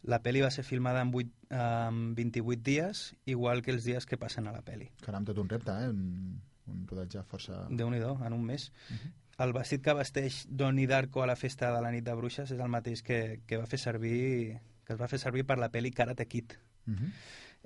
La 0.02 0.20
peli 0.22 0.40
va 0.40 0.50
ser 0.54 0.62
filmada 0.62 1.02
en, 1.02 1.10
8, 1.12 1.30
en 1.50 2.14
28 2.14 2.62
dies, 2.62 3.16
igual 3.26 3.62
que 3.62 3.72
els 3.72 3.84
dies 3.84 4.06
que 4.06 4.16
passen 4.16 4.46
a 4.46 4.52
la 4.52 4.62
peli. 4.62 4.90
Caram, 5.02 5.24
tot 5.26 5.38
un 5.38 5.48
repte, 5.48 5.72
eh? 5.72 5.88
Un, 5.90 6.40
un 6.70 6.86
rodatge 6.86 7.24
força... 7.26 7.64
déu 7.68 7.90
nhi 7.90 7.98
en 7.98 8.32
un 8.32 8.44
mes. 8.44 8.70
El 9.38 9.52
vestit 9.52 9.82
que 9.82 9.94
vesteix 9.94 10.46
Donnie 10.48 10.86
Darko 10.86 11.22
a 11.22 11.26
la 11.26 11.36
festa 11.36 11.72
de 11.74 11.82
la 11.82 11.90
nit 11.90 12.06
de 12.06 12.14
bruixes 12.14 12.50
és 12.54 12.58
el 12.58 12.70
mateix 12.70 13.02
que, 13.02 13.40
que 13.46 13.58
va 13.58 13.66
fer 13.66 13.78
servir 13.78 14.60
que 14.88 14.94
es 14.96 15.00
va 15.00 15.06
fer 15.12 15.18
servir 15.20 15.44
per 15.44 15.58
la 15.60 15.68
peli 15.68 15.90
Karate 15.92 16.24
Kid. 16.26 16.54
Mhm. 16.88 17.12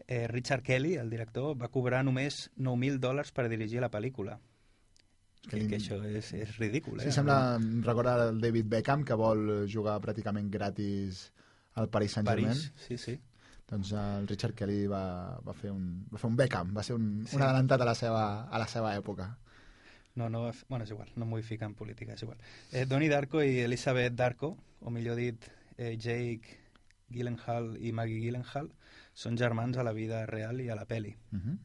Eh, 0.09 0.27
Richard 0.27 0.64
Kelly, 0.66 0.97
el 0.99 1.09
director, 1.12 1.55
va 1.61 1.68
cobrar 1.70 2.01
només 2.03 2.49
9.000 2.57 2.99
dòlars 2.99 3.31
per 3.31 3.45
dirigir 3.49 3.79
la 3.81 3.91
pel·lícula. 3.93 4.41
Que, 5.49 5.61
que 5.68 5.77
això 5.79 5.99
és, 6.07 6.33
és 6.39 6.57
ridícul, 6.59 7.01
eh? 7.01 7.05
Sí, 7.09 7.12
sembla, 7.14 7.57
em 7.59 7.81
recorda 7.83 8.29
el 8.29 8.41
David 8.43 8.66
Beckham, 8.70 9.05
que 9.07 9.14
vol 9.18 9.68
jugar 9.70 9.97
pràcticament 10.03 10.49
gratis 10.55 11.25
al 11.75 11.89
Paris 11.91 12.14
Saint-Germain. 12.18 12.59
Sí, 12.87 12.99
sí. 12.99 13.16
Doncs 13.70 13.93
el 13.99 14.27
Richard 14.31 14.55
Kelly 14.59 14.87
va, 14.91 15.03
va, 15.43 15.55
fer 15.55 15.70
un, 15.75 15.87
va 16.12 16.18
fer 16.18 16.31
un 16.31 16.37
Beckham, 16.39 16.73
va 16.77 16.83
ser 16.87 16.95
un, 16.99 17.25
Sí. 17.27 17.37
un 17.37 17.43
adelantat 17.43 17.81
a 17.83 17.89
la 17.91 17.95
seva, 17.99 18.25
a 18.49 18.59
la 18.59 18.66
seva 18.70 18.95
època. 18.99 19.29
No, 20.14 20.29
no, 20.29 20.43
va 20.49 20.53
fer- 20.53 20.66
bueno, 20.68 20.85
és 20.85 20.91
igual, 20.95 21.11
no 21.16 21.27
m'ho 21.27 21.43
ficar 21.43 21.66
en 21.70 21.75
política, 21.75 22.14
és 22.14 22.23
igual. 22.23 22.39
Eh, 22.73 22.85
Donnie 22.87 23.09
Darko 23.09 23.43
i 23.43 23.61
Elizabeth 23.66 24.14
Darko, 24.14 24.57
o 24.81 24.91
millor 24.91 25.16
dit, 25.16 25.45
eh, 25.77 25.97
Jake 25.99 26.59
Gyllenhaal 27.12 27.76
i 27.80 27.92
Maggie 27.92 28.20
Gyllenhaal, 28.24 28.72
són 29.14 29.36
germans 29.36 29.78
a 29.78 29.84
la 29.86 29.92
vida 29.92 30.24
real 30.26 30.60
i 30.60 30.68
a 30.68 30.76
la 30.78 30.86
peli. 30.86 31.14
Mhm. 31.30 31.58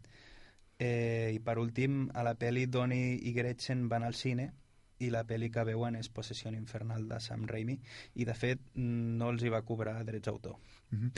Eh, 0.79 1.31
I 1.33 1.39
per 1.39 1.57
últim, 1.57 2.09
a 2.13 2.23
la 2.23 2.35
peli 2.35 2.67
Donnie 2.67 3.15
i 3.15 3.33
Gretchen 3.33 3.87
van 3.89 4.03
al 4.03 4.13
cine 4.13 4.51
i 4.99 5.09
la 5.13 5.23
pel·li 5.25 5.49
que 5.53 5.63
veuen 5.65 5.95
és 5.95 6.09
Possessió 6.09 6.51
Infernal 6.53 7.07
de 7.09 7.19
Sam 7.21 7.45
Raimi 7.49 7.77
i 8.15 8.25
de 8.25 8.33
fet 8.33 8.61
no 8.75 9.29
els 9.33 9.43
hi 9.43 9.49
va 9.53 9.63
cobrar 9.65 10.03
drets 10.05 10.25
d'autor. 10.25 10.57
Mhm. 10.91 11.11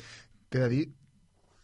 T'he 0.49 0.59
de 0.59 0.69
dir 0.69 0.85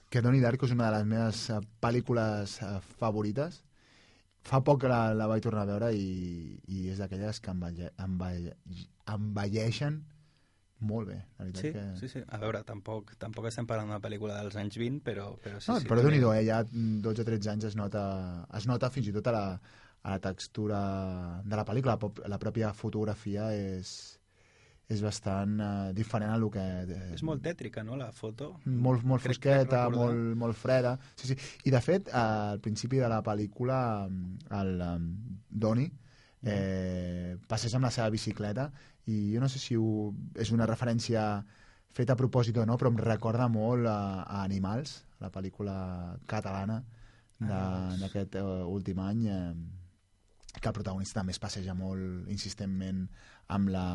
que 0.09 0.21
Donnie 0.21 0.41
Darko 0.41 0.65
és 0.65 0.71
una 0.71 0.89
de 0.89 0.97
les 0.97 1.05
meves 1.05 1.49
eh, 1.49 1.59
pel·lícules 1.81 2.61
eh, 2.61 2.79
favorites. 2.99 3.63
Fa 4.45 4.61
poc 4.61 4.83
la, 4.83 5.13
la 5.17 5.27
vaig 5.27 5.41
tornar 5.43 5.63
a 5.63 5.71
veure 5.71 5.89
i, 5.97 6.59
i 6.67 6.89
és 6.93 6.99
d'aquelles 7.01 7.39
que 7.41 7.51
envelle, 7.51 7.89
envelle, 7.97 8.53
envelleixen 9.11 10.03
molt 10.79 11.07
bé. 11.07 11.15
La 11.39 11.45
veritat 11.45 11.61
Sí, 11.63 11.71
que... 11.71 11.83
sí, 11.99 12.07
sí. 12.09 12.23
A 12.27 12.37
veure, 12.37 12.63
tampoc, 12.67 13.15
tampoc 13.17 13.47
estem 13.47 13.65
parlant 13.65 13.87
d'una 13.87 14.01
pel·lícula 14.03 14.41
dels 14.41 14.55
anys 14.59 14.75
20, 14.77 14.99
però, 15.05 15.29
però 15.41 15.59
sí, 15.61 15.71
no, 15.71 15.79
sí. 15.79 15.87
però 15.87 16.01
també- 16.03 16.19
déu 16.19 16.33
eh? 16.33 16.43
ja 16.45 16.63
12 16.67 17.21
o 17.21 17.25
13 17.25 17.49
anys 17.53 17.63
es 17.71 17.75
nota, 17.79 18.03
es 18.53 18.67
nota 18.67 18.89
fins 18.91 19.07
i 19.07 19.13
tot 19.15 19.27
a 19.27 19.31
la, 19.31 19.45
a 20.03 20.11
la 20.11 20.19
textura 20.19 20.81
de 21.45 21.55
la 21.55 21.65
pel·lícula. 21.65 21.95
La, 21.97 22.29
la 22.35 22.39
pròpia 22.39 22.73
fotografia 22.75 23.47
és, 23.55 24.19
és 24.91 25.01
bastant 25.01 25.55
eh, 25.59 25.93
diferent 25.97 26.29
a 26.35 26.37
lo 26.37 26.51
que... 26.53 26.61
Eh, 26.61 27.13
És 27.15 27.23
molt 27.25 27.41
tètrica, 27.41 27.81
no?, 27.83 27.95
la 27.97 28.11
foto. 28.13 28.51
molt, 28.65 29.01
molt 29.03 29.23
Crec- 29.23 29.39
fosqueta, 29.39 29.87
molt, 29.89 30.35
molt 30.37 30.55
freda. 30.59 30.97
Sí, 31.15 31.31
sí. 31.31 31.37
I, 31.63 31.71
de 31.73 31.81
fet, 31.81 32.11
eh, 32.11 32.19
al 32.19 32.59
principi 32.61 32.97
de 33.01 33.09
la 33.09 33.23
pel·lícula, 33.25 33.79
el 34.59 34.75
um, 34.91 35.07
Donnie 35.49 35.89
eh, 36.43 37.37
passeja 37.47 37.79
amb 37.79 37.87
la 37.87 37.91
seva 37.95 38.09
bicicleta 38.13 38.69
i 39.11 39.35
jo 39.35 39.41
no 39.43 39.49
sé 39.51 39.61
si 39.61 39.77
ho, 39.77 40.11
és 40.35 40.51
una 40.55 40.67
referència 40.69 41.43
feta 41.95 42.15
a 42.15 42.19
propòsit 42.19 42.57
o 42.59 42.65
no, 42.67 42.75
però 42.79 42.91
em 42.91 42.99
recorda 42.99 43.47
molt 43.51 43.87
a, 43.87 44.25
a 44.25 44.43
Animals, 44.43 44.99
la 45.23 45.31
pel·lícula 45.31 45.75
catalana 46.27 46.81
d'aquest 47.39 48.37
eh, 48.39 48.43
últim 48.71 48.99
any, 49.03 49.25
eh, 49.31 50.55
que 50.55 50.71
el 50.71 50.75
protagonista 50.75 51.19
també 51.19 51.35
es 51.35 51.41
passeja 51.43 51.75
molt 51.75 52.29
insistentment 52.31 53.05
amb 53.55 53.71
la, 53.71 53.87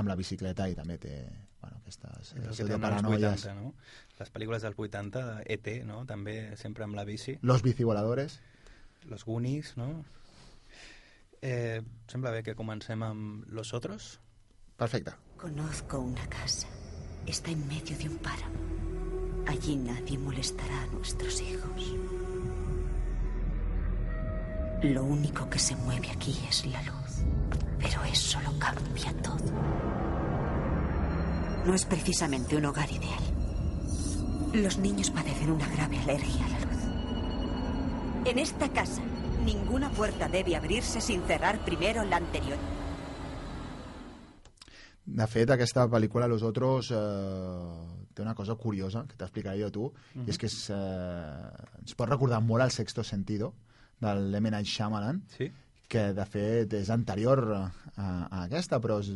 amb 0.00 0.08
la 0.08 0.16
bicicleta 0.16 0.68
i 0.68 0.76
també 0.76 0.96
té 1.00 1.14
bueno, 1.60 1.80
aquestes 1.82 2.32
el 2.36 2.56
que 2.56 2.78
paranoies. 2.80 3.44
80, 3.44 3.56
no? 3.60 3.74
Les 4.20 4.32
pel·lícules 4.32 4.64
dels 4.64 4.78
80, 4.78 5.26
ET, 5.56 5.68
no? 5.88 6.04
També 6.08 6.56
sempre 6.60 6.86
amb 6.86 6.96
la 6.96 7.04
bici. 7.08 7.36
Los 7.42 7.62
bicivoladores. 7.62 8.40
Los 9.08 9.24
Goonies, 9.24 9.76
no? 9.80 10.04
Eh, 11.42 11.80
sembla 12.06 12.30
bé 12.30 12.42
que 12.42 12.54
comencem 12.54 13.02
amb 13.02 13.46
Los 13.48 13.72
Otros. 13.72 14.20
Perfecte. 14.76 15.12
Conozco 15.36 15.98
una 15.98 16.26
casa. 16.28 16.68
Está 17.26 17.50
en 17.50 17.66
medio 17.66 17.96
de 17.96 18.08
un 18.08 18.18
páramo. 18.18 18.60
Allí 19.46 19.76
nadie 19.76 20.18
molestará 20.18 20.82
a 20.82 20.86
nuestros 20.86 21.40
hijos. 21.40 21.96
Lo 24.82 25.04
único 25.04 25.48
que 25.48 25.58
se 25.58 25.76
mueve 25.76 26.10
aquí 26.10 26.38
es 26.48 26.66
la 26.66 26.82
luz. 26.82 27.24
Pero 27.78 28.02
eso 28.04 28.40
lo 28.42 28.58
cambia 28.58 29.12
todo. 29.22 29.52
No 31.66 31.74
es 31.74 31.84
precisamente 31.84 32.56
un 32.56 32.66
hogar 32.66 32.90
ideal. 32.90 33.22
Los 34.52 34.78
niños 34.78 35.10
padecen 35.10 35.50
una 35.52 35.68
grave 35.68 35.98
alergia 35.98 36.44
a 36.44 36.48
la 36.48 36.60
luz. 36.60 38.26
En 38.26 38.38
esta 38.38 38.68
casa, 38.70 39.02
ninguna 39.44 39.90
puerta 39.90 40.28
debe 40.28 40.56
abrirse 40.56 41.00
sin 41.00 41.22
cerrar 41.22 41.58
primero 41.64 42.04
la 42.04 42.16
anterior. 42.16 42.58
De 45.04 45.26
fet, 45.26 45.50
aquesta 45.50 45.86
pel·lícula, 45.90 46.28
Los 46.28 46.42
Otros, 46.46 46.90
eh, 46.94 48.06
té 48.14 48.22
una 48.22 48.34
cosa 48.34 48.54
curiosa, 48.54 49.06
que 49.08 49.16
t'explicaré 49.16 49.58
jo 49.60 49.66
a 49.66 49.70
tu, 49.74 49.92
Mhm. 50.14 50.26
i 50.26 50.30
és 50.30 50.38
que 50.38 50.46
és, 50.46 50.70
eh, 50.70 51.50
ens 51.80 51.94
pot 51.94 52.08
recordar 52.08 52.40
molt 52.40 52.62
al 52.62 52.70
Sexto 52.70 53.02
Sentido, 53.02 53.54
del 54.00 54.34
M. 54.34 54.50
Night 54.50 54.66
Shyamalan, 54.66 55.24
sí? 55.36 55.50
que 55.88 56.12
de 56.14 56.24
fet 56.26 56.72
és 56.72 56.88
anterior 56.90 57.40
a, 57.52 57.72
a 57.96 58.44
aquesta, 58.44 58.78
però 58.80 59.00
és, 59.00 59.10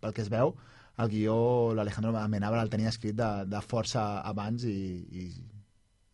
pel 0.00 0.12
que 0.12 0.20
es 0.22 0.28
veu, 0.28 0.54
el 0.98 1.08
guió 1.08 1.72
l'Alejandro 1.74 2.16
Amenábar 2.18 2.60
el 2.62 2.68
tenia 2.68 2.90
escrit 2.90 3.16
de, 3.16 3.44
de 3.46 3.60
força 3.62 4.20
abans 4.22 4.64
i, 4.64 5.06
i, 5.10 5.32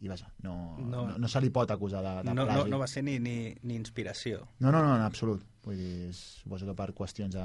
i 0.04 0.08
vaja, 0.10 0.28
no, 0.44 0.54
no. 0.78 0.86
No. 0.90 1.02
no, 1.08 1.18
no 1.18 1.28
se 1.32 1.40
li 1.40 1.50
pot 1.50 1.70
acusar 1.72 2.02
de, 2.04 2.14
de 2.22 2.34
No, 2.34 2.34
no, 2.42 2.46
plagi. 2.46 2.70
no 2.70 2.78
va 2.78 2.86
ser 2.90 3.02
ni, 3.06 3.18
ni, 3.18 3.54
ni 3.62 3.74
inspiració. 3.78 4.42
No, 4.60 4.70
no, 4.70 4.82
no, 4.84 4.94
en 4.98 5.02
absolut. 5.02 5.42
Vull 5.64 5.78
dir, 5.80 6.12
suposo 6.12 6.66
que 6.68 6.74
per 6.76 6.90
qüestions 6.92 7.32
de, 7.34 7.44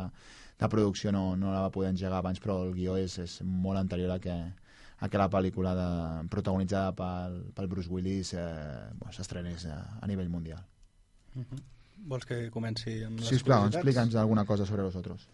de 0.60 0.70
producció 0.70 1.14
no, 1.16 1.36
no 1.40 1.54
la 1.54 1.62
va 1.62 1.72
poder 1.72 1.94
engegar 1.94 2.20
abans, 2.20 2.42
però 2.44 2.58
el 2.66 2.74
guió 2.76 2.98
és, 3.00 3.16
és 3.24 3.38
molt 3.48 3.80
anterior 3.80 4.12
a 4.12 4.20
que, 4.20 4.36
a 5.00 5.08
que 5.10 5.22
la 5.22 5.30
pel·lícula 5.32 5.72
de, 5.78 5.90
protagonitzada 6.30 6.92
pel, 7.00 7.40
pel 7.56 7.68
Bruce 7.72 7.90
Willis 7.90 8.34
eh, 8.36 8.90
s'estrenés 9.16 9.66
a, 9.72 9.80
a 10.02 10.08
nivell 10.12 10.30
mundial. 10.30 10.66
Uh 11.36 11.44
-huh. 11.46 11.62
Vols 12.12 12.26
que 12.26 12.50
comenci 12.52 13.04
amb 13.04 13.20
les 13.20 13.28
Sisplau, 13.28 13.60
curiositats? 13.60 13.86
explica'ns 13.86 14.16
alguna 14.16 14.46
cosa 14.46 14.66
sobre 14.66 14.84
los 14.84 14.96
otros. 14.96 15.28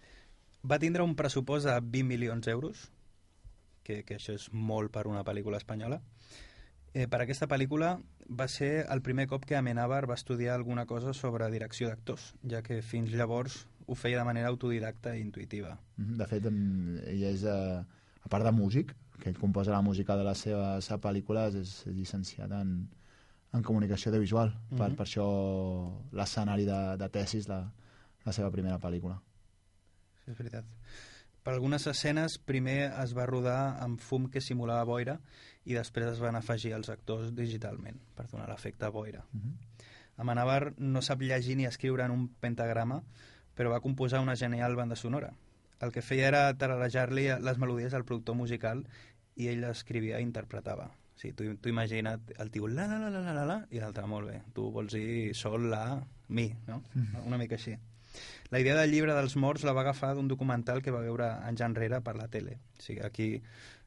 Va 0.70 0.80
tindre 0.80 1.04
un 1.04 1.16
pressupost 1.16 1.66
de 1.66 1.80
20 1.80 2.04
milions 2.04 2.46
d'euros, 2.46 2.92
que, 3.84 4.04
que 4.04 4.16
això 4.18 4.34
és 4.34 4.48
molt 4.52 4.92
per 4.92 5.06
una 5.08 5.24
pel·lícula 5.24 5.58
espanyola. 5.58 6.02
Eh, 6.96 7.10
per 7.12 7.20
aquesta 7.26 7.48
pel·lícula 7.52 7.98
va 8.32 8.46
ser 8.48 8.86
el 8.94 9.02
primer 9.04 9.26
cop 9.28 9.44
que 9.46 9.58
Amenábar 9.60 10.06
va 10.08 10.16
estudiar 10.16 10.54
alguna 10.56 10.86
cosa 10.88 11.12
sobre 11.14 11.50
direcció 11.52 11.90
d'actors, 11.92 12.30
ja 12.48 12.62
que 12.64 12.78
fins 12.82 13.12
llavors 13.12 13.66
ho 13.86 13.98
feia 14.00 14.22
de 14.22 14.26
manera 14.26 14.48
autodidacta 14.48 15.16
i 15.18 15.22
intuïtiva. 15.22 15.76
Mhm, 15.98 16.16
De 16.18 16.28
fet, 16.28 16.46
ell 16.46 17.24
és, 17.28 17.44
eh, 17.44 17.84
a 18.24 18.30
part 18.32 18.46
de 18.46 18.52
músic, 18.56 18.96
que 19.20 19.30
ell 19.30 19.38
composa 19.38 19.72
la 19.72 19.82
música 19.82 20.16
de 20.16 20.24
les 20.24 20.38
seves 20.38 20.90
pel·lícules, 21.04 21.56
és 21.56 21.86
llicenciat 21.88 22.52
en, 22.52 22.88
en 23.54 23.62
comunicació 23.64 24.12
de 24.12 24.20
visual. 24.20 24.54
per, 24.78 24.90
Mhm. 24.90 24.96
per 24.96 25.06
això 25.06 25.28
l'escenari 26.14 26.66
de, 26.66 26.98
de 26.98 27.10
tesis, 27.10 27.48
la, 27.48 27.72
la 28.26 28.32
seva 28.32 28.50
primera 28.52 28.80
pel·lícula. 28.80 29.20
Sí, 30.24 30.32
és 30.32 30.38
veritat. 30.38 30.66
Per 31.44 31.54
algunes 31.54 31.86
escenes, 31.88 32.40
primer 32.40 32.92
es 33.04 33.14
va 33.14 33.28
rodar 33.28 33.78
amb 33.84 34.00
fum 34.00 34.30
que 34.30 34.42
simulava 34.42 34.84
boira 34.84 35.20
i 35.66 35.74
després 35.74 36.12
es 36.14 36.22
van 36.22 36.38
afegir 36.38 36.74
els 36.78 36.90
actors 36.94 37.34
digitalment 37.36 37.98
per 38.16 38.28
donar 38.32 38.50
l'efecte 38.50 38.90
boira. 38.94 39.26
Mhm. 39.32 39.56
Amenábar 40.18 40.74
no 40.78 41.02
sap 41.02 41.22
llegir 41.22 41.58
ni 41.58 41.66
escriure 41.66 42.06
en 42.06 42.12
un 42.12 42.28
pentagrama, 42.30 43.02
però 43.56 43.72
va 43.72 43.82
composar 43.82 44.22
una 44.22 44.36
genial 44.36 44.76
banda 44.76 44.96
sonora. 44.96 45.34
El 45.82 45.92
que 45.92 46.02
feia 46.02 46.28
era 46.28 46.54
tararejar-li 46.58 47.28
les 47.42 47.58
melodies 47.58 47.94
al 47.94 48.06
productor 48.06 48.36
musical 48.36 48.86
i 49.36 49.50
ell 49.52 49.66
escrivia 49.68 50.20
i 50.20 50.24
interpretava. 50.24 50.86
O 50.86 51.20
sigui, 51.20 51.34
tu, 51.36 51.50
tu 51.58 51.72
imagina't 51.72 52.32
el 52.40 52.52
tio 52.52 52.68
la 52.68 52.88
la 52.88 53.00
la 53.00 53.10
la 53.10 53.22
la 53.24 53.34
la, 53.34 53.46
la 53.46 53.58
i 53.72 53.80
l'altre 53.80 54.06
molt 54.08 54.30
bé. 54.30 54.42
Tu 54.54 54.70
vols 54.72 54.94
dir 54.94 55.34
sol, 55.36 55.70
la, 55.72 56.00
mi, 56.28 56.50
no? 56.68 56.82
Mhm. 56.94 57.28
Una 57.28 57.38
mica 57.42 57.56
així. 57.56 57.76
La 58.52 58.60
idea 58.60 58.76
del 58.78 58.92
llibre 58.92 59.16
dels 59.16 59.36
morts 59.36 59.64
la 59.68 59.74
va 59.74 59.82
agafar 59.82 60.14
d'un 60.16 60.28
documental 60.28 60.82
que 60.84 60.94
va 60.96 61.02
veure 61.04 61.28
anys 61.48 61.64
enrere 61.66 62.00
per 62.02 62.16
la 62.16 62.28
tele. 62.32 62.60
O 62.78 62.84
sigui, 62.84 63.02
aquí 63.04 63.30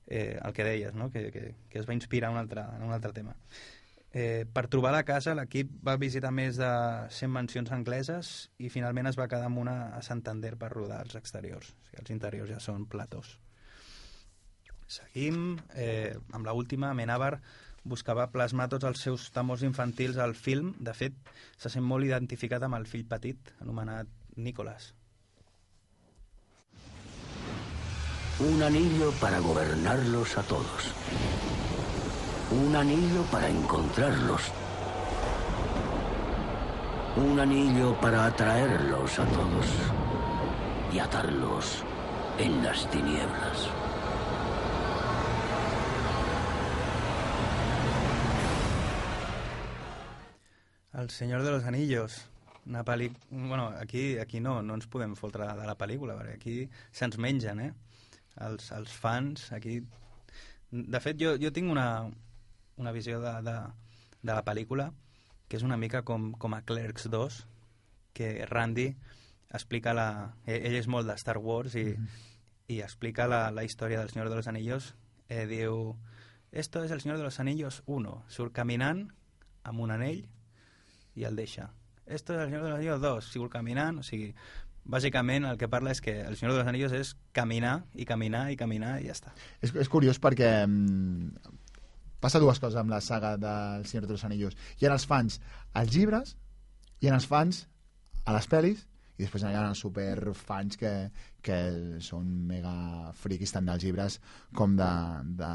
eh, 0.08 0.38
el 0.42 0.52
que 0.52 0.64
deies, 0.64 0.94
no? 0.94 1.10
que, 1.12 1.30
que, 1.30 1.54
que 1.68 1.78
es 1.78 1.88
va 1.88 1.94
inspirar 1.94 2.30
en 2.30 2.36
un 2.36 2.42
altre, 2.42 2.64
en 2.76 2.82
un 2.82 2.92
altre 2.92 3.12
tema. 3.12 3.36
Eh, 4.10 4.46
per 4.48 4.64
trobar 4.72 4.94
la 4.94 5.04
casa, 5.04 5.34
l'equip 5.36 5.70
va 5.84 5.98
visitar 6.00 6.30
més 6.32 6.56
de 6.56 6.70
100 7.12 7.32
mansions 7.32 7.72
angleses 7.76 8.48
i 8.56 8.70
finalment 8.72 9.10
es 9.10 9.18
va 9.20 9.28
quedar 9.28 9.50
amb 9.50 9.60
una 9.60 9.76
a 9.94 10.00
Santander 10.02 10.54
per 10.56 10.72
rodar 10.72 11.02
els 11.04 11.18
exteriors. 11.20 11.74
O 11.76 11.90
sigui, 11.90 12.00
els 12.00 12.14
interiors 12.16 12.50
ja 12.54 12.60
són 12.64 12.88
platós. 12.88 13.36
Seguim 14.88 15.58
eh, 15.76 16.16
amb 16.32 16.48
la 16.48 16.56
última. 16.56 16.94
Buscava 17.88 18.26
plasmar 18.32 18.68
tots 18.68 18.84
els 18.88 19.00
seus 19.00 19.28
temors 19.32 19.62
infantils 19.62 20.16
al 20.16 20.34
film. 20.34 20.74
De 20.80 20.92
fet, 20.96 21.14
se 21.56 21.68
sent 21.68 21.84
molt 21.84 22.04
identificat 22.04 22.64
amb 22.64 22.80
el 22.80 22.88
fill 22.88 23.04
petit, 23.08 23.52
anomenat 23.60 24.08
Nicolás. 24.36 24.94
Un 28.40 28.62
anillo 28.62 29.10
para 29.20 29.40
gobernarlos 29.40 30.38
a 30.38 30.42
todos. 30.44 30.94
Un 32.52 32.76
anillo 32.76 33.22
para 33.32 33.48
encontrarlos. 33.48 34.42
Un 37.16 37.40
anillo 37.40 38.00
para 38.00 38.26
atraerlos 38.26 39.18
a 39.18 39.24
todos 39.26 39.66
y 40.92 41.00
atarlos 41.00 41.82
en 42.38 42.62
las 42.62 42.88
tinieblas. 42.92 43.68
El 50.94 51.10
Senyor 51.10 51.42
de 51.42 51.50
los 51.50 51.64
Anillos. 51.64 52.28
Una 52.66 52.84
pel·li... 52.84 53.10
Bueno, 53.30 53.72
aquí, 53.80 54.16
aquí 54.18 54.38
no, 54.38 54.62
no 54.62 54.78
ens 54.78 54.86
podem 54.86 55.16
fotre 55.16 55.46
de 55.58 55.66
la 55.66 55.74
pel·lícula, 55.74 56.14
perquè 56.14 56.34
aquí 56.36 56.56
se'ns 56.92 57.18
mengen, 57.18 57.66
eh? 57.66 57.70
Els, 58.46 58.72
els 58.72 58.94
fans, 58.94 59.50
aquí... 59.52 59.80
De 60.70 61.00
fet, 61.00 61.16
jo, 61.20 61.34
jo 61.40 61.50
tinc 61.54 61.70
una, 61.72 61.88
una 62.76 62.92
visió 62.92 63.20
de, 63.22 63.34
de, 63.42 63.58
de 64.20 64.32
la 64.34 64.44
pel·lícula 64.44 64.90
que 65.48 65.56
és 65.56 65.64
una 65.64 65.78
mica 65.80 66.02
com, 66.04 66.32
com 66.36 66.54
a 66.54 66.60
Clerks 66.68 67.08
2, 67.10 67.38
que 68.12 68.46
Randy 68.46 68.90
explica 69.56 69.94
la... 69.96 70.08
Ell, 70.44 70.66
ell 70.68 70.76
és 70.82 70.88
molt 70.92 71.08
de 71.08 71.16
Star 71.16 71.38
Wars 71.40 71.74
i, 71.74 71.84
mm 71.84 72.04
-hmm. 72.04 72.26
i 72.76 72.80
explica 72.84 73.26
la, 73.26 73.50
la 73.50 73.64
història 73.64 73.98
del 73.98 74.10
Senyor 74.10 74.28
de 74.28 74.36
los 74.36 74.48
Anillos. 74.48 74.94
Eh, 75.28 75.46
diu, 75.46 75.96
esto 76.52 76.84
es 76.84 76.90
el 76.90 77.00
Senyor 77.00 77.18
de 77.18 77.24
los 77.24 77.40
Anillos 77.40 77.82
1. 77.86 78.24
Surt 78.28 78.52
caminant 78.52 79.08
amb 79.62 79.80
un 79.80 79.90
anell 79.90 80.28
i 81.14 81.24
el 81.24 81.36
deixa. 81.36 81.72
Esto 82.06 82.34
es 82.34 82.40
el 82.40 82.46
Senyor 82.46 82.62
de 82.62 82.68
los 82.70 82.78
Anillos 82.78 83.00
2. 83.00 83.24
Surt 83.24 83.52
caminant, 83.52 83.98
o 83.98 84.02
sigui, 84.02 84.34
bàsicament 84.88 85.46
el 85.46 85.58
que 85.60 85.68
parla 85.70 85.92
és 85.94 86.00
que 86.04 86.14
el 86.24 86.36
Senyor 86.36 86.56
de 86.56 86.62
los 86.62 86.70
Anillos 86.70 86.94
és 86.96 87.14
caminar 87.36 87.82
i 87.94 88.06
caminar 88.08 88.48
i 88.52 88.56
caminar 88.56 88.98
i 89.02 89.08
ja 89.08 89.16
està. 89.16 89.34
És, 89.60 89.74
és 89.76 89.90
curiós 89.92 90.20
perquè 90.22 90.50
mm, 90.64 91.56
passa 92.24 92.40
dues 92.42 92.58
coses 92.58 92.78
amb 92.80 92.90
la 92.92 93.02
saga 93.04 93.36
del 93.40 93.86
Senyor 93.86 94.08
de 94.08 94.16
los 94.16 94.24
Anillos. 94.24 94.56
Hi 94.80 94.88
ha 94.88 94.94
els 94.96 95.06
fans 95.06 95.40
als 95.76 95.94
llibres, 95.94 96.36
hi 97.00 97.10
ha 97.10 97.16
els 97.18 97.28
fans 97.28 97.66
a 98.24 98.34
les 98.36 98.48
pel·lis, 98.50 98.86
i 99.18 99.24
després 99.24 99.42
hi 99.42 99.56
ha 99.58 99.64
els 99.66 99.80
superfans 99.82 100.78
que, 100.78 100.92
que 101.42 101.56
són 102.04 102.28
mega 102.46 102.72
friquis 103.18 103.50
tant 103.54 103.66
dels 103.66 103.82
llibres 103.82 104.18
com 104.54 104.76
de, 104.78 104.90
de, 105.40 105.50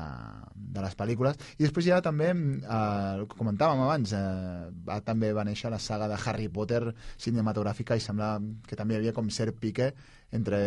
de 0.76 0.84
les 0.84 0.98
pel·lícules. 1.00 1.40
I 1.56 1.64
després 1.64 1.88
ha 1.96 2.02
també, 2.04 2.32
eh, 2.34 3.24
que 3.24 3.40
comentàvem 3.40 3.86
abans, 3.86 4.16
eh, 4.20 4.68
va, 4.90 5.00
també 5.08 5.32
va 5.36 5.48
néixer 5.48 5.72
la 5.72 5.80
saga 5.80 6.12
de 6.12 6.20
Harry 6.20 6.50
Potter 6.52 6.82
cinematogràfica 7.16 7.96
i 7.96 8.04
sembla 8.04 8.36
que 8.68 8.80
també 8.80 8.98
hi 8.98 9.02
havia 9.02 9.16
com 9.16 9.32
cert 9.32 9.56
pique 9.64 9.94
entre 10.36 10.60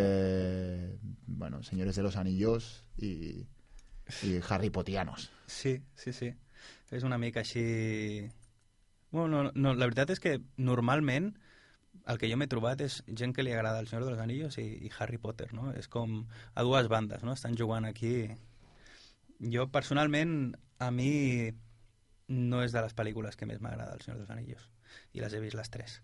bueno, 1.26 1.62
Senyores 1.62 1.97
de 1.97 2.03
los 2.07 2.16
Anillos 2.16 2.70
i, 2.97 3.44
i 4.24 4.40
Harry 4.49 4.70
Potianos. 4.70 5.30
Sí, 5.47 5.82
sí, 5.94 6.16
sí. 6.16 6.32
És 6.90 7.05
una 7.05 7.18
mica 7.18 7.44
així... 7.44 8.30
Bueno, 9.11 9.28
no, 9.44 9.51
no, 9.55 9.74
la 9.74 9.86
veritat 9.86 10.16
és 10.16 10.22
que 10.22 10.38
normalment 10.57 11.34
el 12.07 12.18
que 12.18 12.28
jo 12.30 12.38
m'he 12.38 12.46
trobat 12.50 12.80
és 12.84 13.00
gent 13.18 13.34
que 13.34 13.42
li 13.42 13.52
agrada 13.52 13.80
El 13.82 13.88
Senyor 13.90 14.07
de 14.07 14.12
los 14.14 14.22
Anillos 14.22 14.59
i, 14.62 14.66
i 14.86 14.90
Harry 14.98 15.18
Potter, 15.18 15.50
no? 15.57 15.72
És 15.74 15.88
com 15.90 16.20
a 16.54 16.62
dues 16.66 16.88
bandes, 16.92 17.24
no? 17.26 17.34
Estan 17.34 17.59
jugant 17.59 17.88
aquí... 17.88 18.30
Jo, 19.36 19.66
personalment, 19.68 20.54
a 20.80 20.88
mi 20.94 21.50
no 22.32 22.62
és 22.64 22.72
de 22.72 22.80
les 22.80 22.94
pel·lícules 22.96 23.36
que 23.36 23.48
més 23.50 23.61
m'agrada 23.61 23.92
El 23.94 24.00
Senyor 24.00 24.20
de 24.20 24.24
los 24.24 24.32
Anillos. 24.32 24.70
I 25.12 25.20
les 25.20 25.34
he 25.34 25.42
vist 25.42 25.59
les 25.59 25.70
tres. 25.70 25.98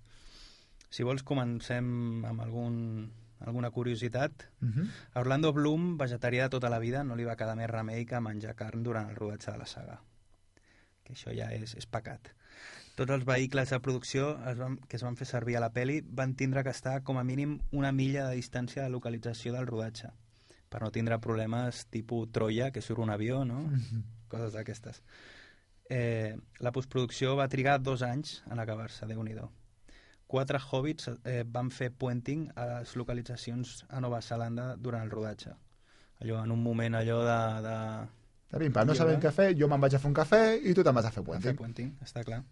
Si 0.93 1.07
vols, 1.07 1.25
comencem 1.25 1.87
amb 2.29 2.45
algun, 2.45 2.77
alguna 3.47 3.71
curiositat. 3.71 4.49
Uh 4.61 4.69
-huh. 4.69 4.89
A 5.15 5.21
Orlando 5.21 5.53
Bloom, 5.53 5.97
vegetarià 5.99 6.45
de 6.45 6.51
tota 6.51 6.69
la 6.69 6.79
vida, 6.79 7.05
no 7.05 7.17
li 7.17 7.25
va 7.25 7.37
quedar 7.37 7.57
més 7.57 7.71
remei 7.71 8.05
que 8.05 8.21
menjar 8.21 8.55
carn 8.55 8.83
durant 8.83 9.09
el 9.09 9.17
rodatge 9.17 9.53
de 9.53 9.59
la 9.59 9.67
saga. 9.67 10.03
Que 11.05 11.15
això 11.15 11.35
ja 11.35 11.51
és, 11.53 11.75
és 11.75 11.87
pecat. 11.87 12.35
Tots 12.97 13.11
els 13.11 13.25
vehicles 13.25 13.71
de 13.73 13.79
producció 13.81 14.35
es 14.51 14.59
van, 14.59 14.77
que 14.89 14.99
es 14.99 15.05
van 15.05 15.17
fer 15.17 15.27
servir 15.27 15.57
a 15.57 15.63
la 15.65 15.73
peli 15.73 16.03
van 16.05 16.35
tindre 16.37 16.63
que 16.65 16.75
estar 16.75 17.03
com 17.03 17.17
a 17.17 17.25
mínim 17.25 17.61
una 17.73 17.93
milla 17.93 18.29
de 18.29 18.37
distància 18.37 18.83
de 18.85 18.93
localització 18.93 19.55
del 19.55 19.67
rodatge 19.67 20.11
per 20.73 20.81
no 20.81 20.91
tindre 20.93 21.21
problemes 21.21 21.87
tipus 21.93 22.31
Troia, 22.33 22.71
que 22.73 22.81
surt 22.81 23.03
un 23.05 23.11
avió, 23.13 23.45
no? 23.45 23.61
Uh 23.61 23.73
-huh. 23.73 24.03
Coses 24.29 24.53
d'aquestes. 24.53 25.03
Eh, 25.89 26.37
la 26.59 26.73
postproducció 26.73 27.37
va 27.37 27.49
trigar 27.49 27.83
dos 27.83 28.03
anys 28.03 28.43
en 28.51 28.59
acabar-se, 28.59 29.07
déu 29.07 29.23
nhi 29.23 29.35
Quatre 30.27 30.59
hobbits 30.59 31.11
eh, 31.25 31.45
van 31.47 31.71
fer 31.71 31.91
puenting 31.91 32.51
a 32.57 32.67
les 32.67 32.97
localitzacions 32.97 33.85
a 33.89 34.01
Nova 34.01 34.23
Zelanda 34.23 34.77
durant 34.77 35.03
el 35.03 35.11
rodatge. 35.11 35.51
Allò, 36.21 36.45
en 36.45 36.51
un 36.51 36.63
moment 36.63 36.95
allò 36.95 37.19
de... 37.25 37.69
de... 37.69 38.09
De 38.53 38.59
pim-pam, 38.59 38.87
no 38.87 38.95
sabem 38.95 39.21
què 39.21 39.31
fer, 39.31 39.55
jo 39.57 39.69
me'n 39.69 39.81
vaig 39.81 39.95
a 39.95 39.99
fer 39.99 40.09
un 40.09 40.15
cafè 40.15 40.61
i 40.63 40.75
tu 40.75 40.83
te'n 40.83 40.95
vas 40.95 41.05
a 41.05 41.11
fer 41.11 41.23
A 41.23 41.25
puenting. 41.25 41.51
fer 41.51 41.57
puenting, 41.57 41.99
està 42.03 42.25
clar. 42.25 42.43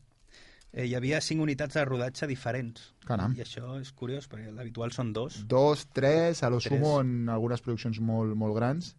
Eh, 0.73 0.87
hi 0.87 0.95
havia 0.95 1.19
cinc 1.21 1.43
unitats 1.43 1.75
de 1.75 1.85
rodatge 1.85 2.29
diferents. 2.31 2.93
Caram. 3.07 3.35
I 3.35 3.43
això 3.43 3.75
és 3.81 3.91
curiós, 3.93 4.29
perquè 4.31 4.53
l'habitual 4.55 4.93
són 4.95 5.13
dos. 5.13 5.41
Dos, 5.51 5.89
tres, 5.93 6.45
a 6.47 6.51
lo 6.51 6.61
Tres. 6.61 6.71
sumo 6.79 7.01
en 7.01 7.29
algunes 7.29 7.61
produccions 7.61 7.99
molt, 8.01 8.37
molt 8.39 8.55
grans. 8.55 8.95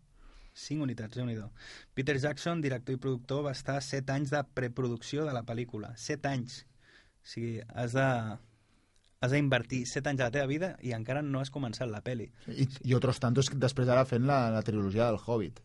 Cinc 0.54 0.84
unitats, 0.84 1.16
déu 1.16 1.26
nhi 1.26 1.38
Peter 1.96 2.18
Jackson, 2.20 2.60
director 2.62 2.96
i 2.96 3.00
productor, 3.00 3.44
va 3.44 3.52
estar 3.56 3.82
set 3.82 4.10
anys 4.10 4.32
de 4.32 4.44
preproducció 4.54 5.24
de 5.26 5.32
la 5.32 5.44
pel·lícula. 5.44 5.96
Set 5.96 6.26
anys. 6.26 6.66
O 7.24 7.28
sigui, 7.32 7.62
has 7.74 7.94
de 7.94 8.08
has 9.22 9.32
d'invertir 9.32 9.86
set 9.86 10.08
anys 10.10 10.18
de 10.18 10.26
la 10.26 10.34
teva 10.34 10.48
vida 10.50 10.76
i 10.82 10.92
encara 10.98 11.22
no 11.22 11.40
has 11.40 11.52
començat 11.54 11.88
la 11.88 12.02
peli. 12.02 12.32
I, 12.50 12.68
i 12.90 12.96
otros 12.98 13.20
tantos 13.22 13.52
després 13.54 13.88
ara 13.88 14.04
fent 14.10 14.26
la, 14.26 14.50
la 14.50 14.64
trilogia 14.66 15.08
del 15.08 15.22
Hobbit. 15.22 15.62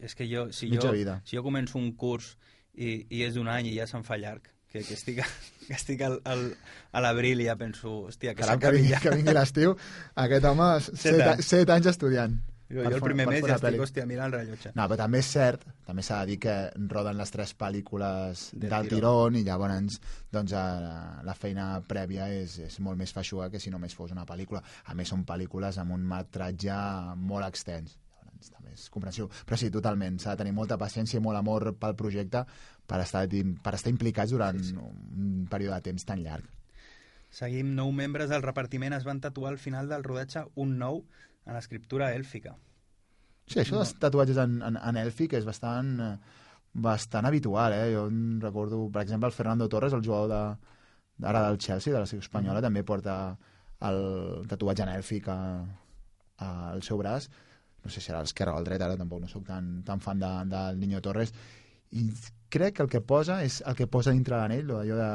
És 0.00 0.16
que 0.16 0.26
jo, 0.26 0.48
si 0.50 0.70
Mitja 0.72 0.88
jo, 0.88 0.94
vida. 0.96 1.20
si 1.28 1.36
jo 1.36 1.42
començo 1.44 1.76
un 1.78 1.92
curs 1.92 2.32
i, 2.72 3.04
i 3.12 3.22
és 3.22 3.36
d'un 3.36 3.48
any 3.52 3.68
i 3.68 3.76
ja 3.76 3.86
se'n 3.86 4.02
fa 4.08 4.16
llarg, 4.16 4.48
que, 4.72 4.82
que 4.82 4.94
estic, 4.94 5.22
que 5.66 5.76
estic 5.76 6.02
al, 6.06 6.20
al, 6.24 6.48
a 6.92 7.04
l'abril 7.04 7.44
i 7.44 7.48
ja 7.48 7.56
penso, 7.60 8.02
hòstia, 8.10 8.34
que 8.34 8.42
Caram, 8.44 8.60
que 8.62 8.74
vingui, 8.74 8.98
que 9.02 9.14
vingui 9.14 9.36
l'estiu. 9.36 9.78
Aquest 10.26 10.50
home, 10.50 10.68
set, 11.06 11.22
anys. 11.22 11.48
set 11.54 11.74
anys 11.76 11.90
estudiant. 11.94 12.36
Jo, 12.66 12.82
jo 12.82 12.96
el 12.96 13.02
primer 13.02 13.28
mes 13.30 13.44
ja 13.46 13.54
estic, 13.60 13.76
hòstia, 13.78 14.04
mirant 14.10 14.26
el 14.26 14.40
rellotge. 14.40 14.72
No, 14.74 14.88
però 14.90 14.96
també 14.98 15.20
és 15.22 15.28
cert, 15.30 15.62
també 15.86 16.02
s'ha 16.02 16.18
de 16.24 16.32
dir 16.32 16.38
que 16.42 16.54
roden 16.90 17.14
les 17.20 17.30
tres 17.30 17.52
pel·lícules 17.54 18.48
Del 18.56 18.72
del, 18.72 18.88
tirón. 18.90 19.36
i 19.38 19.44
llavors 19.46 20.00
doncs, 20.34 20.54
eh, 20.58 20.96
la 21.28 21.36
feina 21.38 21.68
prèvia 21.86 22.26
és, 22.34 22.58
és 22.66 22.80
molt 22.82 22.98
més 22.98 23.14
feixuga 23.14 23.46
que 23.52 23.60
si 23.62 23.70
només 23.70 23.94
fos 23.94 24.10
una 24.16 24.26
pel·lícula. 24.26 24.64
A 24.90 24.98
més, 24.98 25.14
són 25.14 25.22
pel·lícules 25.28 25.78
amb 25.78 25.94
un 25.94 26.02
metratge 26.10 26.80
molt 27.22 27.46
extens. 27.46 27.94
Llavors, 28.18 28.50
també 28.50 28.74
és 28.74 28.88
comprensiu. 28.90 29.30
Però 29.46 29.60
sí, 29.62 29.70
totalment, 29.70 30.18
s'ha 30.18 30.34
de 30.34 30.42
tenir 30.42 30.56
molta 30.58 30.76
paciència 30.76 31.20
i 31.20 31.22
molt 31.22 31.38
amor 31.38 31.70
pel 31.78 31.94
projecte 31.94 32.42
per 32.86 33.00
estar, 33.02 33.26
per 33.62 33.74
estar 33.74 33.92
implicats 33.92 34.34
durant 34.34 34.60
sí, 34.62 34.72
sí. 34.72 34.76
un 34.78 35.46
període 35.50 35.78
de 35.78 35.88
temps 35.90 36.06
tan 36.08 36.22
llarg. 36.24 36.46
Seguim, 37.36 37.74
nou 37.76 37.90
membres 37.92 38.30
del 38.30 38.44
repartiment 38.44 38.94
es 38.96 39.04
van 39.04 39.20
tatuar 39.20 39.52
al 39.52 39.60
final 39.60 39.90
del 39.90 40.04
rodatge 40.06 40.46
un 40.62 40.76
nou 40.80 41.02
en 41.44 41.54
l'escriptura 41.54 42.12
èlfica. 42.14 42.54
Sí, 43.46 43.60
això 43.62 43.78
dels 43.78 43.92
tatuatges 44.02 44.38
en, 44.42 44.58
en, 44.66 44.78
en 44.78 44.98
èlfic 44.98 45.36
és 45.38 45.44
bastant, 45.46 45.92
eh, 46.02 46.14
bastant 46.86 47.28
habitual, 47.28 47.74
eh? 47.76 47.90
Jo 47.94 48.06
recordo, 48.42 48.80
per 48.94 49.04
exemple, 49.04 49.30
el 49.30 49.36
Fernando 49.36 49.68
Torres, 49.70 49.94
el 49.94 50.02
jugador 50.06 50.32
de, 50.32 50.72
ara 51.28 51.44
del 51.48 51.58
Chelsea, 51.58 51.92
de 51.92 52.00
la 52.00 52.06
selecció 52.06 52.30
espanyola, 52.30 52.62
també 52.64 52.82
porta 52.86 53.36
el 53.86 54.00
tatuatge 54.50 54.86
en 54.86 54.94
èlfic 54.96 55.28
a, 55.30 55.38
a, 56.38 56.48
al 56.72 56.82
seu 56.82 56.98
braç. 56.98 57.28
No 57.84 57.92
sé 57.92 58.02
si 58.02 58.10
era 58.10 58.18
a 58.18 58.26
l'esquerra 58.26 58.56
o 58.56 58.58
al 58.58 58.66
dret, 58.66 58.82
ara 58.82 58.98
tampoc 58.98 59.22
no 59.22 59.30
sóc 59.30 59.44
tan, 59.46 59.82
tan 59.86 60.02
fan 60.02 60.18
de, 60.22 60.32
del 60.50 60.80
Niño 60.82 61.02
Torres. 61.04 61.32
I 61.94 62.08
crec 62.48 62.76
que 62.76 62.82
el 62.84 62.88
que 62.92 63.00
posa 63.00 63.40
és 63.44 63.62
el 63.66 63.76
que 63.78 63.86
posa 63.90 64.12
dintre 64.14 64.36
l'anell, 64.36 64.70
allò 64.76 64.96
de 65.00 65.10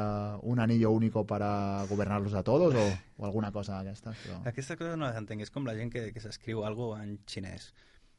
un 0.52 0.60
anillo 0.60 0.90
único 0.90 1.24
para 1.26 1.84
gobernarlos 1.88 2.34
a 2.34 2.42
todos 2.42 2.74
o, 2.74 2.84
o 3.18 3.26
alguna 3.26 3.52
cosa 3.52 3.78
d'aquestes. 3.78 4.16
Però... 4.26 4.42
Aquestes 4.48 4.78
coses 4.78 4.98
no 4.98 5.08
les 5.08 5.18
entenc, 5.18 5.42
és 5.42 5.50
com 5.50 5.66
la 5.66 5.74
gent 5.78 5.92
que, 5.92 6.10
que 6.12 6.22
s'escriu 6.24 6.64
algo 6.68 6.92
en 6.98 7.18
xinès. 7.26 7.72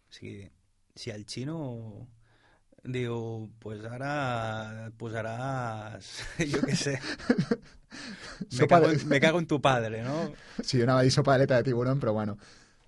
O 0.09 0.18
sigui, 0.18 0.49
si 0.95 1.14
el 1.14 1.26
xino 1.26 2.07
Diu, 2.84 3.47
pues 3.64 3.80
ara 3.88 4.88
et 4.89 4.95
posaràs, 4.99 6.07
jo 6.51 6.59
què 6.66 6.74
sé, 6.76 6.97
me 8.59 8.68
cago, 8.68 8.89
de- 8.89 8.97
en, 8.97 9.07
me 9.07 9.20
cago 9.24 9.39
en 9.39 9.47
tu 9.47 9.61
padre, 9.61 10.01
no? 10.03 10.34
Sí, 10.59 10.82
jo 10.82 10.84
anava 10.84 10.99
a 10.99 11.07
dir 11.07 11.14
sopa 11.16 11.32
d'aleta 11.32 11.61
de 11.61 11.64
tiburon, 11.70 12.01
però 12.01 12.11
bueno. 12.11 12.36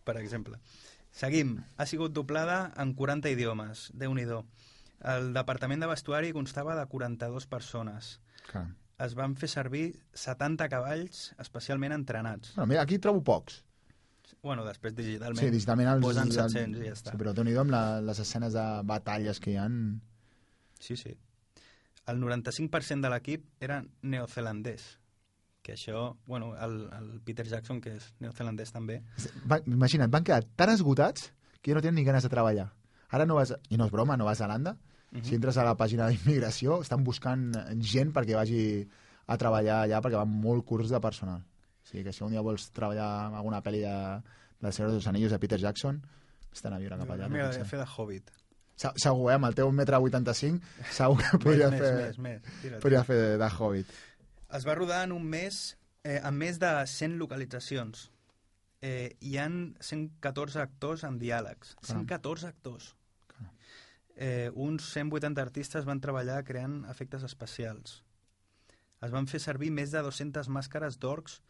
per 0.04 0.18
exemple. 0.18 0.60
Seguim. 1.16 1.56
Ha 1.78 1.86
sigut 1.88 2.12
doblada 2.12 2.74
en 2.78 2.94
40 2.94 3.32
idiomes. 3.32 3.90
déu 3.96 4.14
nhi 4.14 4.26
El 5.04 5.34
departament 5.36 5.82
de 5.82 5.88
vestuari 5.92 6.32
constava 6.34 6.76
de 6.80 6.86
42 6.88 7.46
persones. 7.48 8.20
Clar. 8.52 8.68
Es 9.04 9.14
van 9.16 9.36
fer 9.36 9.50
servir 9.52 10.00
70 10.16 10.70
cavalls 10.72 11.34
especialment 11.40 11.92
entrenats. 11.94 12.54
Bueno, 12.56 12.68
mira, 12.68 12.82
aquí 12.84 12.98
trobo 13.00 13.24
pocs. 13.24 13.64
Bueno, 14.42 14.64
després 14.66 14.96
digitalment, 14.96 15.38
Sí, 15.44 15.50
digitalment 15.52 15.90
els... 15.90 16.02
posen 16.06 16.28
els- 16.32 16.36
700 16.36 16.82
i 16.82 16.88
ja 16.88 16.94
està. 16.96 17.12
Sí, 17.12 17.18
però 17.20 17.34
déu 17.34 17.44
nhi 17.46 17.54
amb 17.60 17.72
la, 17.74 18.00
les 18.02 18.20
escenes 18.24 18.54
de 18.54 18.64
batalles 18.84 19.40
que 19.40 19.52
hi 19.52 19.58
han... 19.62 20.02
Sí, 20.80 20.96
sí. 20.98 21.16
El 22.08 22.22
95% 22.22 23.02
de 23.02 23.10
l'equip 23.10 23.46
era 23.60 23.84
neozelandès. 24.02 24.86
Que 25.66 25.74
això, 25.74 26.16
bueno, 26.30 26.54
el, 26.62 26.76
el 26.94 27.08
Peter 27.26 27.46
Jackson, 27.50 27.80
que 27.82 27.96
és 27.98 28.12
neozelandès 28.22 28.72
també, 28.72 29.00
Va, 29.50 29.58
imagina't, 29.66 30.12
van 30.14 30.24
quedar 30.24 30.44
tan 30.56 30.70
esgotats 30.70 31.32
que 31.62 31.72
ja 31.72 31.76
no 31.78 31.82
tenen 31.82 31.98
ni 31.98 32.04
ganes 32.06 32.24
de 32.24 32.30
treballar. 32.30 32.68
Ara 33.12 33.26
no 33.26 33.36
vas... 33.36 33.54
I 33.70 33.78
no 33.78 33.86
és 33.86 33.92
broma, 33.92 34.18
no 34.18 34.26
vas 34.26 34.40
a 34.42 34.46
Zelanda. 34.46 34.76
Mhm. 35.12 35.24
Si 35.24 35.36
entres 35.36 35.58
a 35.58 35.64
la 35.64 35.76
pàgina 35.78 36.08
d'immigració, 36.10 36.82
estan 36.82 37.04
buscant 37.04 37.52
gent 37.80 38.12
perquè 38.14 38.36
vagi 38.36 38.62
a 39.28 39.38
treballar 39.38 39.84
allà 39.86 40.02
perquè 40.02 40.18
van 40.20 40.30
molt 40.30 40.66
curts 40.66 40.90
de 40.90 41.00
personal. 41.02 41.42
O 41.42 41.88
sigui 41.88 42.04
que 42.04 42.14
si 42.14 42.24
un 42.24 42.32
dia 42.34 42.42
vols 42.42 42.72
treballar 42.74 43.28
en 43.30 43.36
alguna 43.38 43.62
pel·li 43.64 43.82
de, 43.86 43.94
de 44.62 44.72
Senyor 44.74 44.92
dels 44.92 45.08
Anillos 45.08 45.32
de 45.32 45.40
Peter 45.40 45.60
Jackson, 45.62 46.02
estan 46.54 46.74
a 46.74 46.80
viure 46.82 46.98
cap 46.98 47.10
allà. 47.14 47.30
Mira, 47.30 47.52
no 47.54 47.66
fer 47.70 47.80
de 47.80 47.86
Hobbit. 47.86 48.32
Se- 48.76 48.92
Segur, 49.00 49.30
eh? 49.32 49.36
Amb 49.38 49.46
el 49.48 49.56
teu 49.56 49.70
1,85 49.72 50.50
m, 50.52 50.60
segur 51.00 51.18
que 51.22 51.38
podria 51.40 51.70
més, 51.72 51.80
fer, 51.80 51.94
més, 52.02 52.18
més. 52.20 52.42
Tira, 52.62 52.80
podria 52.84 53.04
fer 53.08 53.16
de, 53.22 53.38
de 53.40 53.50
Hobbit. 53.60 53.94
Es 54.56 54.66
va 54.68 54.76
rodar 54.76 55.04
en 55.06 55.14
un 55.16 55.24
mes 55.24 55.78
eh, 56.04 56.20
amb 56.24 56.38
més 56.44 56.60
de 56.60 56.72
100 56.88 57.16
localitzacions. 57.22 58.10
Eh, 58.86 59.16
hi 59.26 59.38
han 59.42 59.56
114 59.82 60.62
actors 60.62 61.04
amb 61.08 61.22
diàlegs. 61.22 61.74
Caram. 61.82 62.06
114 62.06 62.50
actors. 62.52 62.94
Eh, 64.16 64.50
uns 64.56 64.86
180 64.94 65.42
artistes 65.42 65.88
van 65.88 66.00
treballar 66.04 66.44
creant 66.48 66.84
efectes 66.92 67.26
especials. 67.28 67.98
Es 69.04 69.12
van 69.12 69.28
fer 69.28 69.42
servir 69.44 69.72
més 69.76 69.92
de 69.92 70.04
200 70.06 70.48
màscares 70.54 71.00
d'orcs 71.02 71.42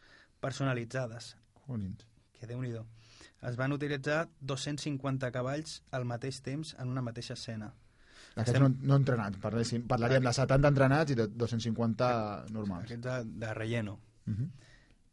personalitzades. 0.42 1.34
Collins. 1.66 2.06
Que 2.36 2.48
déu 2.48 2.62
nhi 2.62 2.72
Es 3.46 3.56
van 3.56 3.72
utilitzar 3.72 4.28
250 4.40 5.30
cavalls 5.30 5.82
al 5.92 6.04
mateix 6.04 6.40
temps 6.42 6.74
en 6.80 6.88
una 6.88 7.02
mateixa 7.02 7.34
escena. 7.34 7.72
Aquests 8.34 8.60
no, 8.60 8.68
no 8.68 8.96
entrenats, 8.96 9.38
parléssim, 9.40 9.86
parlaríem 9.88 10.24
de 10.24 10.32
70 10.32 10.68
entrenats 10.72 11.12
i 11.12 11.16
de 11.16 11.28
250 11.28 12.08
normals. 12.52 12.88
Aquests 12.88 13.04
de, 13.04 13.16
de 13.44 13.54
relleno. 13.54 14.00
Uh 14.26 14.34
-huh. 14.34 14.48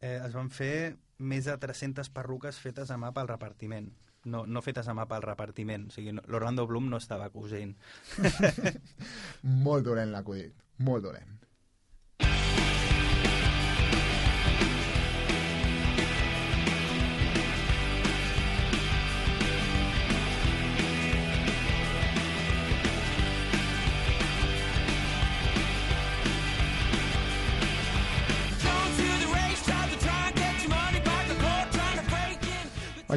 eh, 0.00 0.20
es 0.26 0.32
van 0.32 0.50
fer 0.50 0.96
més 1.18 1.44
de 1.46 1.56
300 1.58 2.10
perruques 2.10 2.58
fetes 2.58 2.90
a 2.90 2.96
mà 2.98 3.12
pel 3.14 3.28
repartiment. 3.28 3.90
No, 4.24 4.46
no 4.46 4.62
fetes 4.64 4.88
a 4.88 4.94
mà 4.96 5.04
pel 5.06 5.22
repartiment. 5.22 5.88
O 5.88 5.92
sigui, 5.92 6.12
no- 6.16 6.22
l'Orlando 6.26 6.66
Bloom 6.66 6.88
no 6.88 6.96
estava 6.96 7.28
cosint. 7.30 7.74
Molt 9.66 9.84
dolent 9.84 10.12
l'acudit, 10.14 10.54
molt 10.78 11.04
dolent. 11.04 11.30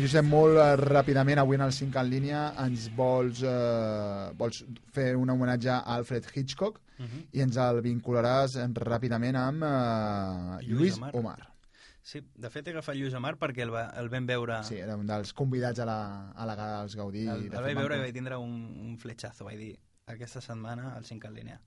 Josep, 0.04 0.26
molt 0.26 0.58
eh, 0.60 0.76
ràpidament, 0.82 1.40
avui 1.42 1.56
en 1.58 1.64
el 1.66 1.72
5 1.76 2.00
en 2.02 2.10
línia, 2.10 2.42
ens 2.64 2.88
vols, 2.96 3.42
eh, 3.44 4.32
vols 4.40 4.64
fer 4.94 5.16
un 5.18 5.30
homenatge 5.30 5.70
a 5.74 5.80
Alfred 5.98 6.26
Hitchcock 6.34 6.82
Mhm. 6.98 7.28
i 7.38 7.42
ens 7.44 7.58
el 7.62 7.82
vincularàs 7.86 8.56
ràpidament 8.74 9.36
amb 9.38 9.64
eh, 9.64 10.66
Lluís 10.68 10.98
Omar. 10.98 11.12
Omar. 11.16 11.54
Sí, 12.02 12.22
de 12.36 12.50
fet 12.50 12.68
he 12.68 12.72
agafat 12.72 12.96
Lluís 12.96 13.14
Omar 13.14 13.36
perquè 13.38 13.62
el, 13.66 13.70
va, 13.70 13.90
el 14.00 14.08
vam 14.10 14.26
veure... 14.26 14.62
Sí, 14.64 14.78
era 14.80 14.96
un 14.96 15.06
dels 15.06 15.34
convidats 15.34 15.80
a 15.80 15.86
la, 15.86 16.32
a 16.32 16.46
la 16.48 16.56
gala 16.56 16.80
dels 16.80 16.96
Gaudí. 16.96 17.28
El, 17.28 17.44
el 17.52 17.52
vaig 17.52 17.76
veure 17.78 17.98
i 17.98 18.00
vaig 18.06 18.14
tindre 18.16 18.38
un, 18.40 18.54
un 18.88 18.98
fletxazo, 18.98 19.46
vaig 19.46 19.58
dir, 19.60 19.74
aquesta 20.08 20.42
setmana 20.42 20.94
al 20.96 21.06
5 21.06 21.28
en 21.28 21.34
línia. 21.36 21.62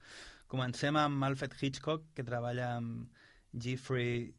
Comencem 0.49 0.97
amb 0.97 1.23
Alfred 1.29 1.53
Hitchcock, 1.61 2.09
que 2.17 2.25
treballa 2.25 2.73
amb 2.79 3.13
Jeffrey 3.53 4.33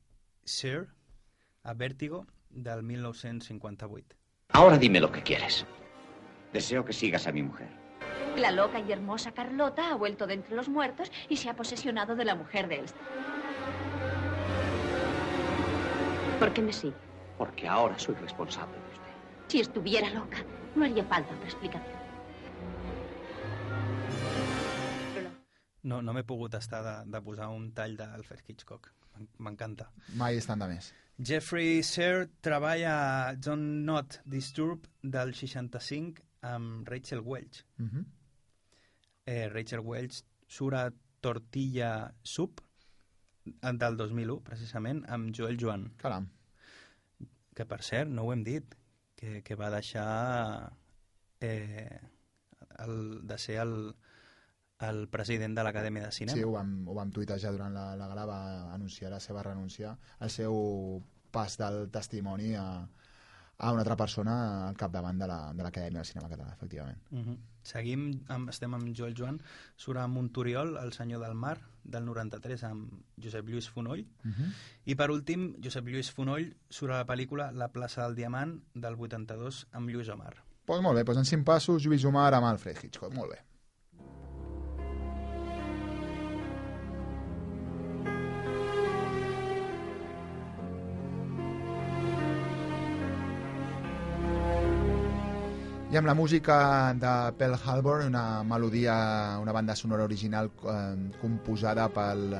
Sear 0.44 0.88
a 1.64 1.74
Vértigo 1.78 2.26
del 2.54 2.84
1958. 2.84 4.16
Ahora 4.50 4.78
dime 4.78 5.00
lo 5.00 5.12
que 5.12 5.22
quieres. 5.24 5.66
Deseo 6.54 6.84
que 6.84 6.94
sigas 6.94 7.28
a 7.28 7.32
mi 7.32 7.44
mujer. 7.44 7.70
La 8.38 8.52
loca 8.52 8.80
y 8.80 8.92
hermosa 8.92 9.32
Carlota 9.34 9.92
ha 9.92 9.96
vuelto 9.96 10.28
de 10.28 10.36
entre 10.36 10.56
los 10.56 10.70
muertos 10.70 11.12
y 11.30 11.38
se 11.38 11.50
ha 11.50 11.56
posesionado 11.56 12.16
de 12.16 12.26
la 12.26 12.36
mujer 12.36 12.68
de 12.68 12.80
Elster. 12.80 13.02
¿Por 16.40 16.54
qué 16.54 16.62
me 16.62 16.74
sigue? 16.74 16.96
Porque 17.38 17.68
ahora 17.68 17.98
soy 18.00 18.16
responsable 18.16 18.76
de 18.78 18.84
usted. 18.92 19.12
Si 19.48 19.60
estuviera 19.60 20.10
loca, 20.10 20.38
no 20.76 20.86
haría 20.86 21.04
falta 21.06 21.34
otra 21.36 21.46
explicación. 21.46 22.02
No, 25.84 26.02
no 26.02 26.14
m'he 26.14 26.22
pogut 26.24 26.54
estar 26.54 26.84
de, 26.86 27.12
de 27.12 27.22
posar 27.26 27.48
un 27.50 27.72
tall 27.74 27.96
d'Alfred 27.98 28.44
Hitchcock. 28.48 28.92
M'en- 29.16 29.28
M'encanta. 29.42 29.88
Mai 30.16 30.38
estan 30.38 30.60
de 30.62 30.68
més. 30.70 30.92
Jeffrey 31.24 31.84
Sear 31.84 32.30
treballa 32.42 33.30
a 33.30 33.36
John 33.38 33.86
Not 33.86 34.22
Disturb 34.26 34.88
del 35.04 35.36
65 35.36 36.24
amb 36.42 36.88
Rachel 36.88 37.20
Welch. 37.20 37.64
Uh 37.78 37.86
-huh. 37.86 38.06
eh, 39.26 39.50
Rachel 39.50 39.82
Welch 39.82 40.24
surt 40.48 40.76
a 40.76 40.92
Tortilla 41.20 42.12
Soup 42.24 42.62
eh, 43.46 43.74
del 43.74 43.98
2001, 43.98 44.42
precisament, 44.42 45.06
amb 45.10 45.36
Joel 45.36 45.58
Joan. 45.60 45.94
Caram. 45.98 46.28
Que, 47.54 47.66
per 47.66 47.84
cert, 47.84 48.10
no 48.10 48.24
ho 48.24 48.34
hem 48.34 48.44
dit, 48.44 48.76
que, 49.16 49.44
que 49.44 49.56
va 49.56 49.70
deixar 49.70 50.74
eh, 51.40 52.00
el, 52.80 53.28
de 53.28 53.38
ser 53.38 53.60
el, 53.60 53.96
el 54.90 55.08
president 55.08 55.56
de 55.56 55.64
l'Acadèmia 55.64 56.06
de 56.06 56.12
Cinema. 56.12 56.38
Sí, 56.38 56.44
ho 56.44 56.52
vam, 56.52 56.88
ho 56.88 56.94
vam 56.94 57.12
tuitejar 57.12 57.52
durant 57.52 57.74
la, 57.74 57.96
la 57.96 58.08
gala, 58.08 58.26
va 58.26 58.74
anunciar 58.74 59.12
la 59.12 59.20
seva 59.20 59.44
renúncia, 59.44 59.98
el 60.20 60.30
seu 60.30 61.04
pas 61.32 61.58
del 61.58 61.90
testimoni 61.92 62.56
a, 62.56 62.66
a 63.58 63.72
una 63.72 63.82
altra 63.82 63.96
persona 63.96 64.68
al 64.68 64.76
capdavant 64.76 65.20
de 65.22 65.28
la- 65.28 65.54
de 65.54 65.64
l'Acadèmia 65.64 66.00
del 66.02 66.06
Cinema 66.06 66.30
Català, 66.30 66.54
efectivament. 66.54 66.98
Uh 67.12 67.20
-huh. 67.20 67.38
Seguim, 67.64 68.24
amb, 68.28 68.50
estem 68.50 68.74
amb 68.74 68.90
Joel 68.98 69.14
Joan, 69.16 69.40
surt 69.76 70.00
a 70.00 70.08
Montoriol, 70.08 70.78
El 70.78 70.94
senyor 70.94 71.22
del 71.22 71.36
mar, 71.36 71.60
del 71.84 72.04
93, 72.06 72.64
amb 72.64 72.92
Josep 73.22 73.48
Lluís 73.48 73.70
Fonoll. 73.70 74.00
Uh 74.26 74.32
-huh. 74.32 74.52
I 74.86 74.96
per 74.96 75.12
últim, 75.12 75.56
Josep 75.64 75.86
Lluís 75.88 76.12
Fonoll 76.12 76.56
surt 76.70 76.92
a 76.94 76.98
la 76.98 77.06
pel·lícula 77.06 77.52
La 77.52 77.68
plaça 77.72 78.04
del 78.08 78.16
Diamant, 78.16 78.64
del 78.74 78.96
82, 78.96 79.68
amb 79.72 79.90
Lluís 79.90 80.10
Omar. 80.10 80.34
Pues 80.66 80.82
molt 80.82 80.96
bé, 80.98 81.04
doncs 81.04 81.18
en 81.20 81.26
cinc 81.26 81.46
passos, 81.46 81.84
Lluís 81.86 82.04
Omar 82.06 82.34
amb 82.34 82.46
Alfred 82.46 82.78
Hitchcock, 82.84 83.14
molt 83.14 83.30
bé. 83.32 83.40
I 95.92 95.98
amb 96.00 96.08
la 96.08 96.14
música 96.16 96.94
de 96.96 97.14
Pearl 97.36 97.58
Harbor, 97.66 98.06
una 98.06 98.44
melodia, 98.48 99.38
una 99.42 99.52
banda 99.52 99.76
sonora 99.76 100.06
original 100.06 100.48
eh, 100.64 100.96
composada 101.20 101.90
pel 101.92 102.38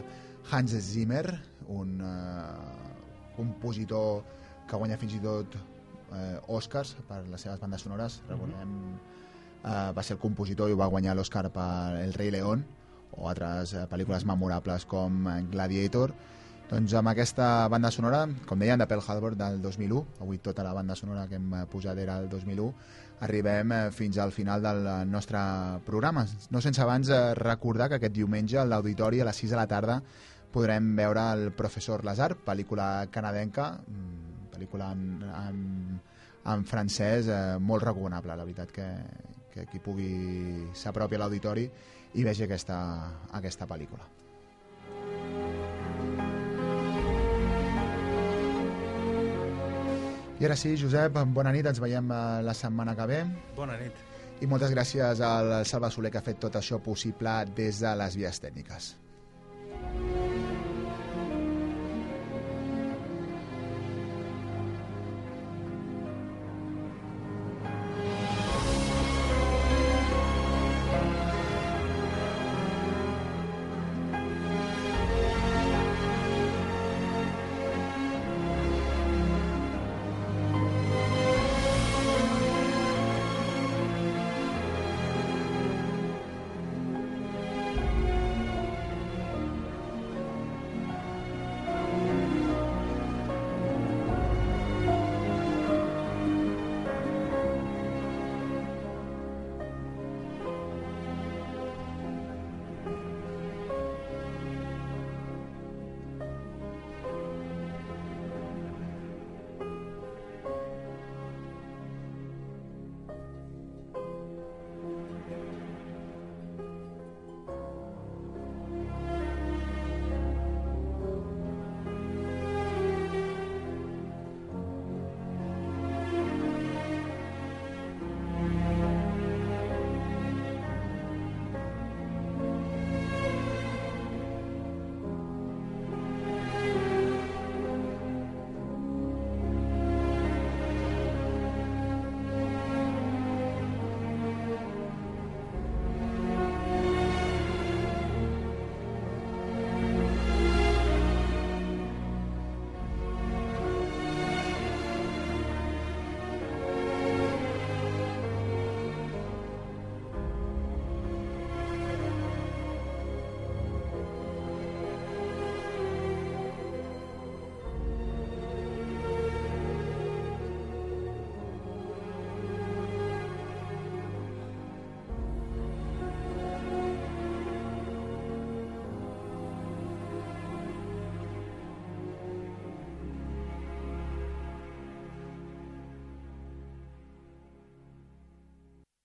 Hans 0.50 0.72
Zimmer, 0.72 1.26
un 1.68 2.00
eh, 2.00 3.34
compositor 3.36 4.24
que 4.70 4.80
guanya 4.80 4.96
fins 5.02 5.18
i 5.18 5.20
tot 5.20 5.58
eh, 5.60 6.40
Oscars 6.48 6.96
per 7.10 7.26
les 7.28 7.44
seves 7.44 7.60
bandes 7.60 7.84
sonores. 7.84 8.22
Recordem, 8.30 8.72
eh, 9.66 9.92
va 10.00 10.02
ser 10.02 10.16
el 10.16 10.24
compositor 10.24 10.72
i 10.72 10.80
va 10.80 10.88
guanyar 10.88 11.20
l'Oscar 11.20 11.50
per 11.52 12.00
El 12.00 12.16
rei 12.16 12.32
León 12.32 12.64
o 13.18 13.28
altres 13.28 13.76
eh, 13.76 13.84
pel·lícules 13.92 14.24
memorables 14.24 14.88
com 14.88 15.28
Gladiator. 15.52 16.16
Doncs 16.72 16.94
amb 16.96 17.12
aquesta 17.12 17.68
banda 17.68 17.90
sonora, 17.92 18.24
com 18.48 18.62
deien, 18.64 18.80
de 18.80 18.86
Pearl 18.88 19.04
Harbor 19.04 19.34
del 19.36 19.58
2001, 19.60 20.06
avui 20.24 20.38
tota 20.40 20.64
la 20.64 20.72
banda 20.72 20.96
sonora 20.96 21.26
que 21.28 21.36
hem 21.36 21.52
eh, 21.52 21.66
posat 21.68 22.00
era 22.00 22.16
el 22.24 22.30
2001, 22.32 22.72
arribem 23.22 23.72
eh, 23.72 23.92
fins 23.94 24.18
al 24.18 24.32
final 24.32 24.62
del 24.62 24.86
eh, 24.88 25.06
nostre 25.06 25.40
programa. 25.86 26.26
No 26.50 26.62
sense 26.62 26.82
abans 26.82 27.10
eh, 27.10 27.34
recordar 27.38 27.90
que 27.90 28.00
aquest 28.02 28.16
diumenge 28.18 28.60
a 28.60 28.66
l'Auditori 28.66 29.22
a 29.22 29.28
les 29.30 29.42
6 29.46 29.54
de 29.54 29.60
la 29.60 29.68
tarda 29.70 30.02
podrem 30.52 30.92
veure 30.98 31.26
el 31.36 31.52
Professor 31.56 32.04
Lazar, 32.04 32.34
pel·lícula 32.46 33.08
canadenca, 33.14 33.72
mm, 33.88 34.48
pel·lícula 34.52 34.92
en, 34.92 35.06
en, 35.24 36.00
en 36.52 36.66
francès 36.68 37.30
eh, 37.30 37.44
molt 37.60 37.88
recomanable, 37.88 38.36
la 38.36 38.48
veritat 38.48 38.74
que, 38.76 38.90
que 39.54 39.68
qui 39.70 39.84
pugui 39.84 40.12
s'apropi 40.74 41.16
a 41.16 41.24
l'auditori 41.24 41.70
i 42.14 42.28
vegi 42.28 42.48
aquesta, 42.48 42.82
aquesta 43.38 43.70
pel·lícula. 43.70 44.21
I 50.42 50.46
ara 50.48 50.56
sí, 50.58 50.72
Josep, 50.74 51.20
bona 51.36 51.52
nit, 51.54 51.68
ens 51.70 51.78
veiem 51.84 52.08
eh, 52.10 52.22
la 52.42 52.56
setmana 52.58 52.96
que 52.98 53.06
ve. 53.12 53.20
Bona 53.54 53.76
nit. 53.78 54.00
I 54.42 54.50
moltes 54.50 54.74
gràcies 54.74 55.22
al 55.22 55.54
Salva 55.70 55.92
Soler 55.94 56.10
que 56.10 56.18
ha 56.18 56.26
fet 56.26 56.42
tot 56.42 56.58
això 56.58 56.82
possible 56.82 57.36
des 57.62 57.84
de 57.86 57.94
les 58.02 58.18
vies 58.18 58.42
tècniques. 58.42 58.96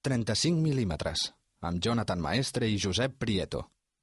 ...35 0.06 0.62
mil·límetres, 0.62 1.22
amb 1.66 1.82
Jonathan 1.82 2.20
Maestre 2.22 2.68
i 2.70 2.78
Josep 2.78 3.16
Prieto. 3.18 3.64